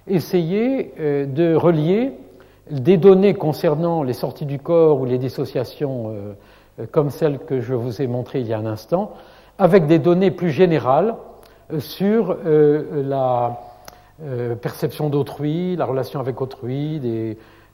essayé 0.07 0.94
euh, 0.99 1.26
de 1.26 1.55
relier 1.55 2.12
des 2.70 2.96
données 2.96 3.34
concernant 3.34 4.03
les 4.03 4.12
sorties 4.12 4.46
du 4.46 4.59
corps 4.59 5.01
ou 5.01 5.05
les 5.05 5.18
dissociations 5.18 6.14
euh, 6.78 6.86
comme 6.92 7.11
celles 7.11 7.38
que 7.38 7.61
je 7.61 7.74
vous 7.74 8.01
ai 8.01 8.07
montrées 8.07 8.40
il 8.40 8.46
y 8.46 8.53
a 8.53 8.59
un 8.59 8.66
instant, 8.66 9.12
avec 9.59 9.86
des 9.86 9.99
données 9.99 10.30
plus 10.30 10.51
générales 10.51 11.14
sur 11.78 12.36
la 12.44 13.60
perception 14.60 15.10
d'autrui, 15.10 15.76
la 15.76 15.84
relation 15.84 16.20
avec 16.20 16.40
autrui, 16.40 17.00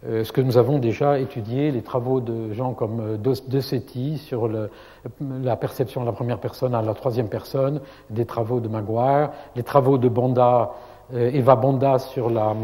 euh, 0.06 0.22
ce 0.22 0.32
que 0.32 0.42
nous 0.42 0.58
avons 0.58 0.78
déjà 0.78 1.18
étudié, 1.18 1.70
les 1.70 1.80
travaux 1.80 2.20
de 2.20 2.52
gens 2.52 2.74
comme 2.74 3.00
euh, 3.00 3.16
De 3.16 3.60
sur 4.18 4.50
la 5.20 5.56
perception 5.56 6.02
de 6.02 6.06
la 6.06 6.12
première 6.12 6.40
personne 6.40 6.74
à 6.74 6.82
la 6.82 6.92
troisième 6.92 7.28
personne, 7.28 7.80
des 8.10 8.26
travaux 8.26 8.60
de 8.60 8.68
Maguire, 8.68 9.30
les 9.56 9.62
travaux 9.62 9.96
de 9.96 10.08
Bonda, 10.08 10.72
euh, 11.14 11.30
Eva 11.32 11.58
la, 12.30 12.54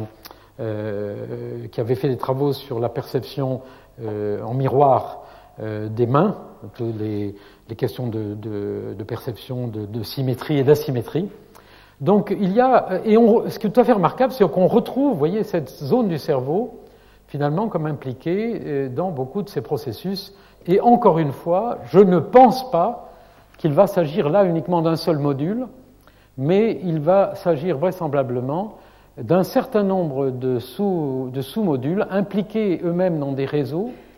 qui 1.73 1.81
avait 1.81 1.95
fait 1.95 2.09
des 2.09 2.19
travaux 2.19 2.53
sur 2.53 2.81
la 2.81 2.91
perception 2.91 3.63
en 3.99 4.53
miroir 4.53 5.23
des 5.59 6.07
mains, 6.07 6.37
les, 6.79 7.35
les 7.69 7.77
questions 7.77 8.09
de, 8.09 9.05
perception 9.07 9.69
de, 9.69 10.03
symétrie 10.03 10.59
et 10.59 10.65
d'asymétrie. 10.65 11.29
Donc 12.01 12.35
il 12.39 12.53
y 12.53 12.61
a, 12.61 13.01
et 13.05 13.15
ce 13.15 13.59
qui 13.59 13.67
est 13.67 13.71
tout 13.71 13.81
à 13.81 13.85
fait 13.85 13.93
remarquable, 13.93 14.33
c'est 14.33 14.49
qu'on 14.51 14.67
retrouve, 14.67 15.13
vous 15.13 15.19
voyez, 15.19 15.45
cette 15.45 15.69
zone 15.69 16.09
du 16.09 16.19
cerveau 16.19 16.81
finalement 17.31 17.69
comme 17.69 17.87
impliqué 17.87 18.61
euh, 18.65 18.89
dans 18.89 19.11
beaucoup 19.11 19.43
de 19.43 19.49
ces 19.49 19.61
processus. 19.61 20.35
Et 20.67 20.81
encore 20.81 21.19
une 21.19 21.33
fois, 21.33 21.79
je 21.87 22.01
ne 22.01 22.19
pense 22.19 22.71
pas 22.71 23.13
qu'il 23.57 23.73
va 23.73 23.87
s'agir 23.87 24.29
là 24.29 24.45
uniquement 24.45 24.83
d'un 24.83 24.97
seul 24.97 25.19
module, 25.19 25.67
mais 26.37 26.81
il 26.83 26.99
va 26.99 27.35
s'agir 27.37 27.79
vraisemblablement 27.79 28.79
d'un 29.17 29.45
certain 29.45 29.83
nombre 29.83 30.31
de 30.31 30.59
sous-modules 30.59 32.07
impliqués 32.11 32.81
eux-mêmes 32.83 33.19
dans 33.21 33.33
des 33.33 33.45
réseaux 33.45 33.91
euh, 33.91 34.10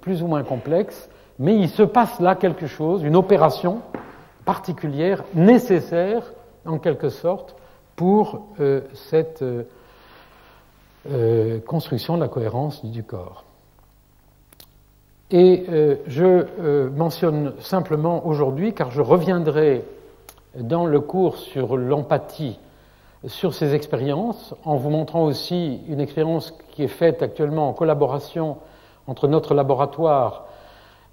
plus 0.00 0.22
ou 0.22 0.26
moins 0.26 0.42
complexes, 0.42 1.08
mais 1.38 1.56
il 1.56 1.68
se 1.68 1.82
passe 1.82 2.20
là 2.20 2.34
quelque 2.34 2.66
chose, 2.66 3.02
une 3.02 3.16
opération 3.16 3.80
particulière, 4.44 5.24
nécessaire 5.34 6.32
en 6.64 6.78
quelque 6.78 7.08
sorte, 7.10 7.54
pour 7.96 8.46
euh, 8.60 8.80
cette 8.94 9.42
euh, 11.10 11.60
construction 11.60 12.16
de 12.16 12.22
la 12.22 12.28
cohérence 12.28 12.84
du 12.84 13.02
corps. 13.02 13.44
Et 15.30 15.66
euh, 15.68 15.96
je 16.06 16.24
euh, 16.24 16.90
mentionne 16.90 17.52
simplement 17.60 18.26
aujourd'hui, 18.26 18.72
car 18.72 18.90
je 18.90 19.02
reviendrai 19.02 19.84
dans 20.56 20.86
le 20.86 21.00
cours 21.00 21.36
sur 21.36 21.76
l'empathie, 21.76 22.58
sur 23.26 23.52
ces 23.52 23.74
expériences, 23.74 24.54
en 24.64 24.76
vous 24.76 24.88
montrant 24.88 25.24
aussi 25.24 25.80
une 25.88 26.00
expérience 26.00 26.54
qui 26.70 26.82
est 26.82 26.88
faite 26.88 27.22
actuellement 27.22 27.68
en 27.68 27.72
collaboration 27.74 28.56
entre 29.08 29.26
notre 29.26 29.54
laboratoire 29.54 30.44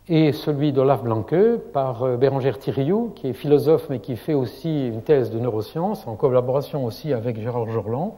et 0.07 0.31
celui 0.33 0.71
d'Olaf 0.71 1.01
Blanque 1.01 1.35
par 1.73 2.17
Bérangère 2.17 2.59
Thiriou, 2.59 3.11
qui 3.15 3.29
est 3.29 3.33
philosophe 3.33 3.87
mais 3.89 3.97
qui 3.97 4.15
fait 4.17 4.35
aussi 4.35 4.89
une 4.89 5.01
thèse 5.01 5.31
de 5.31 5.39
neurosciences, 5.39 6.05
en 6.05 6.15
collaboration 6.15 6.85
aussi 6.85 7.11
avec 7.11 7.41
Gérard 7.41 7.67
Jorland. 7.71 8.13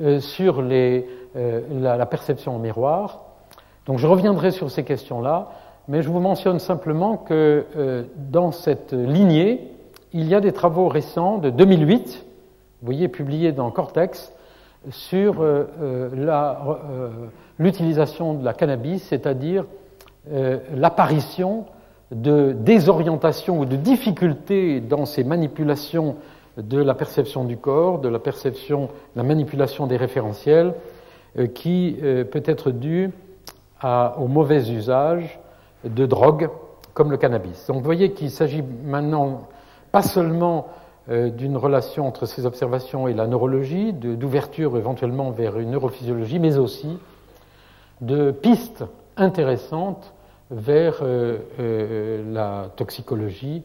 Euh, 0.00 0.20
sur 0.20 0.60
euh, 0.60 1.60
la, 1.70 2.06
perception 2.06 2.56
en 2.56 2.58
miroir. 2.58 3.24
Donc 3.84 3.98
je 3.98 4.06
reviendrai 4.06 4.50
sur 4.50 4.70
ces 4.70 4.84
questions-là, 4.84 5.50
mais 5.86 6.00
je 6.00 6.08
vous 6.08 6.18
mentionne 6.18 6.58
simplement 6.58 7.18
que 7.18 7.66
euh, 7.76 8.04
dans 8.16 8.52
cette 8.52 8.94
lignée, 8.94 9.70
il 10.14 10.26
y 10.28 10.34
a 10.34 10.40
des 10.40 10.52
travaux 10.52 10.88
récents 10.88 11.36
de 11.36 11.50
2008, 11.50 12.24
vous 12.80 12.86
voyez, 12.86 13.08
publiés 13.08 13.52
dans 13.52 13.70
Cortex, 13.70 14.32
sur 14.90 15.44
l'utilisation 17.58 18.34
de 18.34 18.44
la 18.44 18.52
cannabis, 18.54 19.02
c'est-à-dire 19.02 19.64
l'apparition 20.74 21.66
de 22.12 22.52
désorientation 22.52 23.60
ou 23.60 23.64
de 23.64 23.76
difficultés 23.76 24.80
dans 24.80 25.06
ces 25.06 25.24
manipulations 25.24 26.16
de 26.58 26.78
la 26.78 26.94
perception 26.94 27.44
du 27.44 27.56
corps, 27.56 27.98
de 27.98 28.08
la 28.08 28.18
perception, 28.18 28.90
la 29.16 29.22
manipulation 29.22 29.86
des 29.86 29.96
référentiels, 29.96 30.74
euh, 31.38 31.46
qui 31.46 31.96
euh, 32.02 32.24
peut 32.24 32.42
être 32.44 32.70
due 32.70 33.10
au 33.82 34.28
mauvais 34.28 34.70
usage 34.70 35.40
de 35.82 36.06
drogues 36.06 36.48
comme 36.94 37.10
le 37.10 37.16
cannabis. 37.16 37.66
Donc 37.66 37.78
vous 37.78 37.84
voyez 37.84 38.12
qu'il 38.12 38.30
s'agit 38.30 38.62
maintenant 38.62 39.48
pas 39.90 40.02
seulement 40.02 40.68
euh, 40.68 40.81
d'une 41.08 41.56
relation 41.56 42.06
entre 42.06 42.26
ces 42.26 42.46
observations 42.46 43.08
et 43.08 43.14
la 43.14 43.26
neurologie, 43.26 43.92
d'ouverture 43.92 44.76
éventuellement 44.76 45.30
vers 45.30 45.58
une 45.58 45.72
neurophysiologie, 45.72 46.38
mais 46.38 46.58
aussi 46.58 46.98
de 48.00 48.30
pistes 48.30 48.84
intéressantes 49.16 50.12
vers 50.50 51.02
la 51.58 52.70
toxicologie, 52.76 53.62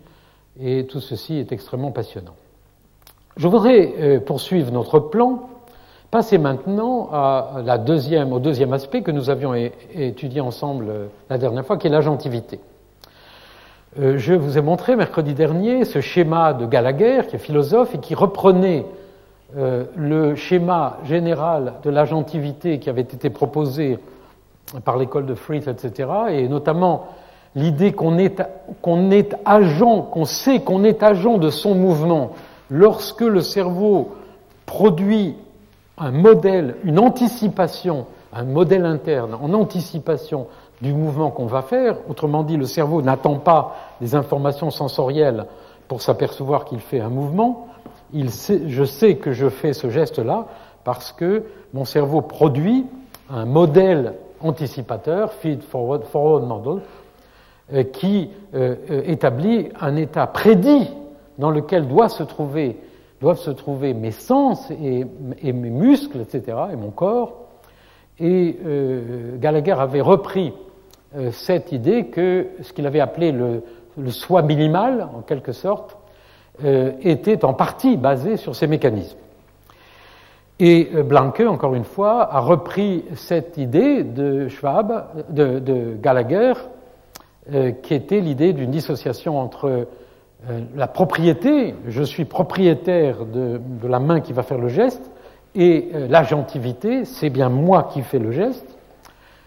et 0.59 0.87
tout 0.87 0.99
ceci 0.99 1.35
est 1.35 1.51
extrêmement 1.51 1.91
passionnant. 1.91 2.33
Je 3.37 3.47
voudrais 3.47 3.93
euh, 3.99 4.19
poursuivre 4.19 4.71
notre 4.71 4.99
plan, 4.99 5.49
passer 6.09 6.39
maintenant 6.39 7.09
au 7.61 8.39
deuxième 8.39 8.73
aspect 8.73 9.03
que 9.03 9.11
nous 9.11 9.29
avions 9.29 9.53
étudié 9.93 10.41
ensemble 10.41 10.85
euh, 10.89 11.07
la 11.29 11.37
dernière 11.37 11.65
fois, 11.65 11.77
qui 11.77 11.87
est 11.87 11.91
l'agentivité. 11.91 12.59
Euh, 13.99 14.17
je 14.17 14.33
vous 14.33 14.57
ai 14.57 14.61
montré 14.61 14.95
mercredi 14.95 15.33
dernier 15.33 15.83
ce 15.83 16.01
schéma 16.01 16.53
de 16.53 16.65
Gallagher, 16.65 17.21
qui 17.27 17.35
est 17.35 17.39
philosophe 17.39 17.95
et 17.95 17.99
qui 17.99 18.15
reprenait 18.15 18.85
le 19.95 20.35
schéma 20.35 20.97
général 21.05 21.75
de 21.81 21.89
l'agentivité 21.89 22.79
qui 22.79 22.89
avait 22.89 22.99
été 22.99 23.29
proposé 23.29 23.97
par 24.83 24.97
l'école 24.97 25.25
de 25.25 25.35
Fried, 25.35 25.65
etc., 25.69 26.09
et 26.31 26.49
notamment 26.49 27.07
l'idée 27.55 27.93
qu'on 27.93 28.17
est, 28.17 28.41
qu'on 28.81 29.09
est 29.09 29.35
agent, 29.45 30.01
qu'on 30.01 30.25
sait 30.25 30.59
qu'on 30.59 30.83
est 30.83 31.01
agent 31.01 31.37
de 31.37 31.49
son 31.49 31.75
mouvement 31.75 32.31
lorsque 32.69 33.21
le 33.21 33.41
cerveau 33.41 34.15
produit 34.65 35.35
un 35.97 36.11
modèle, 36.11 36.75
une 36.83 36.99
anticipation, 36.99 38.05
un 38.33 38.43
modèle 38.43 38.85
interne 38.85 39.35
en 39.41 39.53
anticipation 39.53 40.47
du 40.81 40.93
mouvement 40.93 41.31
qu'on 41.31 41.47
va 41.47 41.63
faire. 41.63 41.97
Autrement 42.09 42.43
dit, 42.43 42.57
le 42.57 42.65
cerveau 42.65 43.01
n'attend 43.01 43.35
pas 43.35 43.75
des 44.01 44.15
informations 44.15 44.71
sensorielles 44.71 45.45
pour 45.87 46.01
s'apercevoir 46.01 46.65
qu'il 46.65 46.79
fait 46.79 46.99
un 46.99 47.09
mouvement. 47.09 47.67
Je 48.13 48.83
sais 48.83 49.15
que 49.15 49.31
je 49.31 49.49
fais 49.49 49.73
ce 49.73 49.89
geste-là 49.89 50.47
parce 50.83 51.11
que 51.11 51.43
mon 51.73 51.85
cerveau 51.85 52.21
produit 52.21 52.85
un 53.29 53.45
modèle 53.45 54.13
anticipateur, 54.39 55.33
feed 55.33 55.61
forward, 55.61 56.03
forward 56.05 56.47
model, 56.47 56.81
euh, 57.73 57.83
qui 57.83 58.29
euh, 58.53 58.75
euh, 58.89 59.01
établit 59.05 59.69
un 59.79 59.95
état 59.95 60.27
prédit 60.27 60.89
dans 61.37 61.51
lequel 61.51 61.87
doivent 61.87 62.11
se 62.11 62.23
trouver 62.23 63.93
mes 63.93 64.11
sens 64.11 64.71
et, 64.71 65.05
et, 65.41 65.53
mes 65.53 65.69
muscles, 65.69 66.21
etc., 66.21 66.57
et 66.71 66.75
mon 66.75 66.91
corps. 66.91 67.47
Et 68.19 68.57
Gallagher 69.35 69.75
avait 69.77 70.01
repris 70.01 70.51
cette 71.29 71.71
idée 71.71 72.07
que 72.07 72.47
ce 72.63 72.73
qu'il 72.73 72.87
avait 72.87 72.99
appelé 72.99 73.31
le, 73.31 73.61
le, 73.97 74.11
soi 74.11 74.41
minimal, 74.41 75.07
en 75.15 75.21
quelque 75.21 75.51
sorte, 75.51 75.97
était 77.01 77.45
en 77.45 77.53
partie 77.53 77.97
basé 77.97 78.35
sur 78.35 78.55
ces 78.55 78.65
mécanismes. 78.65 79.17
Et 80.59 80.89
euh, 80.95 81.03
Blanque, 81.03 81.41
encore 81.41 81.75
une 81.75 81.83
fois, 81.83 82.33
a 82.33 82.39
repris 82.39 83.05
cette 83.15 83.57
idée 83.57 84.03
de 84.03 84.47
Schwab, 84.47 85.05
de, 85.29 85.59
de 85.59 85.95
Gallagher, 86.01 86.53
euh, 87.53 87.71
qui 87.71 87.93
était 87.93 88.21
l'idée 88.21 88.53
d'une 88.53 88.71
dissociation 88.71 89.39
entre 89.39 89.87
euh, 90.49 90.61
la 90.75 90.87
propriété, 90.87 91.75
je 91.87 92.03
suis 92.03 92.25
propriétaire 92.25 93.25
de, 93.25 93.61
de, 93.63 93.87
la 93.87 93.99
main 93.99 94.19
qui 94.19 94.33
va 94.33 94.43
faire 94.43 94.57
le 94.57 94.67
geste, 94.67 95.11
et 95.55 95.89
l'agentivité, 96.09 97.05
c'est 97.05 97.31
bien 97.31 97.49
moi 97.49 97.89
qui 97.91 98.03
fais 98.03 98.19
le 98.19 98.31
geste, 98.31 98.77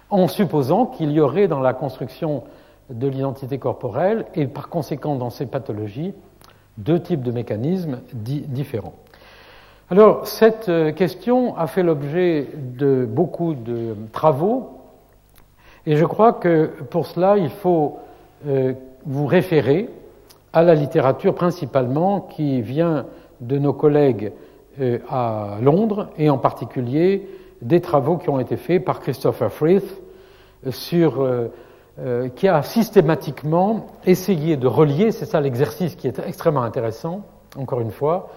en 0.09 0.27
supposant 0.27 0.87
qu'il 0.87 1.13
y 1.13 1.21
aurait 1.21 1.47
dans 1.47 1.61
la 1.61 1.73
construction 1.73 2.43
de 2.91 3.09
l'identité 3.09 3.59
corporelle, 3.59 4.27
et 4.35 4.47
par 4.47 4.69
conséquent 4.69 5.17
dans 5.17 5.31
ces 5.31 5.47
pathologies, 5.47 6.13
deux 6.79 7.01
types 7.01 7.23
de 7.23 7.31
mécanismes 7.31 8.01
différents. 8.13 8.95
Alors, 9.91 10.27
cette 10.27 10.69
euh, 10.69 10.93
question 10.93 11.57
a 11.57 11.67
fait 11.67 11.83
l'objet 11.83 12.47
de 12.55 13.05
beaucoup 13.05 13.55
de 13.55 13.97
travaux, 14.13 14.79
et 15.85 15.97
je 15.97 16.05
crois 16.05 16.33
que 16.33 16.71
pour 16.91 17.07
cela, 17.07 17.37
il 17.39 17.51
faut 17.51 17.99
euh, 18.47 18.75
vous 19.05 19.27
référer 19.27 19.89
à 20.53 20.63
la 20.63 20.75
littérature 20.75 21.35
principalement 21.35 22.21
qui 22.21 22.63
vient 22.63 23.07
de 23.41 23.59
nos 23.59 23.73
collègues 23.73 24.33
euh, 24.81 24.99
à 25.09 25.59
Londres, 25.61 26.11
et 26.19 26.31
en 26.31 26.39
particulier 26.39 27.29
des 27.63 27.81
travaux 27.81 28.17
qui 28.17 28.31
ont 28.31 28.39
été 28.39 28.57
faits 28.57 28.85
par 28.85 29.01
Christopher 29.01 29.53
Frith 29.53 30.01
sur 30.71 31.27
qui 32.37 32.49
a 32.49 32.63
systématiquement 32.63 33.87
essayé 34.07 34.57
de 34.57 34.67
relier, 34.67 35.13
c'est 35.13 35.27
ça 35.27 35.41
l'exercice 35.41 35.97
qui 35.97 36.09
est 36.09 36.19
extrêmement 36.19 36.63
intéressant, 36.63 37.23
encore 37.57 37.81
une 37.81 37.91
fois, 37.91 38.31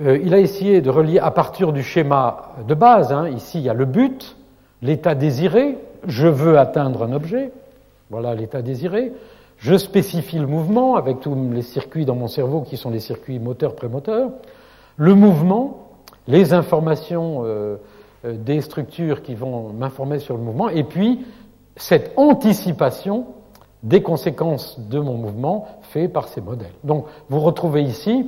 euh, 0.00 0.18
il 0.22 0.32
a 0.32 0.38
essayé 0.38 0.80
de 0.80 0.88
relier 0.88 1.18
à 1.18 1.30
partir 1.30 1.72
du 1.72 1.82
schéma 1.82 2.52
de 2.66 2.74
base, 2.74 3.12
hein, 3.12 3.28
ici 3.28 3.58
il 3.58 3.64
y 3.64 3.68
a 3.68 3.74
le 3.74 3.84
but, 3.84 4.36
l'état 4.80 5.14
désiré, 5.14 5.76
je 6.06 6.26
veux 6.26 6.58
atteindre 6.58 7.02
un 7.02 7.12
objet, 7.12 7.52
voilà 8.08 8.34
l'état 8.34 8.62
désiré, 8.62 9.12
je 9.58 9.76
spécifie 9.76 10.38
le 10.38 10.46
mouvement 10.46 10.96
avec 10.96 11.20
tous 11.20 11.36
les 11.52 11.62
circuits 11.62 12.06
dans 12.06 12.14
mon 12.14 12.26
cerveau 12.26 12.62
qui 12.62 12.76
sont 12.76 12.90
les 12.90 13.00
circuits 13.00 13.38
moteurs 13.38 13.76
prémoteurs, 13.76 14.30
le 14.96 15.14
mouvement, 15.14 15.88
les 16.26 16.54
informations 16.54 17.42
euh, 17.44 17.76
euh, 18.24 18.32
des 18.32 18.62
structures 18.62 19.22
qui 19.22 19.34
vont 19.34 19.74
m'informer 19.74 20.20
sur 20.20 20.38
le 20.38 20.42
mouvement, 20.42 20.70
et 20.70 20.84
puis 20.84 21.20
cette 21.76 22.12
anticipation 22.16 23.26
des 23.82 24.02
conséquences 24.02 24.78
de 24.78 24.98
mon 25.00 25.14
mouvement 25.14 25.66
fait 25.82 26.08
par 26.08 26.28
ces 26.28 26.40
modèles. 26.40 26.72
Donc 26.84 27.06
vous 27.28 27.40
retrouvez 27.40 27.82
ici 27.82 28.26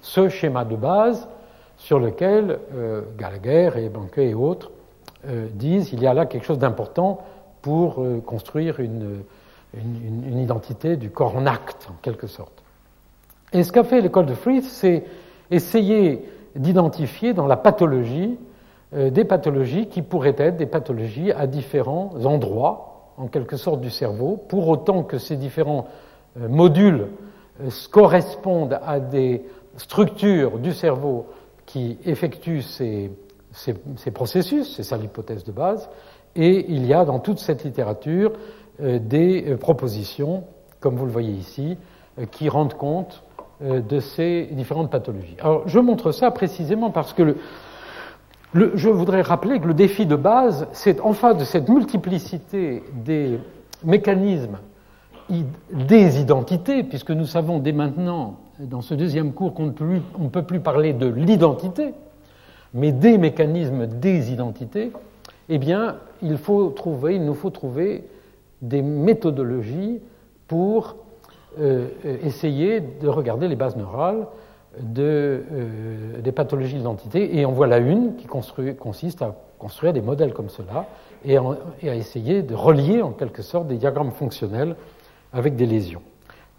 ce 0.00 0.28
schéma 0.28 0.64
de 0.64 0.76
base 0.76 1.28
sur 1.76 1.98
lequel 1.98 2.58
euh, 2.74 3.02
Gallagher 3.18 3.70
et 3.76 3.88
Banquet 3.88 4.30
et 4.30 4.34
autres 4.34 4.70
euh, 5.26 5.48
disent 5.52 5.92
il 5.92 6.02
y 6.02 6.06
a 6.06 6.14
là 6.14 6.26
quelque 6.26 6.44
chose 6.44 6.58
d'important 6.58 7.20
pour 7.62 8.02
euh, 8.02 8.20
construire 8.20 8.80
une, 8.80 9.22
identité 10.38 10.96
du 10.96 11.10
corps 11.10 11.36
en 11.36 11.46
acte, 11.46 11.88
en 11.90 11.96
quelque 12.00 12.28
sorte. 12.28 12.62
Et 13.52 13.64
ce 13.64 13.72
qu'a 13.72 13.82
fait 13.82 14.00
l'école 14.00 14.26
de 14.26 14.34
Frith, 14.34 14.64
c'est 14.64 15.04
essayer 15.50 16.24
d'identifier 16.54 17.32
dans 17.32 17.48
la 17.48 17.56
pathologie 17.56 18.38
des 18.94 19.24
pathologies 19.24 19.88
qui 19.88 20.02
pourraient 20.02 20.36
être 20.38 20.56
des 20.56 20.66
pathologies 20.66 21.32
à 21.32 21.46
différents 21.46 22.12
endroits, 22.24 23.12
en 23.16 23.26
quelque 23.26 23.56
sorte, 23.56 23.80
du 23.80 23.90
cerveau, 23.90 24.36
pour 24.48 24.68
autant 24.68 25.02
que 25.02 25.18
ces 25.18 25.36
différents 25.36 25.86
modules 26.36 27.08
correspondent 27.90 28.78
à 28.84 29.00
des 29.00 29.44
structure 29.76 30.58
du 30.58 30.72
cerveau 30.72 31.26
qui 31.66 31.98
effectue 32.04 32.62
ces, 32.62 33.10
ces, 33.52 33.74
ces 33.96 34.10
processus, 34.10 34.74
c'est 34.76 34.82
ça 34.82 34.96
l'hypothèse 34.96 35.44
de 35.44 35.52
base, 35.52 35.88
et 36.36 36.66
il 36.68 36.86
y 36.86 36.92
a 36.92 37.04
dans 37.04 37.18
toute 37.18 37.38
cette 37.38 37.64
littérature 37.64 38.32
euh, 38.80 38.98
des 38.98 39.44
euh, 39.48 39.56
propositions, 39.56 40.44
comme 40.80 40.96
vous 40.96 41.06
le 41.06 41.12
voyez 41.12 41.32
ici, 41.32 41.78
euh, 42.18 42.26
qui 42.26 42.48
rendent 42.48 42.74
compte 42.74 43.22
euh, 43.62 43.80
de 43.80 44.00
ces 44.00 44.48
différentes 44.52 44.90
pathologies. 44.90 45.36
Alors 45.40 45.66
je 45.66 45.78
montre 45.78 46.12
ça 46.12 46.30
précisément 46.30 46.90
parce 46.90 47.12
que 47.12 47.22
le, 47.22 47.36
je 48.54 48.88
voudrais 48.88 49.22
rappeler 49.22 49.58
que 49.60 49.66
le 49.66 49.74
défi 49.74 50.06
de 50.06 50.16
base, 50.16 50.68
c'est 50.72 51.00
en 51.00 51.12
face 51.12 51.36
de 51.36 51.44
cette 51.44 51.68
multiplicité 51.68 52.82
des 53.04 53.38
mécanismes 53.84 54.58
des 55.70 56.20
identités, 56.20 56.82
puisque 56.82 57.10
nous 57.10 57.26
savons 57.26 57.58
dès 57.58 57.72
maintenant 57.72 58.40
dans 58.58 58.82
ce 58.82 58.94
deuxième 58.94 59.32
cours 59.32 59.54
qu'on 59.54 59.66
ne 59.66 60.28
peut 60.28 60.42
plus 60.42 60.60
parler 60.60 60.92
de 60.92 61.06
l'identité, 61.06 61.94
mais 62.74 62.92
des 62.92 63.18
mécanismes 63.18 63.86
des 63.86 64.32
identités, 64.32 64.92
eh 65.48 65.58
bien, 65.58 65.96
il 66.22 66.36
faut 66.36 66.70
trouver, 66.70 67.16
il 67.16 67.24
nous 67.24 67.34
faut 67.34 67.50
trouver 67.50 68.04
des 68.62 68.82
méthodologies 68.82 70.00
pour 70.46 70.96
euh, 71.58 71.88
essayer 72.22 72.80
de 72.80 73.08
regarder 73.08 73.48
les 73.48 73.56
bases 73.56 73.76
neurales 73.76 74.26
de, 74.80 75.42
euh, 75.52 76.20
des 76.20 76.32
pathologies 76.32 76.76
d'identité. 76.76 77.38
Et 77.38 77.44
en 77.44 77.52
voilà 77.52 77.78
une 77.78 78.16
qui 78.16 78.26
consiste 78.26 79.22
à 79.22 79.34
construire 79.58 79.92
des 79.92 80.00
modèles 80.00 80.32
comme 80.32 80.48
cela 80.48 80.86
et, 81.24 81.38
à 81.38 81.94
essayer 81.94 82.42
de 82.42 82.54
relier 82.54 83.02
en 83.02 83.10
quelque 83.10 83.42
sorte 83.42 83.66
des 83.66 83.76
diagrammes 83.76 84.12
fonctionnels 84.12 84.76
avec 85.32 85.56
des 85.56 85.66
lésions 85.66 86.02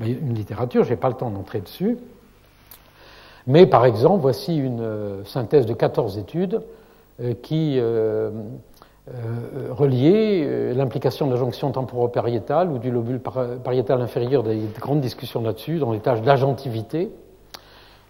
une 0.02 0.34
littérature, 0.34 0.84
je 0.84 0.90
n'ai 0.90 0.98
pas 0.98 1.08
le 1.08 1.14
temps 1.14 1.30
d'entrer 1.30 1.62
dessus. 1.62 1.98
Mais 3.48 3.66
par 3.66 3.86
exemple, 3.86 4.20
voici 4.22 4.58
une 4.58 4.82
euh, 4.82 5.24
synthèse 5.24 5.66
de 5.66 5.74
14 5.74 6.18
études 6.18 6.62
euh, 7.22 7.34
qui 7.42 7.80
reliaient 9.70 10.74
l'implication 10.74 11.28
de 11.28 11.32
la 11.32 11.38
jonction 11.38 11.72
temporopariétale 11.72 12.70
ou 12.72 12.78
du 12.78 12.92
lobule 12.92 13.22
pariétal 13.64 14.02
inférieur, 14.02 14.44
des 14.44 14.60
grandes 14.82 15.00
discussions 15.00 15.42
là-dessus, 15.42 15.78
dans 15.78 15.94
les 15.94 16.00
tâches 16.00 16.24
d'agentivité. 16.24 17.12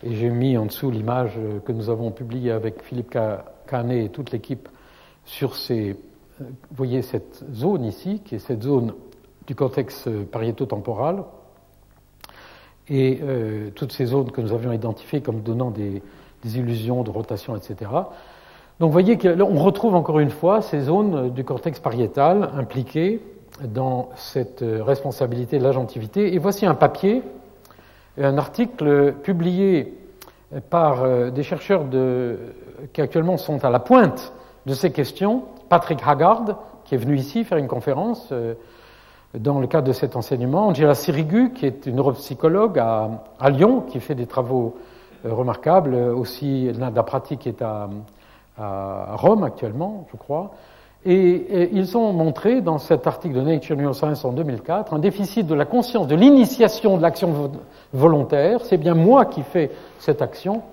Et 0.05 0.13
j'ai 0.13 0.29
mis 0.29 0.55
en 0.55 0.67
dessous 0.67 0.91
l'image 0.91 1.33
que 1.65 1.71
nous 1.71 1.89
avons 1.89 2.11
publiée 2.11 2.51
avec 2.51 2.83
Philippe 2.83 3.17
Canet 3.67 4.05
et 4.05 4.09
toute 4.09 4.31
l'équipe 4.31 4.69
sur 5.25 5.55
ces. 5.55 5.97
Vous 6.39 6.75
voyez 6.75 7.01
cette 7.01 7.43
zone 7.51 7.83
ici, 7.83 8.21
qui 8.23 8.35
est 8.35 8.39
cette 8.39 8.61
zone 8.61 8.93
du 9.47 9.55
cortex 9.55 10.07
pariéto-temporal, 10.31 11.23
et 12.87 13.19
euh, 13.23 13.71
toutes 13.73 13.93
ces 13.93 14.05
zones 14.05 14.29
que 14.29 14.41
nous 14.41 14.53
avions 14.53 14.71
identifiées 14.73 15.21
comme 15.21 15.41
donnant 15.41 15.71
des, 15.71 16.03
des 16.43 16.59
illusions 16.59 17.01
de 17.01 17.09
rotation, 17.09 17.55
etc. 17.55 17.89
Donc 18.79 18.89
vous 18.89 18.91
voyez 18.91 19.17
qu'on 19.17 19.55
retrouve 19.55 19.95
encore 19.95 20.19
une 20.19 20.29
fois 20.29 20.61
ces 20.61 20.81
zones 20.81 21.31
du 21.31 21.43
cortex 21.43 21.79
pariétal 21.79 22.51
impliquées 22.55 23.21
dans 23.63 24.09
cette 24.15 24.61
euh, 24.61 24.83
responsabilité 24.83 25.57
de 25.57 25.63
l'agentivité. 25.63 26.35
Et 26.35 26.37
voici 26.37 26.67
un 26.67 26.75
papier, 26.75 27.23
un 28.17 28.37
article 28.37 29.13
publié 29.23 29.93
par 30.69 31.03
euh, 31.03 31.31
des 31.31 31.43
chercheurs 31.43 31.85
de, 31.85 32.37
qui 32.93 33.01
actuellement 33.01 33.37
sont 33.37 33.63
à 33.65 33.69
la 33.69 33.79
pointe 33.79 34.33
de 34.65 34.73
ces 34.73 34.91
questions. 34.91 35.43
Patrick 35.69 35.99
Haggard, 36.05 36.59
qui 36.85 36.95
est 36.95 36.97
venu 36.97 37.15
ici 37.15 37.43
faire 37.43 37.57
une 37.57 37.67
conférence 37.67 38.31
dans 39.39 39.59
le 39.59 39.67
cadre 39.67 39.87
de 39.87 39.93
cet 39.93 40.15
enseignement. 40.15 40.67
Angela 40.67 40.95
Sirigu, 40.95 41.51
qui 41.51 41.65
est 41.65 41.85
une 41.85 41.95
neuropsychologue 41.95 42.79
à, 42.79 43.49
Lyon, 43.49 43.81
qui 43.81 43.99
fait 43.99 44.15
des 44.15 44.27
travaux 44.27 44.75
euh, 45.25 45.33
remarquables, 45.33 45.95
aussi 45.95 46.71
la 46.73 46.91
pratique 47.03 47.47
est 47.47 47.61
à, 47.61 47.89
à, 48.57 49.15
Rome 49.15 49.43
actuellement, 49.43 50.07
je 50.11 50.17
crois, 50.17 50.51
Et, 51.07 51.69
ils 51.71 51.95
ont 51.97 52.11
montré 52.13 52.61
dans 52.61 52.79
cet 52.79 53.05
article 53.05 53.35
de 53.35 53.41
Nature 53.41 53.77
Neuroscience 53.77 54.25
en 54.25 54.33
2004 54.33 54.93
un 54.93 54.99
déficit 54.99 55.45
de 55.45 55.53
la 55.53 55.65
conscience 55.65 56.07
de 56.07 56.15
l'initiation 56.15 56.97
de 56.97 57.01
l'action 57.01 57.51
volontaire. 57.93 58.61
C'est 58.63 58.77
bien 58.77 58.95
moi 58.95 59.25
qui 59.25 59.43
fais 59.43 59.69
cette 59.99 60.23
action, 60.23 60.63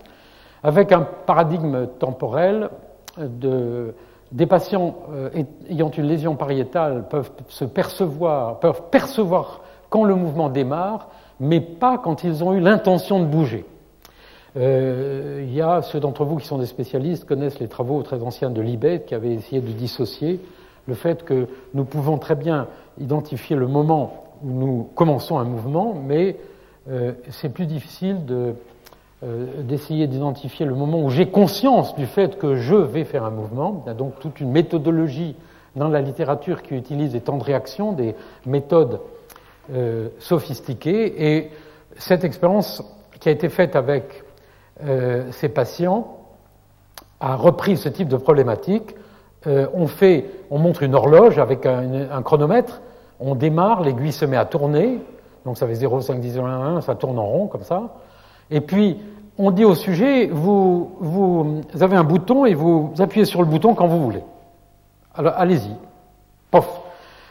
avec 0.62 0.90
un 0.90 1.06
paradigme 1.26 1.86
temporel 1.98 2.70
de, 3.18 3.94
des 4.32 4.46
patients 4.46 4.96
euh, 5.12 5.28
ayant 5.68 5.90
une 5.90 6.06
lésion 6.06 6.34
pariétale 6.34 7.04
peuvent 7.08 7.30
se 7.48 7.66
percevoir, 7.66 8.58
peuvent 8.58 8.82
percevoir 8.90 9.60
quand 9.90 10.04
le 10.04 10.14
mouvement 10.14 10.48
démarre, 10.48 11.08
mais 11.38 11.60
pas 11.60 11.98
quand 11.98 12.24
ils 12.24 12.42
ont 12.42 12.54
eu 12.54 12.60
l'intention 12.60 13.20
de 13.20 13.26
bouger. 13.26 13.66
Euh, 14.56 15.44
il 15.46 15.54
y 15.54 15.62
a 15.62 15.82
ceux 15.82 16.00
d'entre 16.00 16.24
vous 16.24 16.36
qui 16.36 16.46
sont 16.46 16.58
des 16.58 16.66
spécialistes 16.66 17.24
connaissent 17.24 17.58
les 17.58 17.68
travaux 17.68 18.02
très 18.02 18.22
anciens 18.22 18.50
de 18.50 18.60
Libet 18.60 19.04
qui 19.06 19.14
avait 19.14 19.32
essayé 19.32 19.62
de 19.62 19.72
dissocier 19.72 20.40
le 20.86 20.94
fait 20.94 21.24
que 21.24 21.48
nous 21.74 21.84
pouvons 21.84 22.18
très 22.18 22.34
bien 22.34 22.66
identifier 23.00 23.56
le 23.56 23.66
moment 23.66 24.24
où 24.44 24.50
nous 24.50 24.88
commençons 24.94 25.38
un 25.38 25.44
mouvement, 25.44 25.94
mais 25.94 26.36
euh, 26.90 27.12
c'est 27.30 27.48
plus 27.48 27.66
difficile 27.66 28.26
de, 28.26 28.54
euh, 29.24 29.62
d'essayer 29.62 30.08
d'identifier 30.08 30.66
le 30.66 30.74
moment 30.74 31.00
où 31.00 31.08
j'ai 31.08 31.28
conscience 31.28 31.94
du 31.94 32.06
fait 32.06 32.38
que 32.38 32.56
je 32.56 32.74
vais 32.74 33.04
faire 33.04 33.24
un 33.24 33.30
mouvement. 33.30 33.82
Il 33.84 33.88
y 33.88 33.92
a 33.92 33.94
donc 33.94 34.18
toute 34.18 34.40
une 34.40 34.50
méthodologie 34.50 35.36
dans 35.76 35.88
la 35.88 36.00
littérature 36.00 36.62
qui 36.62 36.74
utilise 36.74 37.12
des 37.12 37.20
temps 37.20 37.38
de 37.38 37.44
réaction, 37.44 37.92
des 37.92 38.16
méthodes 38.46 39.00
euh, 39.72 40.08
sophistiquées. 40.18 41.34
Et 41.36 41.50
cette 41.96 42.24
expérience 42.24 42.82
qui 43.20 43.28
a 43.28 43.32
été 43.32 43.48
faite 43.48 43.76
avec 43.76 44.04
euh, 44.04 44.21
ces 45.30 45.48
patients 45.48 46.18
a 47.20 47.36
repris 47.36 47.76
ce 47.76 47.88
type 47.88 48.08
de 48.08 48.16
problématique. 48.16 48.94
on, 49.46 49.86
fait, 49.86 50.26
on 50.50 50.58
montre 50.58 50.82
une 50.82 50.94
horloge 50.94 51.38
avec 51.38 51.66
un, 51.66 52.22
chronomètre, 52.22 52.80
on 53.20 53.34
démarre, 53.34 53.82
l'aiguille 53.82 54.12
se 54.12 54.24
met 54.24 54.36
à 54.36 54.44
tourner, 54.44 54.98
donc 55.44 55.56
ça 55.56 55.66
fait 55.66 55.74
0, 55.74 56.00
5, 56.00 56.20
10, 56.20 56.38
1, 56.38 56.44
1, 56.44 56.80
ça 56.80 56.94
tourne 56.94 57.18
en 57.18 57.26
rond 57.26 57.46
comme 57.46 57.62
ça. 57.62 57.94
Et 58.50 58.60
puis, 58.60 58.98
on 59.38 59.50
dit 59.50 59.64
au 59.64 59.74
sujet, 59.74 60.26
vous, 60.26 60.92
vous, 61.00 61.62
avez 61.80 61.96
un 61.96 62.04
bouton 62.04 62.44
et 62.44 62.54
vous 62.54 62.92
appuyez 62.98 63.24
sur 63.24 63.40
le 63.40 63.46
bouton 63.46 63.74
quand 63.74 63.86
vous 63.86 64.02
voulez. 64.02 64.22
Alors, 65.14 65.34
allez-y. 65.36 65.74
Pof. 66.50 66.80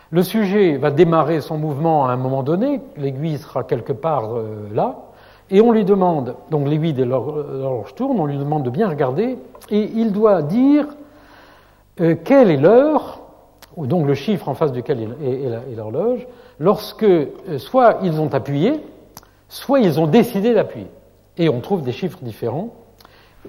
Le 0.09 0.23
sujet 0.23 0.77
va 0.77 0.91
démarrer 0.91 1.41
son 1.41 1.57
mouvement 1.57 2.07
à 2.07 2.11
un 2.11 2.17
moment 2.17 2.43
donné, 2.43 2.81
l'aiguille 2.97 3.37
sera 3.37 3.63
quelque 3.63 3.93
part 3.93 4.35
euh, 4.35 4.67
là, 4.73 4.97
et 5.51 5.59
on 5.59 5.73
lui 5.73 5.83
demande, 5.83 6.35
donc 6.49 6.67
l'aiguille 6.67 6.93
de 6.93 7.03
l'horloge 7.03 7.93
tourne, 7.95 8.19
on 8.19 8.25
lui 8.25 8.37
demande 8.37 8.63
de 8.63 8.69
bien 8.69 8.87
regarder, 8.87 9.37
et 9.69 9.91
il 9.95 10.13
doit 10.13 10.41
dire 10.41 10.87
euh, 11.99 12.15
quelle 12.23 12.49
est 12.49 12.57
l'heure, 12.57 13.19
ou 13.75 13.85
donc 13.85 14.07
le 14.07 14.13
chiffre 14.13 14.47
en 14.47 14.53
face 14.55 14.71
duquel 14.71 15.15
est, 15.21 15.75
l'horloge, 15.75 16.25
lorsque 16.57 17.03
euh, 17.03 17.27
soit 17.57 17.97
ils 18.01 18.19
ont 18.21 18.33
appuyé, 18.33 18.79
soit 19.49 19.81
ils 19.81 19.99
ont 19.99 20.07
décidé 20.07 20.53
d'appuyer 20.53 20.87
et 21.37 21.49
on 21.49 21.59
trouve 21.59 21.83
des 21.83 21.91
chiffres 21.91 22.19
différents. 22.21 22.73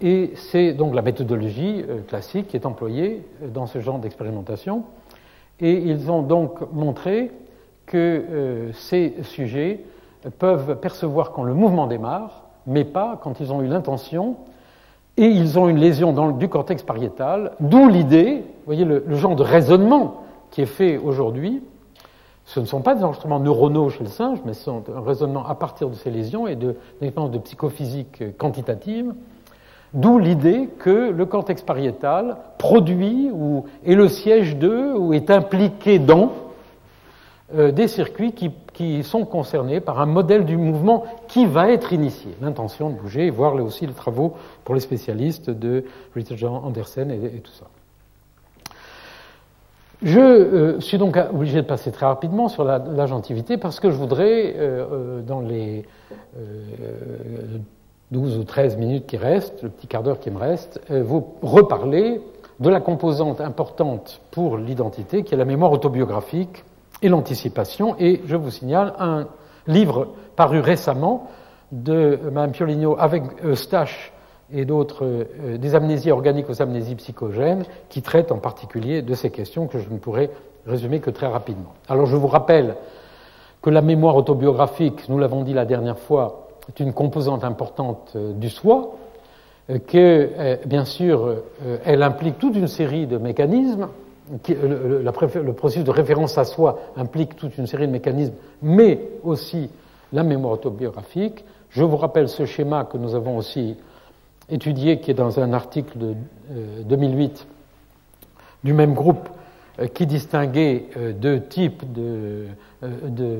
Et 0.01 0.33
c'est 0.35 0.73
donc 0.73 0.95
la 0.97 1.03
méthodologie 1.03 1.85
euh, 1.89 2.01
classique 2.01 2.49
qui 2.49 2.57
est 2.57 2.67
employée 2.67 3.25
dans 3.55 3.67
ce 3.67 3.79
genre 3.81 4.01
d'expérimentation. 4.01 4.83
Et 5.61 5.75
ils 5.75 6.11
ont 6.11 6.23
donc 6.23 6.61
montré 6.73 7.31
que 7.87 8.71
ces 8.73 9.15
sujets 9.23 9.85
peuvent 10.31 10.77
percevoir 10.77 11.33
quand 11.33 11.43
le 11.43 11.55
mouvement 11.55 11.87
démarre, 11.87 12.45
mais 12.67 12.85
pas 12.85 13.19
quand 13.23 13.41
ils 13.41 13.53
ont 13.53 13.63
eu 13.63 13.67
l'intention, 13.67 14.37
et 15.17 15.27
ils 15.27 15.59
ont 15.59 15.69
une 15.69 15.79
lésion 15.79 16.33
du 16.33 16.49
cortex 16.49 16.83
pariétal, 16.83 17.53
d'où 17.61 17.89
l'idée, 17.89 18.37
vous 18.37 18.67
voyez 18.67 18.85
le, 18.85 19.05
genre 19.15 19.37
de 19.37 19.43
raisonnement 19.43 20.23
qui 20.51 20.63
est 20.63 20.67
fait 20.67 20.97
aujourd'hui, 20.97 21.63
ce 22.45 22.61
ne 22.61 22.65
sont 22.65 22.81
pas 22.81 22.95
des 22.95 23.05
enregistrements 23.05 23.41
neuronaux 23.41 23.91
chez 23.91 24.05
le 24.05 24.11
singe, 24.11 24.39
mais 24.45 24.55
ce 24.55 24.65
sont 24.65 24.83
un 24.95 25.01
raisonnement 25.01 25.47
à 25.47 25.55
partir 25.55 25.89
de 25.89 25.95
ces 25.95 26.11
lésions 26.11 26.47
et 26.47 26.57
de 26.57 26.77
l'expérience 27.01 27.31
de 27.31 27.39
psychophysique 27.39 28.37
quantitative, 28.37 29.13
d'où 29.95 30.19
l'idée 30.19 30.69
que 30.79 31.11
le 31.11 31.27
cortex 31.27 31.63
pariétal 31.63 32.39
produit 32.59 33.31
ou 33.33 33.65
est 33.85 33.95
le 33.95 34.09
siège 34.09 34.57
de 34.57 34.95
ou 34.97 35.13
est 35.13 35.31
impliqué 35.31 35.99
dans 35.99 36.33
des 37.55 37.89
circuits 37.89 38.33
qui, 38.33 39.03
sont 39.05 39.25
concernés 39.25 39.81
par 39.81 40.01
un 40.01 40.07
modèle 40.07 40.45
du 40.45 40.57
mouvement 40.57 41.05
qui 41.29 41.47
va 41.47 41.71
être 41.71 41.93
initié, 41.93 42.33
l'intention 42.41 42.91
de 42.91 42.97
bouger, 42.97 43.27
et 43.27 43.31
voir 43.31 43.55
là 43.55 43.63
aussi 43.63 43.87
les 43.87 43.93
travaux 43.93 44.35
pour 44.65 44.75
les 44.75 44.81
spécialistes 44.81 45.51
de 45.51 45.85
Richard 46.15 46.39
Jean 46.39 46.63
Andersen 46.65 47.11
et 47.11 47.41
tout 47.41 47.53
ça. 47.53 47.67
Je 50.03 50.19
euh, 50.19 50.81
suis 50.81 50.99
donc 50.99 51.17
obligé 51.17 51.63
de 51.63 51.67
passer 51.67 51.93
très 51.93 52.07
rapidement 52.07 52.49
sur 52.49 52.65
la, 52.65 52.81
parce 53.61 53.79
que 53.79 53.91
je 53.91 53.97
voudrais, 53.97 54.55
euh, 54.57 54.87
euh, 54.93 55.23
dans 55.23 55.41
les 55.41 55.85
12 58.11 58.39
ou 58.39 58.45
13 58.45 58.77
minutes 58.79 59.07
qui 59.07 59.17
restent, 59.17 59.63
le 59.63 59.69
petit 59.69 59.87
quart 59.87 60.03
d'heure 60.03 60.19
qui 60.19 60.31
me 60.31 60.39
reste, 60.39 60.81
vous 60.91 61.35
reparler 61.41 62.21
de 62.59 62.69
la 62.69 62.81
composante 62.81 63.41
importante 63.41 64.21
pour 64.33 64.57
l'identité 64.57 65.23
qui 65.23 65.35
est 65.35 65.39
la 65.39 65.45
mémoire 65.45 65.73
autobiographique 65.73 66.65
et 67.03 67.09
l'anticipation. 67.09 67.97
Et 67.99 68.23
je 68.27 68.37
vous 68.37 68.51
signale 68.51 68.95
un 68.99 69.27
livre 69.67 70.09
paru 70.37 70.61
récemment 70.61 71.29
de 71.73 72.19
Mme 72.31 72.53
Pioligno 72.53 72.97
avec 72.99 73.23
Eustache 73.45 74.13
et 74.53 74.65
d'autres, 74.65 75.05
euh, 75.05 75.59
des 75.59 75.75
amnésies 75.75 76.11
organiques 76.11 76.51
aux 76.51 76.61
amnésies 76.61 76.95
psychogènes, 76.97 77.65
qui 77.89 78.03
traitent 78.03 78.33
en 78.33 78.39
particulier 78.39 79.03
de 79.03 79.15
ces 79.15 79.31
questions 79.31 79.67
que 79.67 79.79
je 79.79 79.89
ne 79.89 79.99
pourrais 79.99 80.31
résumer 80.67 81.01
que 81.01 81.11
très 81.11 81.27
rapidement. 81.27 81.73
Alors 81.89 82.07
je 82.07 82.17
vous 82.17 82.27
rappelle 82.27 82.77
que 83.63 83.71
la 83.71 83.81
mémoire 83.81 84.17
autobiographique, 84.17 85.09
nous 85.09 85.19
l'avons 85.19 85.43
dit 85.43 85.55
la 85.55 85.65
dernière 85.65 85.99
fois, 85.99 86.49
est 86.69 86.81
une 86.81 86.93
composante 86.93 87.45
importante 87.45 88.13
euh, 88.15 88.33
du 88.33 88.51
soi, 88.51 88.97
euh, 89.71 89.79
que 89.79 90.59
bien 90.67 90.85
sûr 90.85 91.37
elle 91.85 92.03
implique 92.03 92.39
toute 92.39 92.57
une 92.57 92.67
série 92.67 93.07
de 93.07 93.17
mécanismes, 93.17 93.89
le, 94.49 95.53
processus 95.53 95.85
de 95.85 95.91
référence 95.91 96.39
à 96.39 96.45
soi 96.45 96.79
implique 96.97 97.37
toute 97.37 97.59
une 97.59 97.67
série 97.67 97.87
de 97.87 97.93
mécanismes, 97.93 98.35
mais 98.63 99.01
aussi 99.23 99.71
la 100.13 100.23
mémoire 100.23 100.55
autobiographique. 100.55 101.45
Je 101.71 101.83
vous 101.83 101.97
rappelle 101.97 102.29
ce 102.29 102.45
schéma 102.45 102.85
que 102.85 102.99
nous 102.99 103.15
avons 103.15 103.37
aussi 103.37 103.77
étudié, 104.51 105.01
qui 105.01 105.11
est 105.11 105.15
dans 105.15 105.41
un 105.41 105.53
article 105.53 105.99
de 105.99 106.15
2008 106.85 107.47
euh, 107.47 107.53
du 108.65 108.73
même 108.73 108.95
groupe, 108.95 109.29
euh, 109.81 109.87
qui 109.87 110.07
distinguait 110.07 110.87
euh, 110.97 111.13
deux 111.13 111.41
types 111.41 111.91
de, 111.93 112.47
de 112.83 113.39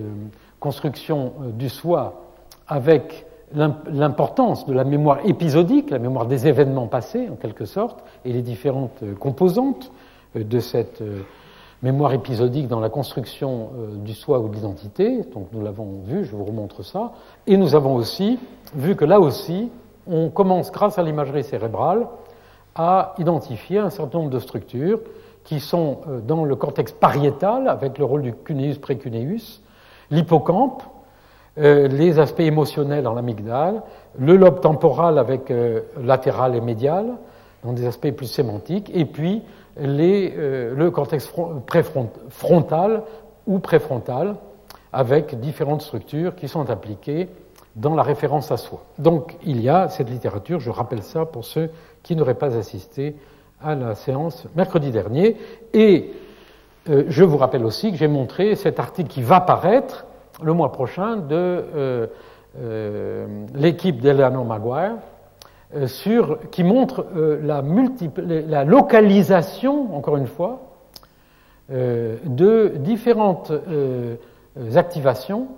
construction 0.59 1.33
du 1.55 1.69
soi 1.69 2.23
avec 2.67 3.27
l'importance 3.55 4.65
de 4.65 4.73
la 4.73 4.85
mémoire 4.85 5.19
épisodique, 5.27 5.91
la 5.91 5.99
mémoire 5.99 6.25
des 6.25 6.47
événements 6.47 6.87
passés 6.87 7.29
en 7.31 7.37
quelque 7.37 7.67
sorte, 7.67 8.03
et 8.25 8.33
les 8.33 8.41
différentes 8.41 9.03
composantes 9.19 9.93
de 10.35 10.61
cette 10.61 11.03
mémoire 11.83 12.13
épisodique 12.13 12.69
dans 12.69 12.81
la 12.81 12.89
construction 12.89 13.71
du 13.97 14.15
soi 14.15 14.41
ou 14.41 14.49
de 14.49 14.55
l'identité. 14.55 15.23
Donc 15.35 15.49
nous 15.53 15.63
l'avons 15.63 16.01
vu, 16.05 16.25
je 16.25 16.35
vous 16.35 16.45
remontre 16.45 16.83
ça. 16.83 17.13
Et 17.47 17.57
nous 17.57 17.75
avons 17.75 17.95
aussi 17.95 18.39
vu 18.75 18.97
que 18.97 19.05
là 19.05 19.21
aussi, 19.21 19.71
on 20.07 20.31
commence, 20.31 20.71
grâce 20.71 20.99
à 20.99 21.03
l'imagerie 21.03 21.45
cérébrale, 21.45 22.07
à 22.75 23.15
identifier 23.19 23.79
un 23.79 23.91
certain 23.91 24.19
nombre 24.19 24.31
de 24.31 24.39
structures 24.39 25.01
qui 25.45 25.61
sont 25.61 25.99
euh, 26.09 26.21
dans 26.21 26.45
le 26.45 26.57
cortex 26.57 26.93
pariétal, 26.93 27.69
avec 27.69 27.99
le 27.99 28.05
rôle 28.05 28.23
du 28.23 28.33
cuneus 28.33 28.79
précuneus, 28.79 29.61
l'hippocampe, 30.11 30.83
euh, 31.59 31.89
les 31.89 32.19
aspects 32.19 32.41
émotionnels 32.41 33.03
dans 33.03 33.15
l'amygdale, 33.15 33.83
le 34.19 34.37
lobe 34.37 34.61
temporal 34.61 35.19
avec 35.19 35.51
euh, 35.51 35.83
latéral 36.03 36.55
et 36.55 36.61
médial, 36.61 37.15
dans 37.65 37.73
des 37.73 37.87
aspects 37.87 38.11
plus 38.11 38.27
sémantiques, 38.27 38.91
et 38.95 39.05
puis 39.05 39.43
le 39.77 40.89
cortex 40.91 41.33
frontal 42.29 43.03
ou 43.47 43.59
préfrontal, 43.59 44.37
avec 44.93 45.39
différentes 45.41 45.83
structures 45.83 46.35
qui 46.35 46.49
sont 46.49 46.69
impliquées 46.71 47.29
dans 47.77 47.95
la 47.95 48.03
référence 48.03 48.53
à 48.53 48.57
soi. 48.57 48.83
Donc 48.99 49.37
il 49.45 49.61
y 49.61 49.69
a 49.69 49.89
cette 49.89 50.11
littérature, 50.11 50.61
je 50.61 50.71
rappelle 50.71 51.03
ça 51.03 51.25
pour 51.25 51.45
ceux 51.45 51.71
qui 52.03 52.15
n'auraient 52.17 52.35
pas 52.35 52.57
assisté 52.57 53.17
à 53.63 53.75
la 53.75 53.95
séance 53.95 54.47
mercredi 54.57 54.91
dernier, 54.91 55.37
et 55.73 56.13
euh, 56.91 57.05
je 57.09 57.25
vous 57.25 57.37
rappelle 57.37 57.65
aussi 57.65 57.93
que 57.93 57.97
j'ai 57.97 58.09
montré 58.09 58.57
cet 58.57 58.81
article 58.81 59.09
qui 59.09 59.23
va 59.23 59.41
paraître 59.41 60.05
le 60.43 60.53
mois 60.53 60.73
prochain 60.73 61.17
de 61.17 61.25
euh, 61.31 62.07
euh, 62.59 63.27
l'équipe 63.55 64.01
d'Eleanor 64.01 64.45
Maguire, 64.45 64.97
sur, 65.87 66.39
qui 66.51 66.65
montre 66.65 67.07
la, 67.43 67.63
la, 68.27 68.65
localisation, 68.65 69.97
encore 69.97 70.17
une 70.17 70.27
fois, 70.27 70.61
de 71.71 72.75
différentes 72.77 73.53
activations 74.75 75.49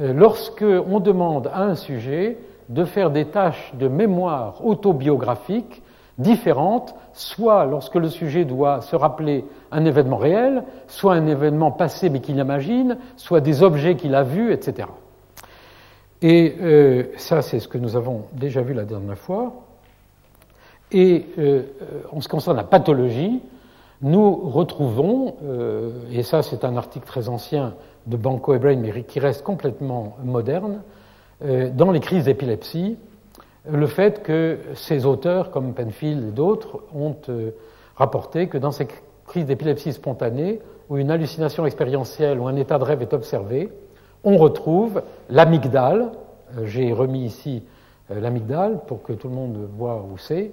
euh, 0.00 0.12
lorsque 0.12 0.64
on 0.64 1.00
demande 1.00 1.50
à 1.52 1.62
un 1.62 1.74
sujet 1.74 2.38
de 2.68 2.84
faire 2.84 3.10
des 3.10 3.24
tâches 3.24 3.72
de 3.74 3.88
mémoire 3.88 4.64
autobiographique 4.64 5.82
différentes, 6.18 6.94
soit 7.12 7.64
lorsque 7.64 7.94
le 7.94 8.08
sujet 8.08 8.44
doit 8.44 8.80
se 8.80 8.94
rappeler 8.94 9.44
un 9.72 9.84
événement 9.84 10.16
réel, 10.16 10.64
soit 10.86 11.14
un 11.14 11.26
événement 11.26 11.72
passé 11.72 12.10
mais 12.10 12.20
qu'il 12.20 12.38
imagine, 12.38 12.98
soit 13.16 13.40
des 13.40 13.62
objets 13.62 13.96
qu'il 13.96 14.14
a 14.14 14.22
vus, 14.22 14.52
etc. 14.52 14.88
Et 16.22 16.56
euh, 16.60 17.04
ça, 17.16 17.42
c'est 17.42 17.60
ce 17.60 17.68
que 17.68 17.78
nous 17.78 17.96
avons 17.96 18.24
déjà 18.32 18.62
vu 18.62 18.74
la 18.74 18.84
dernière 18.84 19.18
fois. 19.18 19.52
Et 20.90 21.26
euh, 21.38 21.62
en 22.12 22.20
ce 22.20 22.28
qui 22.28 22.32
concerne 22.32 22.56
la 22.56 22.64
pathologie, 22.64 23.40
nous 24.00 24.32
retrouvons, 24.32 25.36
euh, 25.44 25.90
et 26.12 26.22
ça 26.22 26.42
c'est 26.42 26.64
un 26.64 26.76
article 26.76 27.06
très 27.06 27.28
ancien 27.28 27.74
de 28.06 28.16
Banco 28.16 28.54
et 28.54 28.58
Brain, 28.58 28.76
mais 28.76 29.02
qui 29.02 29.20
reste 29.20 29.42
complètement 29.42 30.16
moderne, 30.22 30.82
euh, 31.44 31.70
dans 31.70 31.90
les 31.90 32.00
crises 32.00 32.24
d'épilepsie, 32.24 32.96
le 33.68 33.86
fait 33.86 34.22
que 34.22 34.58
ces 34.74 35.04
auteurs, 35.04 35.50
comme 35.50 35.74
Penfield 35.74 36.28
et 36.28 36.30
d'autres, 36.30 36.80
ont 36.94 37.16
euh, 37.28 37.50
rapporté 37.96 38.46
que 38.46 38.56
dans 38.56 38.72
ces 38.72 38.86
crises 39.26 39.46
d'épilepsie 39.46 39.92
spontanée, 39.92 40.60
où 40.88 40.96
une 40.96 41.10
hallucination 41.10 41.66
expérientielle 41.66 42.38
ou 42.38 42.46
un 42.46 42.56
état 42.56 42.78
de 42.78 42.84
rêve 42.84 43.02
est 43.02 43.12
observé, 43.12 43.68
on 44.24 44.36
retrouve 44.36 45.02
l'amygdale, 45.30 46.12
j'ai 46.64 46.92
remis 46.92 47.24
ici 47.24 47.62
l'amygdale 48.10 48.80
pour 48.86 49.02
que 49.02 49.12
tout 49.12 49.28
le 49.28 49.34
monde 49.34 49.68
voit 49.76 50.04
où 50.10 50.18
c'est, 50.18 50.52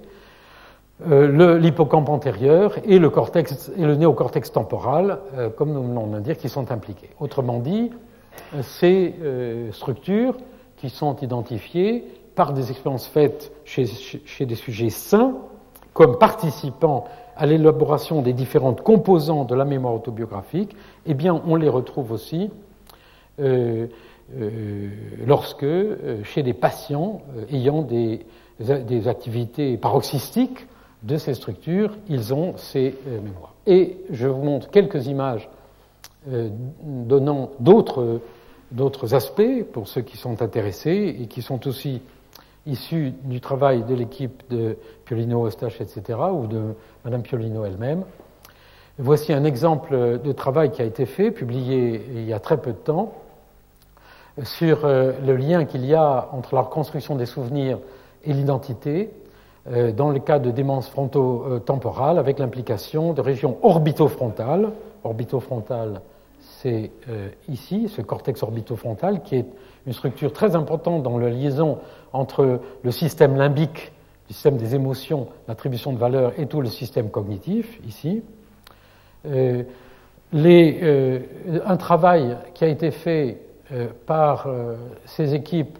euh, 1.06 1.58
l'hippocampe 1.58 2.08
antérieur 2.08 2.74
et 2.84 2.98
le, 2.98 3.94
néocortex 3.96 4.52
temporal, 4.52 5.18
euh, 5.36 5.50
comme 5.50 5.72
nous 5.72 5.82
venons 5.82 6.06
de 6.06 6.20
dire, 6.20 6.38
qui 6.38 6.48
sont 6.48 6.72
impliqués. 6.72 7.10
Autrement 7.20 7.58
dit, 7.58 7.90
ces 8.62 9.14
euh, 9.20 9.72
structures 9.72 10.36
qui 10.76 10.88
sont 10.88 11.16
identifiées 11.16 12.04
par 12.34 12.52
des 12.52 12.70
expériences 12.70 13.06
faites 13.06 13.52
chez, 13.64 13.84
des 14.46 14.54
sujets 14.54 14.90
sains, 14.90 15.34
comme 15.92 16.18
participant 16.18 17.04
à 17.36 17.46
l'élaboration 17.46 18.22
des 18.22 18.32
différentes 18.32 18.82
composantes 18.82 19.48
de 19.48 19.54
la 19.54 19.64
mémoire 19.64 19.94
autobiographique, 19.94 20.74
eh 21.06 21.14
bien, 21.14 21.42
on 21.46 21.56
les 21.56 21.68
retrouve 21.68 22.12
aussi 22.12 22.44
euh, 22.44 22.65
lorsque, 25.26 25.66
chez 26.24 26.42
des 26.42 26.54
patients 26.54 27.22
ayant 27.52 27.82
des, 27.82 28.26
activités 29.06 29.76
paroxystiques, 29.76 30.66
de 31.02 31.16
ces 31.16 31.34
structures, 31.34 31.96
ils 32.08 32.34
ont 32.34 32.56
ces 32.56 32.94
euh, 33.06 33.20
mémoires. 33.20 33.54
Et 33.66 33.98
je 34.10 34.26
vous 34.26 34.42
montre 34.42 34.70
quelques 34.70 35.06
images 35.06 35.48
euh, 36.28 36.48
donnant 36.82 37.50
d'autres, 37.60 38.20
d'autres 38.72 39.14
aspects 39.14 39.64
pour 39.72 39.88
ceux 39.88 40.02
qui 40.02 40.16
sont 40.16 40.42
intéressés 40.42 41.16
et 41.20 41.26
qui 41.26 41.42
sont 41.42 41.66
aussi 41.66 42.02
issus 42.66 43.12
du 43.24 43.40
travail 43.40 43.84
de 43.84 43.94
l'équipe 43.94 44.42
de 44.50 44.76
Piolino, 45.04 45.46
Eustache, 45.46 45.80
etc., 45.80 46.18
ou 46.32 46.48
de 46.48 46.74
Madame 47.04 47.22
Piolino 47.22 47.64
elle-même. 47.64 48.02
Voici 48.98 49.32
un 49.32 49.44
exemple 49.44 50.18
de 50.18 50.32
travail 50.32 50.72
qui 50.72 50.82
a 50.82 50.84
été 50.84 51.06
fait, 51.06 51.30
publié 51.30 52.02
il 52.14 52.24
y 52.24 52.32
a 52.32 52.40
très 52.40 52.60
peu 52.60 52.72
de 52.72 52.78
temps, 52.78 53.12
sur 54.42 54.84
euh, 54.84 55.12
le 55.24 55.36
lien 55.36 55.64
qu'il 55.64 55.84
y 55.86 55.94
a 55.94 56.28
entre 56.32 56.54
la 56.54 56.62
reconstruction 56.62 57.16
des 57.16 57.26
souvenirs 57.26 57.78
et 58.24 58.32
l'identité, 58.32 59.10
euh, 59.68 59.92
dans 59.92 60.10
le 60.10 60.18
cas 60.18 60.38
de 60.38 60.50
démence 60.50 60.88
fronto-temporale 60.88 62.18
avec 62.18 62.38
l'implication 62.38 63.12
de 63.12 63.20
régions 63.20 63.58
orbitofrontales. 63.62 64.72
Orbitofrontale, 65.04 66.02
c'est 66.40 66.90
euh, 67.08 67.28
ici, 67.48 67.88
ce 67.88 68.02
cortex 68.02 68.42
orbitofrontal, 68.42 69.22
qui 69.22 69.36
est 69.36 69.46
une 69.86 69.92
structure 69.92 70.32
très 70.32 70.54
importante 70.54 71.02
dans 71.02 71.18
la 71.18 71.30
liaison 71.30 71.78
entre 72.12 72.60
le 72.82 72.90
système 72.90 73.36
limbique, 73.36 73.92
le 74.28 74.34
système 74.34 74.56
des 74.56 74.74
émotions, 74.74 75.28
l'attribution 75.48 75.92
de 75.92 75.98
valeur, 75.98 76.32
et 76.38 76.46
tout 76.46 76.60
le 76.60 76.68
système 76.68 77.10
cognitif, 77.10 77.80
ici. 77.86 78.22
Euh, 79.26 79.62
un 81.64 81.76
travail 81.76 82.36
qui 82.54 82.64
a 82.64 82.68
été 82.68 82.90
fait 82.90 83.45
par 84.06 84.48
ces 85.04 85.34
équipes 85.34 85.78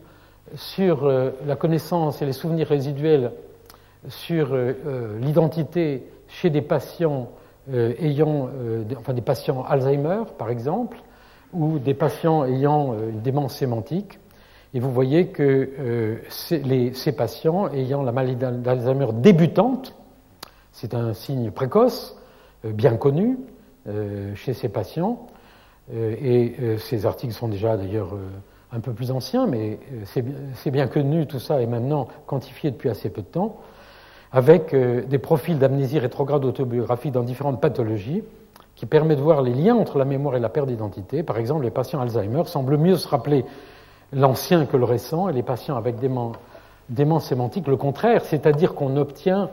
sur 0.55 1.07
la 1.09 1.57
connaissance 1.57 2.20
et 2.22 2.26
les 2.26 2.32
souvenirs 2.32 2.68
résiduels 2.68 3.32
sur 4.09 4.53
euh, 4.53 4.72
euh, 4.87 5.18
l'identité 5.20 6.05
chez 6.28 6.51
des 6.51 6.62
patients 6.62 7.30
euh, 7.72 7.95
ayant, 7.99 8.49
enfin 8.97 9.12
des 9.12 9.22
patients 9.22 9.64
Alzheimer 9.64 10.22
par 10.39 10.51
exemple, 10.51 10.99
ou 11.53 11.78
des 11.78 11.95
patients 11.95 12.45
ayant 12.45 12.95
une 12.95 13.20
démence 13.20 13.57
sémantique. 13.57 14.18
Et 14.74 14.80
vous 14.80 14.91
voyez 14.93 15.28
que 15.28 16.18
ces 16.28 17.12
patients 17.16 17.72
ayant 17.72 18.03
la 18.03 18.12
maladie 18.12 18.37
d'Alzheimer 18.37 19.07
débutante, 19.14 19.95
c'est 20.72 20.93
un 20.93 21.14
signe 21.14 21.51
précoce, 21.51 22.18
bien 22.62 22.97
connu 22.97 23.39
chez 24.34 24.53
ces 24.53 24.68
patients, 24.68 25.28
et 25.95 26.55
ces 26.78 27.07
articles 27.07 27.32
sont 27.32 27.49
déjà 27.49 27.76
d'ailleurs 27.76 28.14
un 28.72 28.80
peu 28.80 28.93
plus 28.93 29.11
anciens, 29.11 29.47
mais 29.47 29.78
c'est 30.05 30.70
bien 30.70 30.89
connu, 30.89 31.26
tout 31.26 31.39
ça 31.39 31.62
est 31.62 31.66
maintenant 31.66 32.09
quantifié 32.26 32.70
depuis 32.70 32.89
assez 32.89 33.09
peu 33.09 33.22
de 33.22 33.26
temps 33.26 33.57
avec 34.32 34.74
euh, 34.74 35.03
des 35.03 35.18
profils 35.18 35.59
d'amnésie 35.59 35.99
rétrograde 35.99 36.45
autobiographie 36.45 37.11
dans 37.11 37.22
différentes 37.22 37.61
pathologies 37.61 38.22
qui 38.74 38.84
permet 38.84 39.16
de 39.16 39.22
voir 39.22 39.41
les 39.41 39.55
liens 39.55 39.74
entre 39.74 39.99
la 39.99 40.05
mémoire 40.05 40.37
et 40.37 40.41
la 40.41 40.51
perte 40.51 40.68
d'identité. 40.68 41.22
Par 41.22 41.39
exemple, 41.39 41.64
les 41.64 41.70
patients 41.70 42.01
Alzheimer 42.01 42.45
semblent 42.45 42.76
mieux 42.76 42.97
se 42.97 43.09
rappeler 43.09 43.47
l'ancien 44.12 44.66
que 44.66 44.76
le 44.76 44.84
récent, 44.84 45.30
et 45.30 45.32
les 45.32 45.43
patients 45.43 45.76
avec 45.76 45.97
démence 45.99 47.24
sémantique, 47.24 47.66
le 47.66 47.76
contraire, 47.76 48.24
c'est-à-dire 48.26 48.74
qu'on 48.74 48.97
obtient, 48.99 49.49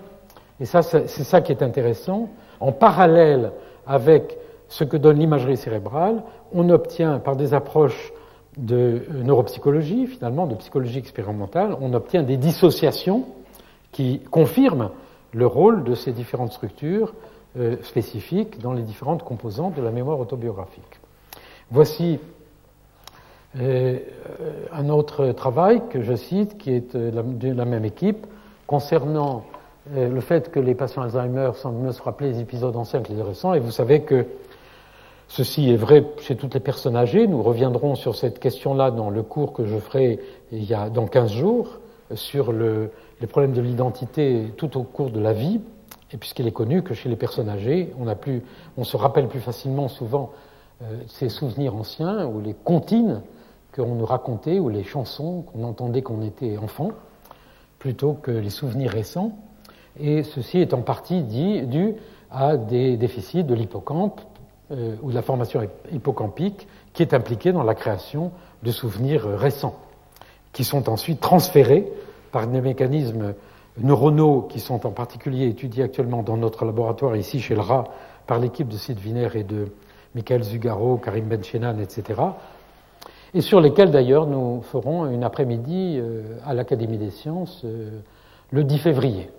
et 0.60 0.66
ça 0.66 0.82
c'est 0.82 1.08
ça 1.08 1.40
qui 1.40 1.54
est 1.54 1.64
intéressant, 1.64 2.30
en 2.60 2.74
parallèle 2.74 3.52
avec 3.88 4.38
ce 4.74 4.84
que 4.84 4.98
donne 4.98 5.20
l'imagerie 5.20 5.56
cérébrale, 5.56 6.24
on 6.52 6.68
obtient 6.72 7.20
par 7.20 7.36
des 7.36 7.54
approches 7.54 8.12
de 8.58 9.04
neuropsychologie, 9.24 10.08
finalement, 10.08 10.48
de 10.48 10.56
psychologie 10.56 10.98
expérimentale, 10.98 11.78
on 11.80 11.94
obtient 11.94 12.24
des 12.24 12.38
dissociations 12.38 13.26
qui 13.92 14.20
confirme 14.32 14.90
le 15.32 15.46
rôle 15.46 15.84
de 15.84 15.94
ces 15.94 16.12
différentes 16.12 16.54
structures 16.54 17.14
euh, 17.56 17.76
spécifiques 17.84 18.60
dans 18.62 18.74
les 18.74 18.82
différentes 18.82 19.22
composantes 19.22 19.76
de 19.76 19.84
la 19.84 19.92
mémoire 19.92 20.20
autobiographique. 20.20 21.00
Voici 21.70 22.20
euh, 23.60 24.00
un 24.72 24.90
autre 24.90 25.34
travail 25.34 25.84
que 25.92 26.02
je 26.02 26.16
cite, 26.16 26.58
qui 26.58 26.72
est 26.72 26.96
euh, 26.96 27.12
de 27.12 27.54
la 27.54 27.66
même 27.66 27.86
équipe, 27.86 28.26
concernant 28.66 29.44
le 29.94 30.22
fait 30.22 30.50
que 30.50 30.62
les 30.62 30.76
patients 30.76 31.02
Alzheimer 31.02 31.52
semblent 31.56 31.80
mieux 31.80 31.92
se 31.92 32.02
rappeler 32.02 32.32
les 32.32 32.40
épisodes 32.40 32.76
anciens 32.76 33.02
que 33.02 33.12
les 33.12 33.22
récents, 33.22 33.54
et 33.54 33.60
vous 33.60 33.70
savez 33.70 34.02
que 34.02 34.26
ceci 35.34 35.72
est 35.72 35.76
vrai 35.76 36.06
chez 36.20 36.36
toutes 36.36 36.54
les 36.54 36.60
personnes 36.60 36.96
âgées. 36.96 37.26
Nous 37.26 37.42
reviendrons 37.42 37.96
sur 37.96 38.16
cette 38.16 38.38
question-là 38.38 38.92
dans 38.92 39.10
le 39.10 39.24
cours 39.24 39.52
que 39.52 39.66
je 39.66 39.80
ferai 39.80 40.20
il 40.52 40.64
y 40.64 40.76
a, 40.76 40.92
dans 40.92 41.08
15 41.08 41.32
jours 41.32 41.80
sur 42.14 42.52
le, 42.52 42.92
les 43.20 43.26
problèmes 43.26 43.54
de 43.54 43.62
l'identité 43.62 44.54
tout 44.58 44.78
au 44.78 44.84
cours 44.84 45.10
de 45.10 45.20
la 45.20 45.34
vie, 45.34 45.60
et 46.12 46.18
puisqu'il 46.18 46.46
est 46.46 46.52
connu 46.52 46.84
que 46.84 46.94
chez 46.94 47.10
les 47.10 47.16
personnes 47.16 47.50
âgées, 47.50 47.92
on, 48.00 48.08
a 48.08 48.14
plus, 48.14 48.44
on 48.78 48.84
se 48.84 48.96
rappelle 48.96 49.28
plus 49.28 49.40
facilement 49.40 49.88
souvent 49.88 50.30
euh, 50.84 51.00
ces 51.08 51.30
souvenirs 51.30 51.76
anciens 51.76 52.28
ou 52.28 52.40
les 52.40 52.54
comptines 52.54 53.24
qu'on 53.76 53.96
nous 53.96 54.06
racontait 54.06 54.60
ou 54.60 54.70
les 54.70 54.84
chansons 54.84 55.42
qu'on 55.42 55.64
entendait 55.64 56.04
quand 56.04 56.14
on 56.14 56.22
était 56.22 56.60
enfant, 56.60 56.92
plutôt 57.80 58.14
que 58.14 58.30
les 58.30 58.52
souvenirs 58.52 58.92
récents. 58.92 59.32
Et 60.00 60.22
ceci 60.22 60.60
est 60.60 60.76
en 60.76 60.84
partie 60.84 61.24
dû 61.24 61.96
à 62.30 62.56
des 62.56 62.98
déficits 62.98 63.44
de 63.44 63.56
l'hippocampe 63.56 64.22
euh, 64.74 64.96
ou 65.04 65.12
de 65.12 65.16
la 65.16 65.22
formation 65.22 65.62
hippocampique 65.92 66.68
qui 66.94 67.04
est 67.04 67.14
impliquée 67.14 67.52
dans 67.52 67.64
la 67.64 67.76
création 67.76 68.32
de 68.64 68.72
souvenirs 68.72 69.24
récents, 69.24 69.78
qui 70.52 70.64
sont 70.64 70.90
ensuite 70.90 71.20
transférés 71.20 71.92
par 72.32 72.48
des 72.48 72.62
mécanismes 72.62 73.36
neuronaux 73.78 74.48
qui 74.50 74.60
sont 74.60 74.86
en 74.88 74.92
particulier 74.92 75.48
étudiés 75.48 75.84
actuellement 75.84 76.24
dans 76.24 76.38
notre 76.38 76.66
laboratoire 76.66 77.16
ici 77.16 77.40
chez 77.40 77.54
le 77.54 77.62
rat 77.62 77.86
par 78.26 78.40
l'équipe 78.40 78.68
de 78.68 78.78
Sid 78.78 78.98
Wiener 79.04 79.30
et 79.36 79.44
de 79.44 79.68
Michael 80.16 80.44
Zugaro, 80.44 80.98
Karim 80.98 81.26
Benchenan, 81.26 81.80
etc. 81.80 82.22
Et 83.36 83.42
sur 83.42 83.62
lesquels 83.62 83.92
d'ailleurs 83.92 84.26
nous 84.26 84.62
ferons 84.64 85.08
une 85.08 85.24
après-midi 85.24 85.98
euh, 86.00 86.38
à 86.46 86.56
l'Académie 86.56 86.98
des 86.98 87.12
sciences 87.12 87.62
euh, 87.66 88.00
le 88.52 88.64
10 88.64 88.78
février. 88.80 89.30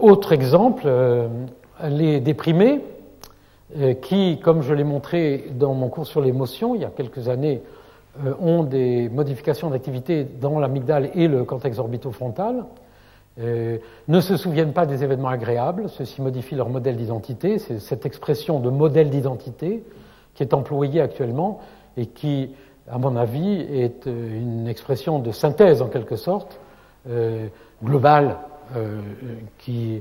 Autre 0.00 0.30
exemple, 0.32 0.88
les 1.82 2.20
déprimés, 2.20 2.80
qui, 4.02 4.38
comme 4.40 4.62
je 4.62 4.72
l'ai 4.72 4.84
montré 4.84 5.46
dans 5.52 5.74
mon 5.74 5.88
cours 5.88 6.06
sur 6.06 6.20
l'émotion 6.20 6.74
il 6.74 6.82
y 6.82 6.84
a 6.84 6.90
quelques 6.90 7.28
années, 7.28 7.60
euh, 8.24 8.32
ont 8.38 8.62
des 8.62 9.08
modifications 9.08 9.70
d'activité 9.70 10.22
dans 10.22 10.60
l'amygdale 10.60 11.10
et 11.16 11.26
le 11.26 11.42
cortex 11.42 11.80
orbitofrontal, 11.80 12.64
euh, 13.40 13.78
ne 14.06 14.20
se 14.20 14.36
souviennent 14.36 14.72
pas 14.72 14.86
des 14.86 15.02
événements 15.02 15.30
agréables, 15.30 15.88
ceci 15.88 16.22
modifie 16.22 16.54
leur 16.54 16.68
modèle 16.68 16.96
d'identité, 16.96 17.58
c'est 17.58 17.80
cette 17.80 18.06
expression 18.06 18.60
de 18.60 18.70
modèle 18.70 19.10
d'identité 19.10 19.82
qui 20.34 20.44
est 20.44 20.54
employée 20.54 21.00
actuellement 21.00 21.58
et 21.96 22.06
qui, 22.06 22.50
à 22.88 22.98
mon 22.98 23.16
avis, 23.16 23.62
est 23.62 24.06
euh, 24.06 24.38
une 24.40 24.68
expression 24.68 25.18
de 25.18 25.32
synthèse 25.32 25.82
en 25.82 25.88
quelque 25.88 26.14
sorte, 26.16 26.60
globale 27.82 28.38
qui 29.58 30.00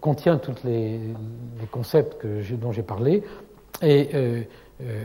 contient 0.00 0.38
tous 0.38 0.56
les, 0.64 1.00
concepts 1.70 2.26
dont 2.52 2.72
j'ai 2.72 2.82
parlé. 2.82 3.22
Et 3.82 4.08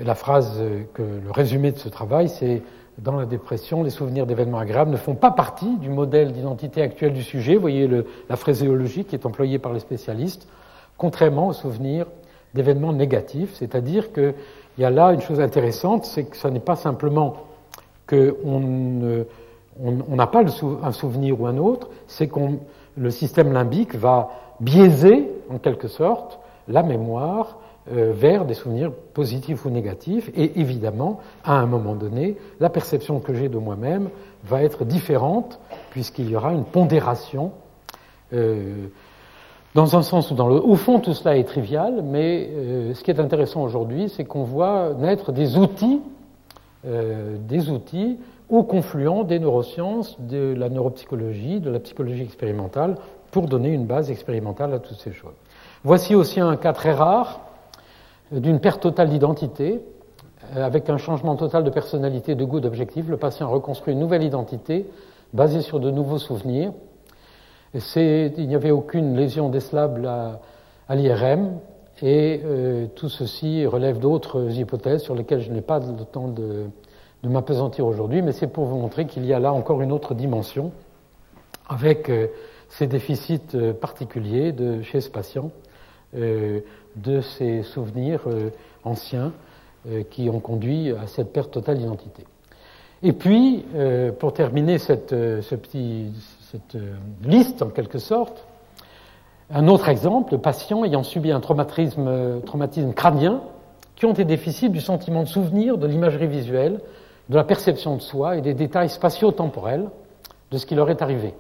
la 0.04 0.16
phrase, 0.16 0.62
le 0.98 1.32
résumé 1.32 1.72
de 1.72 1.78
ce 1.78 1.90
travail, 1.90 2.30
c'est 2.30 2.62
dans 2.98 3.16
la 3.16 3.26
dépression, 3.26 3.84
les 3.84 3.90
souvenirs 3.90 4.26
d'événements 4.26 4.60
agréables 4.60 4.92
ne 4.92 4.98
font 4.98 5.16
pas 5.16 5.32
partie 5.32 5.78
du 5.78 5.90
modèle 5.90 6.34
d'identité 6.34 6.82
actuel 6.82 7.14
du 7.14 7.24
sujet. 7.24 7.56
Vous 7.56 7.62
voyez 7.62 7.90
la 8.30 8.36
phraséologie 8.36 9.06
qui 9.06 9.16
est 9.16 9.26
employée 9.26 9.60
par 9.60 9.74
les 9.74 9.80
spécialistes, 9.80 10.48
contrairement 10.98 11.48
aux 11.48 11.54
souvenirs 11.54 12.06
d'événements 12.54 12.94
négatifs. 12.94 13.56
C'est-à-dire 13.56 14.14
qu'il 14.14 14.34
y 14.78 14.84
a 14.84 14.90
là 14.90 15.14
une 15.14 15.22
chose 15.22 15.40
intéressante, 15.40 16.06
c'est 16.06 16.26
que 16.26 16.38
ce 16.38 16.48
n'est 16.48 16.60
pas 16.60 16.76
simplement 16.76 17.38
qu'on 18.08 19.26
n'a 19.80 20.28
pas 20.28 20.44
un 20.84 20.92
souvenir 20.92 21.40
ou 21.40 21.48
un 21.48 21.58
autre, 21.58 21.90
c'est 22.08 22.28
que 22.28 22.40
le 22.98 23.10
système 23.10 23.54
limbique 23.54 23.96
va 23.96 24.30
biaiser, 24.62 25.30
en 25.50 25.58
quelque 25.58 25.88
sorte, 25.88 26.40
la 26.68 26.84
mémoire 26.84 27.58
euh, 27.92 28.14
vers 28.14 28.46
des 28.46 28.54
souvenirs 28.54 28.92
positifs 29.14 29.66
ou 29.66 29.72
négatifs. 29.72 30.30
Et 30.36 30.60
évidemment, 30.60 31.20
à 31.44 31.56
un 31.56 31.66
moment 31.66 31.96
donné, 31.96 32.38
la 32.60 32.70
perception 32.70 33.20
que 33.20 33.34
j'ai 33.34 33.50
de 33.50 33.58
moi-même 33.58 34.10
va 34.44 34.64
être 34.64 34.86
différente 34.86 35.60
puisqu'il 35.90 36.30
y 36.30 36.36
aura 36.36 36.54
une 36.54 36.64
pondération. 36.64 37.52
Euh, 38.34 38.88
dans 39.74 39.96
un 39.96 40.02
sens 40.02 40.32
ou 40.32 40.36
dans 40.36 40.50
l'autre. 40.50 40.68
Au 40.68 40.76
fond, 40.76 41.00
tout 41.00 41.14
cela 41.14 41.38
est 41.38 41.46
trivial, 41.46 42.04
mais 42.04 42.50
euh, 42.52 42.94
ce 42.94 43.04
qui 43.06 43.10
est 43.10 43.22
intéressant 43.22 43.64
aujourd'hui, 43.64 44.10
c'est 44.10 44.26
qu'on 44.26 44.44
voit 44.44 44.94
naître 44.94 45.32
des 45.32 45.58
outils, 45.58 46.02
des 46.84 47.70
outils 47.70 48.18
au 48.50 48.64
confluent 48.64 49.24
des 49.24 49.40
neurosciences, 49.40 50.20
de 50.20 50.54
la 50.58 50.68
neuropsychologie, 50.68 51.62
de 51.62 51.70
la 51.70 51.80
psychologie 51.80 52.24
expérimentale, 52.24 52.96
pour 53.32 53.48
donner 53.48 53.70
une 53.70 53.86
base 53.86 54.12
expérimentale 54.12 54.74
à 54.74 54.80
toutes 54.80 55.00
ces 55.00 55.14
choses. 55.14 55.34
Voici 55.84 56.16
aussi 56.16 56.40
un 56.40 56.58
cas 56.58 56.74
très 56.74 56.92
rare 56.92 57.42
d'une 58.32 58.60
perte 58.60 58.82
totale 58.82 59.10
d'identité, 59.10 59.82
euh, 60.56 60.66
avec 60.66 60.90
un 60.90 60.98
changement 60.98 61.36
total 61.36 61.64
de 61.64 61.70
personnalité, 61.70 62.36
de 62.36 62.46
goût, 62.46 62.60
d'objectif. 62.60 63.08
Le 63.08 63.18
patient 63.18 63.50
reconstruit 63.50 63.94
une 63.94 64.00
nouvelle 64.00 64.24
identité 64.24 64.86
basée 65.34 65.62
sur 65.62 65.80
de 65.80 65.92
nouveaux 65.92 66.18
souvenirs. 66.18 66.72
il 67.74 68.48
n'y 68.48 68.56
avait 68.56 68.72
aucune 68.72 69.16
lésion 69.16 69.50
décelable 69.50 70.06
à, 70.08 70.40
l'IRM 70.90 71.60
et 72.02 72.42
euh, 72.44 72.88
tout 72.96 73.08
ceci 73.08 73.66
relève 73.66 74.00
d'autres 74.00 74.52
hypothèses 74.60 75.02
sur 75.04 75.16
lesquelles 75.16 75.40
je 75.40 75.52
n'ai 75.52 75.62
pas 75.62 75.80
le 75.80 76.04
temps 76.04 76.28
de, 76.28 76.66
m'apesantir 77.24 77.86
aujourd'hui, 77.86 78.22
mais 78.22 78.34
c'est 78.34 78.48
pour 78.48 78.66
vous 78.66 78.78
montrer 78.78 79.06
qu'il 79.06 79.26
y 79.26 79.34
a 79.34 79.40
là 79.40 79.54
encore 79.54 79.82
une 79.82 79.92
autre 79.92 80.16
dimension 80.16 80.72
avec 81.70 82.10
euh, 82.10 82.28
ces 82.72 82.88
déficits 82.88 83.58
particuliers 83.80 84.52
de, 84.52 84.82
chez 84.82 85.02
ce 85.02 85.10
patient 85.10 85.52
de 86.96 87.22
ces 87.22 87.64
souvenirs 87.64 88.22
euh, 88.28 88.50
anciens 88.84 89.32
euh, 89.88 90.04
qui 90.10 90.30
ont 90.30 90.40
conduit 90.40 90.92
à 90.92 91.08
cette 91.08 91.32
perte 91.32 91.52
totale 91.52 91.78
d'identité. 91.78 92.26
Et 93.04 93.14
puis, 93.14 93.66
euh, 93.76 94.12
pour 94.12 94.34
terminer 94.34 94.78
cette, 94.78 95.10
ce 95.10 95.56
liste 97.24 97.62
en 97.62 97.70
quelque 97.70 97.98
sorte, 97.98 98.46
un 99.50 99.68
autre 99.68 99.90
exemple, 99.90 100.38
patients 100.38 100.86
ayant 100.86 101.04
subi 101.04 101.32
un 101.32 101.40
traumatisme, 101.40 102.42
traumatisme 102.46 102.94
crânien 102.94 103.42
qui 103.96 104.06
ont 104.06 104.14
des 104.14 104.24
déficits 104.24 104.70
du 104.70 104.80
sentiment 104.80 105.24
de 105.24 105.28
souvenir, 105.28 105.78
de 105.78 105.88
l'imagerie 105.88 106.28
visuelle, 106.28 106.80
de 107.30 107.36
la 107.36 107.44
perception 107.44 107.98
de 107.98 108.02
soi 108.02 108.38
et 108.38 108.42
des 108.42 108.54
détails 108.54 108.90
spatio-temporels 108.90 109.90
de 110.52 110.58
ce 110.58 110.66
qui 110.66 110.76
leur 110.76 110.90
est 110.90 111.02
arrivé. 111.02 111.34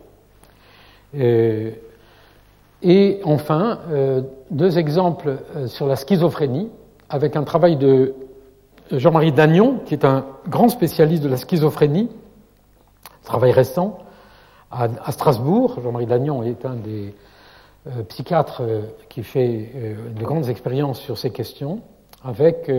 Et 2.83 3.21
enfin, 3.23 3.79
euh, 3.89 4.21
deux 4.49 4.79
exemples 4.79 5.37
euh, 5.55 5.67
sur 5.67 5.87
la 5.87 5.95
schizophrénie, 5.95 6.69
avec 7.09 7.35
un 7.35 7.43
travail 7.43 7.75
de 7.75 8.15
Jean-Marie 8.91 9.31
Dagnon, 9.31 9.79
qui 9.85 9.93
est 9.93 10.05
un 10.05 10.25
grand 10.47 10.69
spécialiste 10.69 11.23
de 11.23 11.29
la 11.29 11.37
schizophrénie, 11.37 12.09
travail 13.23 13.51
récent, 13.51 13.99
à, 14.71 15.11
Strasbourg. 15.11 15.79
Jean-Marie 15.83 16.07
Dagnon 16.07 16.43
est 16.43 16.65
un 16.65 16.75
des 16.75 17.13
euh, 17.87 18.03
psychiatres 18.03 18.63
qui 19.09 19.23
fait 19.23 19.71
de 20.15 20.23
grandes 20.23 20.49
expériences 20.49 20.99
sur 20.99 21.17
ces 21.17 21.29
questions, 21.29 21.81
avec 22.23 22.71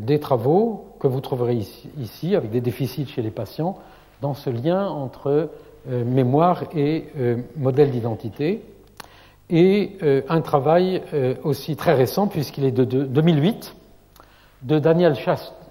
des 0.00 0.20
travaux 0.20 0.94
que 0.98 1.06
vous 1.06 1.20
trouverez 1.20 1.56
ici, 1.98 2.36
avec 2.36 2.50
des 2.50 2.60
déficits 2.60 3.06
chez 3.06 3.22
les 3.22 3.30
patients, 3.30 3.78
dans 4.20 4.34
ce 4.34 4.50
lien 4.50 4.88
entre 4.88 5.50
mémoire 5.86 6.64
et 6.74 7.04
modèle 7.56 7.90
d'identité 7.90 8.62
et 9.50 9.98
euh, 10.02 10.22
un 10.28 10.40
travail 10.40 11.02
euh, 11.12 11.34
aussi 11.42 11.76
très 11.76 11.94
récent, 11.94 12.28
puisqu'il 12.28 12.64
est 12.64 12.70
de, 12.70 12.84
2008, 12.84 13.74
de 14.62 14.78
Daniel 14.78 15.16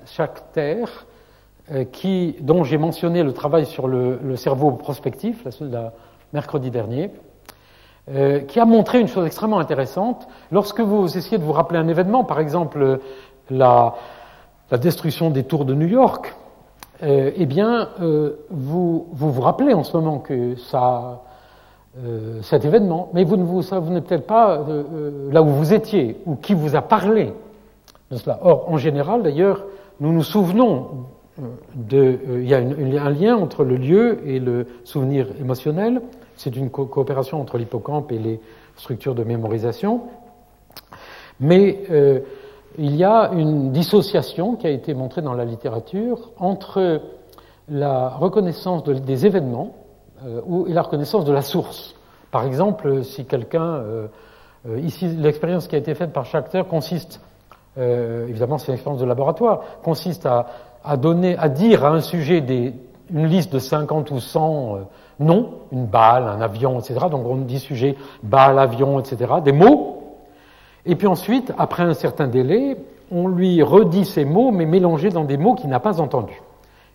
Schachter, 0.06 0.84
euh, 1.72 1.86
dont 2.42 2.64
j'ai 2.64 2.78
mentionné 2.78 3.24
le 3.24 3.34
travail 3.34 3.66
sur 3.66 3.88
le, 3.88 4.36
cerveau 4.36 4.72
prospectif, 4.72 5.46
la, 5.46 5.68
la, 5.68 5.94
mercredi 6.34 6.70
dernier, 6.70 7.10
qui 8.48 8.60
a 8.60 8.66
montré 8.66 9.00
une 9.00 9.08
chose 9.08 9.28
extrêmement 9.28 9.60
intéressante. 9.60 10.28
Lorsque 10.52 10.80
vous 10.80 11.16
essayez 11.16 11.38
de 11.38 11.44
vous 11.44 11.52
rappeler 11.52 11.78
un 11.78 11.88
événement, 11.88 12.24
par 12.24 12.40
exemple 12.40 13.00
la 13.52 13.94
destruction 14.72 15.30
des 15.30 15.44
tours 15.44 15.64
de 15.64 15.76
New 15.76 15.88
York, 15.88 16.36
eh 17.02 17.46
bien, 17.46 17.90
vous, 18.50 19.08
vous, 19.12 19.32
vous 19.32 19.42
rappelez 19.42 19.74
en 19.74 19.84
ce 19.84 19.96
moment 19.96 20.20
que 20.20 20.56
ça 20.56 21.22
euh, 21.98 22.44
cet 22.44 22.66
événement, 22.66 23.10
mais 23.14 23.24
vous 23.24 23.36
ne 23.36 23.44
vous 23.44 23.64
souvenez 23.64 24.02
peut-être 24.02 24.28
pas 24.28 24.60
euh, 24.60 24.84
euh, 24.94 25.32
là 25.32 25.42
où 25.42 25.48
vous 25.48 25.74
étiez 25.74 26.18
ou 26.28 26.36
qui 26.36 26.54
vous 26.54 26.76
a 26.76 26.84
parlé 26.84 27.34
de 28.12 28.16
cela. 28.16 28.40
Or, 28.44 28.70
en 28.70 28.78
général, 28.78 29.24
d'ailleurs, 29.24 29.66
nous 30.00 30.14
nous 30.14 30.22
souvenons 30.22 30.88
de. 31.74 32.20
il 32.36 32.48
y 32.48 32.54
a 32.54 32.60
un 33.04 33.10
lien 33.10 33.36
entre 33.36 33.64
le 33.64 33.76
lieu 33.76 34.20
et 34.28 34.40
le 34.40 34.68
souvenir 34.84 35.28
émotionnel. 35.42 36.02
C'est 36.36 36.56
une 36.56 36.70
coopération 36.70 37.42
entre 37.42 37.58
l'hippocampe 37.58 38.12
et 38.12 38.20
les 38.20 38.40
structures 38.78 39.16
de 39.16 39.24
mémorisation. 39.24 40.02
Mais 41.40 41.80
il 42.78 42.96
y 42.96 43.04
a 43.04 43.32
une 43.34 43.72
dissociation 43.72 44.56
qui 44.56 44.68
a 44.68 44.70
été 44.70 44.94
montrée 44.94 45.22
dans 45.22 45.34
la 45.34 45.46
littérature 45.46 46.30
entre 46.38 47.02
la 47.70 48.10
reconnaissance 48.10 48.84
des 48.84 49.26
événements 49.26 49.74
euh, 50.26 50.66
et 50.68 50.74
la 50.74 50.82
reconnaissance 50.82 51.26
de 51.26 51.32
la 51.32 51.42
source. 51.42 51.96
Par 52.32 52.46
exemple, 52.46 53.04
si 53.04 53.26
quelqu'un, 53.26 53.64
euh, 53.64 54.08
euh, 54.68 54.80
ici 54.80 55.08
l'expérience 55.08 55.68
qui 55.68 55.76
a 55.76 55.80
été 55.80 55.94
faite 55.96 56.14
par 56.14 56.26
Schachter 56.26 56.64
consiste, 56.70 57.22
évidemment 57.78 58.58
c'est 58.58 58.68
une 58.68 58.74
expérience 58.74 59.00
de 59.00 59.06
laboratoire, 59.06 59.62
consiste 59.84 60.26
à, 60.26 60.98
donner, 60.98 61.38
à 61.38 61.48
dire 61.48 61.86
à 61.86 61.92
un 61.92 62.02
sujet 62.02 62.44
une 63.10 63.28
liste 63.28 63.54
de 63.54 63.60
50 63.60 64.12
ou 64.12 64.20
100 64.20 64.80
noms, 65.22 65.52
une 65.72 65.86
balle, 65.86 66.24
un 66.24 66.42
avion, 66.42 66.78
etc. 66.80 67.06
Donc 67.10 67.26
on 67.26 67.38
dit 67.38 67.60
sujet, 67.60 67.96
balle, 68.22 68.60
avion, 68.60 69.00
etc. 69.00 69.36
Des 69.46 69.54
mots. 69.54 69.99
Et 70.86 70.96
puis 70.96 71.08
ensuite, 71.08 71.54
après 71.58 71.84
un 71.84 71.94
certain 71.94 72.28
délai, 72.28 72.78
on 73.12 73.28
lui 73.28 73.62
redit 73.62 74.06
ces 74.06 74.26
mots, 74.26 74.52
mais 74.52 74.66
mélangés 74.66 75.10
dans 75.10 75.26
des 75.26 75.38
mots 75.38 75.56
qu'il 75.56 75.70
n'a 75.70 75.80
pas 75.80 76.00
entendus. 76.00 76.42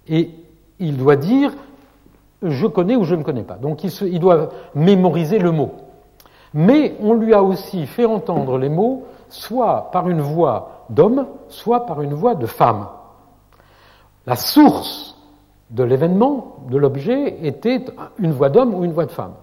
Et 0.09 0.31
il 0.79 0.97
doit 0.97 1.17
dire 1.17 1.53
je 2.45 2.67
connais 2.67 2.97
ou 2.97 3.05
je 3.05 3.15
ne 3.15 3.23
connais 3.23 3.43
pas. 3.43 3.55
Donc 3.55 3.85
il, 3.85 4.21
doit 4.21 4.51
mémoriser 4.75 5.39
le 5.39 5.51
mot. 5.51 5.73
Mais 6.53 6.95
on 7.01 7.15
lui 7.15 7.35
a 7.35 7.43
aussi 7.43 7.87
fait 7.87 8.05
entendre 8.05 8.59
les 8.59 8.69
mots 8.69 9.05
soit 9.29 9.91
par 9.91 10.09
une 10.09 10.21
voix 10.21 10.85
d'homme, 10.91 11.27
soit 11.49 11.87
par 11.87 12.03
une 12.03 12.15
voix 12.15 12.35
de 12.35 12.47
femme. 12.47 12.87
La 14.27 14.37
source 14.37 15.17
de 15.71 15.83
l'événement, 15.83 16.57
de 16.71 16.77
l'objet, 16.77 17.39
était 17.43 17.85
une 18.19 18.33
voix 18.33 18.51
d'homme 18.51 18.75
ou 18.75 18.85
une 18.85 18.93
voix 18.93 19.07
de 19.07 19.11
femme. 19.11 19.35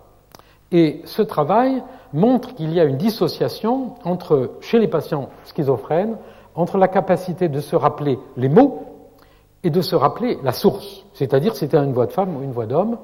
Et 0.71 1.01
ce 1.05 1.21
travail 1.21 1.83
montre 2.13 2.53
qu'il 2.55 2.73
y 2.73 2.79
a 2.79 2.83
une 2.83 2.97
dissociation 2.97 3.95
entre, 4.03 4.51
chez 4.61 4.79
les 4.79 4.87
patients 4.87 5.29
schizophrènes 5.45 6.17
entre 6.55 6.77
la 6.77 6.87
capacité 6.87 7.49
de 7.49 7.59
se 7.59 7.75
rappeler 7.75 8.19
les 8.37 8.49
mots 8.49 8.83
et 9.63 9.69
de 9.69 9.81
se 9.81 9.95
rappeler 9.95 10.37
la 10.43 10.51
source, 10.51 11.05
c'est-à-dire 11.13 11.55
c'était 11.55 11.77
une 11.77 11.93
voix 11.93 12.07
de 12.07 12.11
femme 12.11 12.35
ou 12.35 12.41
une 12.41 12.51
voix 12.51 12.65
d'homme, 12.65 12.97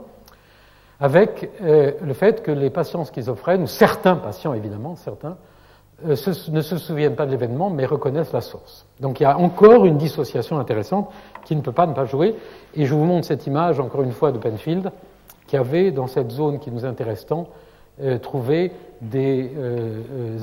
avec 0.99 1.51
euh, 1.61 1.91
le 2.01 2.13
fait 2.13 2.41
que 2.41 2.51
les 2.51 2.69
patients 2.69 3.05
schizophrènes, 3.05 3.63
ou 3.63 3.67
certains 3.67 4.15
patients 4.15 4.53
évidemment, 4.53 4.95
certains, 4.95 5.37
euh, 6.05 6.15
ne 6.49 6.61
se 6.61 6.77
souviennent 6.77 7.15
pas 7.15 7.25
de 7.25 7.31
l'événement, 7.31 7.69
mais 7.69 7.85
reconnaissent 7.85 8.33
la 8.33 8.41
source. 8.41 8.85
Donc 8.99 9.19
il 9.19 9.23
y 9.23 9.25
a 9.27 9.37
encore 9.37 9.85
une 9.85 9.97
dissociation 9.97 10.59
intéressante 10.59 11.09
qui 11.45 11.55
ne 11.55 11.61
peut 11.61 11.71
pas 11.71 11.87
ne 11.87 11.93
pas 11.93 12.05
jouer. 12.05 12.35
Et 12.75 12.85
je 12.85 12.93
vous 12.93 13.03
montre 13.03 13.27
cette 13.27 13.45
image, 13.47 13.79
encore 13.79 14.01
une 14.01 14.11
fois, 14.11 14.31
de 14.31 14.37
Penfield, 14.37 14.91
qui 15.47 15.57
avait, 15.57 15.91
dans 15.91 16.07
cette 16.07 16.31
zone 16.31 16.59
qui 16.59 16.71
nous 16.71 16.85
intéresse 16.85 17.25
tant, 17.25 17.47
euh, 18.01 18.19
trouvé 18.19 18.71
des 19.01 19.51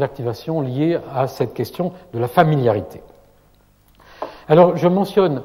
activations 0.01 0.61
liées 0.61 0.99
à 1.13 1.27
cette 1.27 1.55
question 1.55 1.93
de 2.13 2.19
la 2.19 2.29
familiarité. 2.29 3.01
Alors 4.49 4.77
je 4.77 4.89
mentionne 4.89 5.43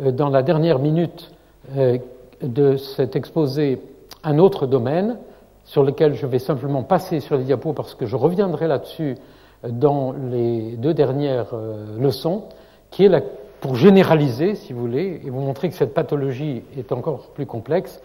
euh, 0.00 0.10
dans 0.10 0.28
la 0.28 0.42
dernière 0.42 0.78
minute 0.78 1.30
euh, 1.76 1.98
de 2.42 2.76
cet 2.76 3.16
exposé 3.16 3.80
un 4.24 4.38
autre 4.38 4.66
domaine 4.66 5.18
sur 5.64 5.82
lequel 5.82 6.14
je 6.14 6.26
vais 6.26 6.38
simplement 6.38 6.82
passer 6.82 7.20
sur 7.20 7.36
les 7.36 7.44
diapos 7.44 7.72
parce 7.72 7.94
que 7.94 8.06
je 8.06 8.16
reviendrai 8.16 8.68
là-dessus 8.68 9.16
dans 9.68 10.12
les 10.12 10.72
deux 10.76 10.92
dernières 10.92 11.54
euh, 11.54 11.98
leçons, 11.98 12.44
qui 12.90 13.04
est 13.04 13.08
la, 13.08 13.20
pour 13.60 13.76
généraliser, 13.76 14.54
si 14.54 14.72
vous 14.72 14.80
voulez, 14.80 15.20
et 15.24 15.30
vous 15.30 15.40
montrer 15.40 15.68
que 15.68 15.74
cette 15.74 15.94
pathologie 15.94 16.62
est 16.76 16.90
encore 16.90 17.28
plus 17.28 17.46
complexe, 17.46 18.02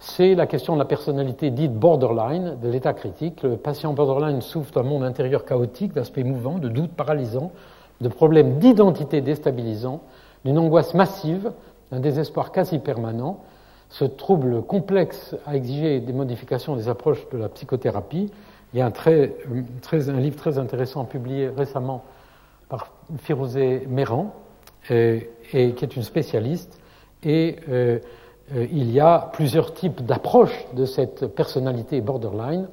c'est 0.00 0.34
la 0.34 0.46
question 0.46 0.72
de 0.72 0.78
la 0.78 0.86
personnalité 0.86 1.50
dite 1.50 1.74
borderline, 1.74 2.56
de 2.62 2.68
l'état 2.70 2.94
critique. 2.94 3.42
Le 3.42 3.58
patient 3.58 3.92
borderline 3.92 4.40
souffre 4.40 4.72
d'un 4.72 4.82
monde 4.82 5.04
intérieur 5.04 5.44
chaotique, 5.44 5.92
d'aspects 5.92 6.24
mouvants, 6.24 6.58
de 6.58 6.70
doutes 6.70 6.94
paralysants, 6.94 7.52
de 8.00 8.08
problèmes 8.08 8.58
d'identité 8.58 9.20
déstabilisants, 9.20 10.00
d'une 10.46 10.58
angoisse 10.58 10.94
massive, 10.94 11.52
d'un 11.92 12.00
désespoir 12.00 12.50
quasi 12.50 12.78
permanent. 12.78 13.40
Ce 13.90 14.06
trouble 14.06 14.62
complexe 14.62 15.36
a 15.44 15.54
exigé 15.54 16.00
des 16.00 16.14
modifications 16.14 16.76
des 16.76 16.88
approches 16.88 17.28
de 17.30 17.36
la 17.36 17.50
psychothérapie. 17.50 18.30
Il 18.72 18.78
y 18.78 18.80
a 18.80 18.86
un, 18.86 18.90
très, 18.90 19.36
un 19.92 20.20
livre 20.20 20.36
très 20.36 20.58
intéressant 20.58 21.04
publié 21.04 21.48
récemment 21.48 22.04
par 22.70 22.92
Firouzé 23.18 23.86
Méran, 23.86 24.34
euh, 24.90 25.20
et, 25.52 25.72
qui 25.72 25.84
est 25.84 25.94
une 25.94 26.04
spécialiste. 26.04 26.80
Euh, 27.26 27.98
il 28.54 28.90
y 28.90 29.00
a 29.00 29.30
plusieurs 29.32 29.74
types 29.74 30.04
d'approches 30.04 30.66
de 30.74 30.84
cette 30.84 31.26
personnalité 31.26 32.00
borderline, 32.00 32.68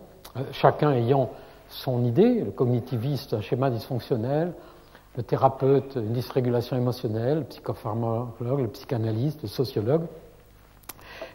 chacun 0.51 0.91
ayant 0.91 1.29
son 1.69 2.03
idée, 2.03 2.41
le 2.41 2.51
cognitiviste, 2.51 3.33
un 3.33 3.41
schéma 3.41 3.69
dysfonctionnel, 3.69 4.53
le 5.15 5.23
thérapeute, 5.23 5.95
une 5.95 6.13
dysrégulation 6.13 6.77
émotionnelle, 6.77 7.39
le 7.39 7.43
psychopharmacologue, 7.45 8.61
le 8.61 8.67
psychanalyste, 8.67 9.41
le 9.41 9.47
sociologue. 9.47 10.03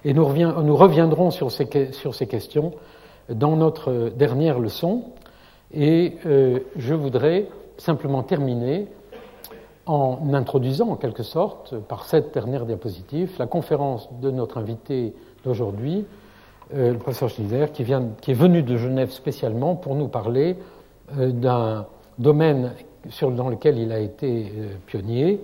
Et 0.05 0.15
nous, 0.15 0.25
reviendrons 0.25 1.31
sur 1.31 1.51
ces, 1.51 1.67
questions 1.67 2.73
dans 3.29 3.57
notre 3.57 4.11
dernière 4.11 4.59
leçon. 4.59 5.05
Et 5.75 6.19
euh, 6.27 6.61
je 6.77 6.95
voudrais 6.95 7.49
simplement 7.79 8.23
terminer 8.23 8.89
en 9.87 10.33
introduisant 10.33 10.91
en 10.91 10.97
quelque 10.97 11.23
sorte, 11.23 11.77
par 11.77 12.05
cette 12.05 12.33
dernière 12.33 12.67
diapositive, 12.67 13.33
la 13.39 13.47
conférence 13.47 14.09
de 14.21 14.31
notre 14.31 14.59
invité 14.59 15.15
d'aujourd'hui, 15.45 16.05
euh, 16.75 16.93
le 16.93 16.99
professeur 16.99 17.29
Schneider, 17.29 17.73
qui, 17.73 17.85
qui, 18.21 18.31
est 18.31 18.35
venu 18.35 18.63
de 18.63 18.77
Genève 18.77 19.11
spécialement 19.11 19.75
pour 19.75 19.95
nous 19.95 20.09
parler 20.09 20.57
euh, 21.19 21.31
d'un 21.31 21.87
domaine 22.19 22.73
dans 23.21 23.49
lequel 23.49 23.79
il 23.79 23.91
a 23.93 23.99
été 23.99 24.53
euh, 24.57 24.75
pionnier 24.87 25.41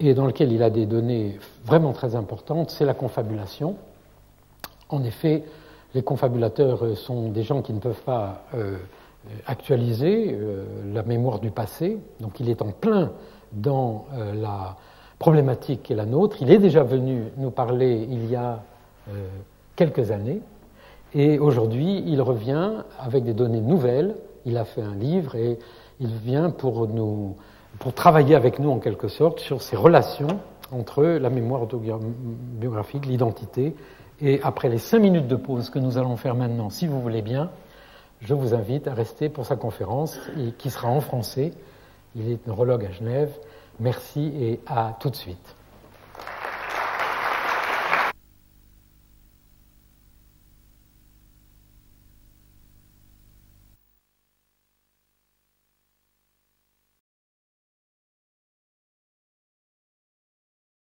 et 0.00 0.14
dans 0.14 0.26
lequel 0.26 0.52
il 0.52 0.62
a 0.62 0.70
des 0.70 0.84
données 0.84 1.38
vraiment 1.64 1.92
très 1.92 2.16
importantes, 2.16 2.70
c'est 2.70 2.84
la 2.84 2.94
confabulation. 2.94 3.76
En 4.88 5.04
effet, 5.04 5.44
les 5.94 6.02
confabulateurs 6.02 6.96
sont 6.98 7.30
des 7.30 7.44
gens 7.44 7.62
qui 7.62 7.72
ne 7.72 7.78
peuvent 7.78 8.02
pas 8.02 8.42
actualiser 9.46 10.36
la 10.92 11.02
mémoire 11.02 11.38
du 11.38 11.50
passé, 11.50 11.98
donc 12.18 12.40
il 12.40 12.48
est 12.50 12.62
en 12.62 12.72
plein 12.72 13.12
dans 13.52 14.06
la 14.34 14.76
problématique 15.18 15.82
qui 15.84 15.92
est 15.92 15.96
la 15.96 16.06
nôtre. 16.06 16.36
Il 16.40 16.50
est 16.50 16.58
déjà 16.58 16.82
venu 16.82 17.24
nous 17.36 17.50
parler 17.50 18.06
il 18.10 18.30
y 18.30 18.36
a 18.36 18.62
quelques 19.76 20.10
années, 20.10 20.40
et 21.14 21.38
aujourd'hui 21.38 22.02
il 22.06 22.20
revient 22.20 22.72
avec 22.98 23.24
des 23.24 23.34
données 23.34 23.60
nouvelles. 23.60 24.16
Il 24.44 24.56
a 24.56 24.64
fait 24.64 24.82
un 24.82 24.94
livre 24.94 25.36
et 25.36 25.58
il 26.00 26.14
vient 26.16 26.50
pour, 26.50 26.88
nous, 26.88 27.36
pour 27.78 27.92
travailler 27.92 28.34
avec 28.34 28.58
nous 28.58 28.70
en 28.70 28.78
quelque 28.78 29.08
sorte 29.08 29.38
sur 29.38 29.62
ces 29.62 29.76
relations 29.76 30.40
entre 30.72 31.04
la 31.04 31.30
mémoire 31.30 31.62
autobiographique, 31.62 33.06
l'identité. 33.06 33.76
Et 34.20 34.40
après 34.42 34.68
les 34.68 34.78
cinq 34.78 35.00
minutes 35.00 35.28
de 35.28 35.36
pause 35.36 35.70
que 35.70 35.78
nous 35.78 35.98
allons 35.98 36.16
faire 36.16 36.34
maintenant, 36.34 36.70
si 36.70 36.86
vous 36.86 37.00
voulez 37.00 37.22
bien, 37.22 37.50
je 38.20 38.34
vous 38.34 38.54
invite 38.54 38.88
à 38.88 38.94
rester 38.94 39.28
pour 39.28 39.46
sa 39.46 39.56
conférence 39.56 40.18
qui 40.58 40.70
sera 40.70 40.88
en 40.88 41.00
français. 41.00 41.52
Il 42.14 42.30
est 42.30 42.46
neurologue 42.46 42.84
à 42.84 42.92
Genève. 42.92 43.32
Merci 43.80 44.32
et 44.36 44.60
à 44.66 44.96
tout 45.00 45.10
de 45.10 45.16
suite. 45.16 45.56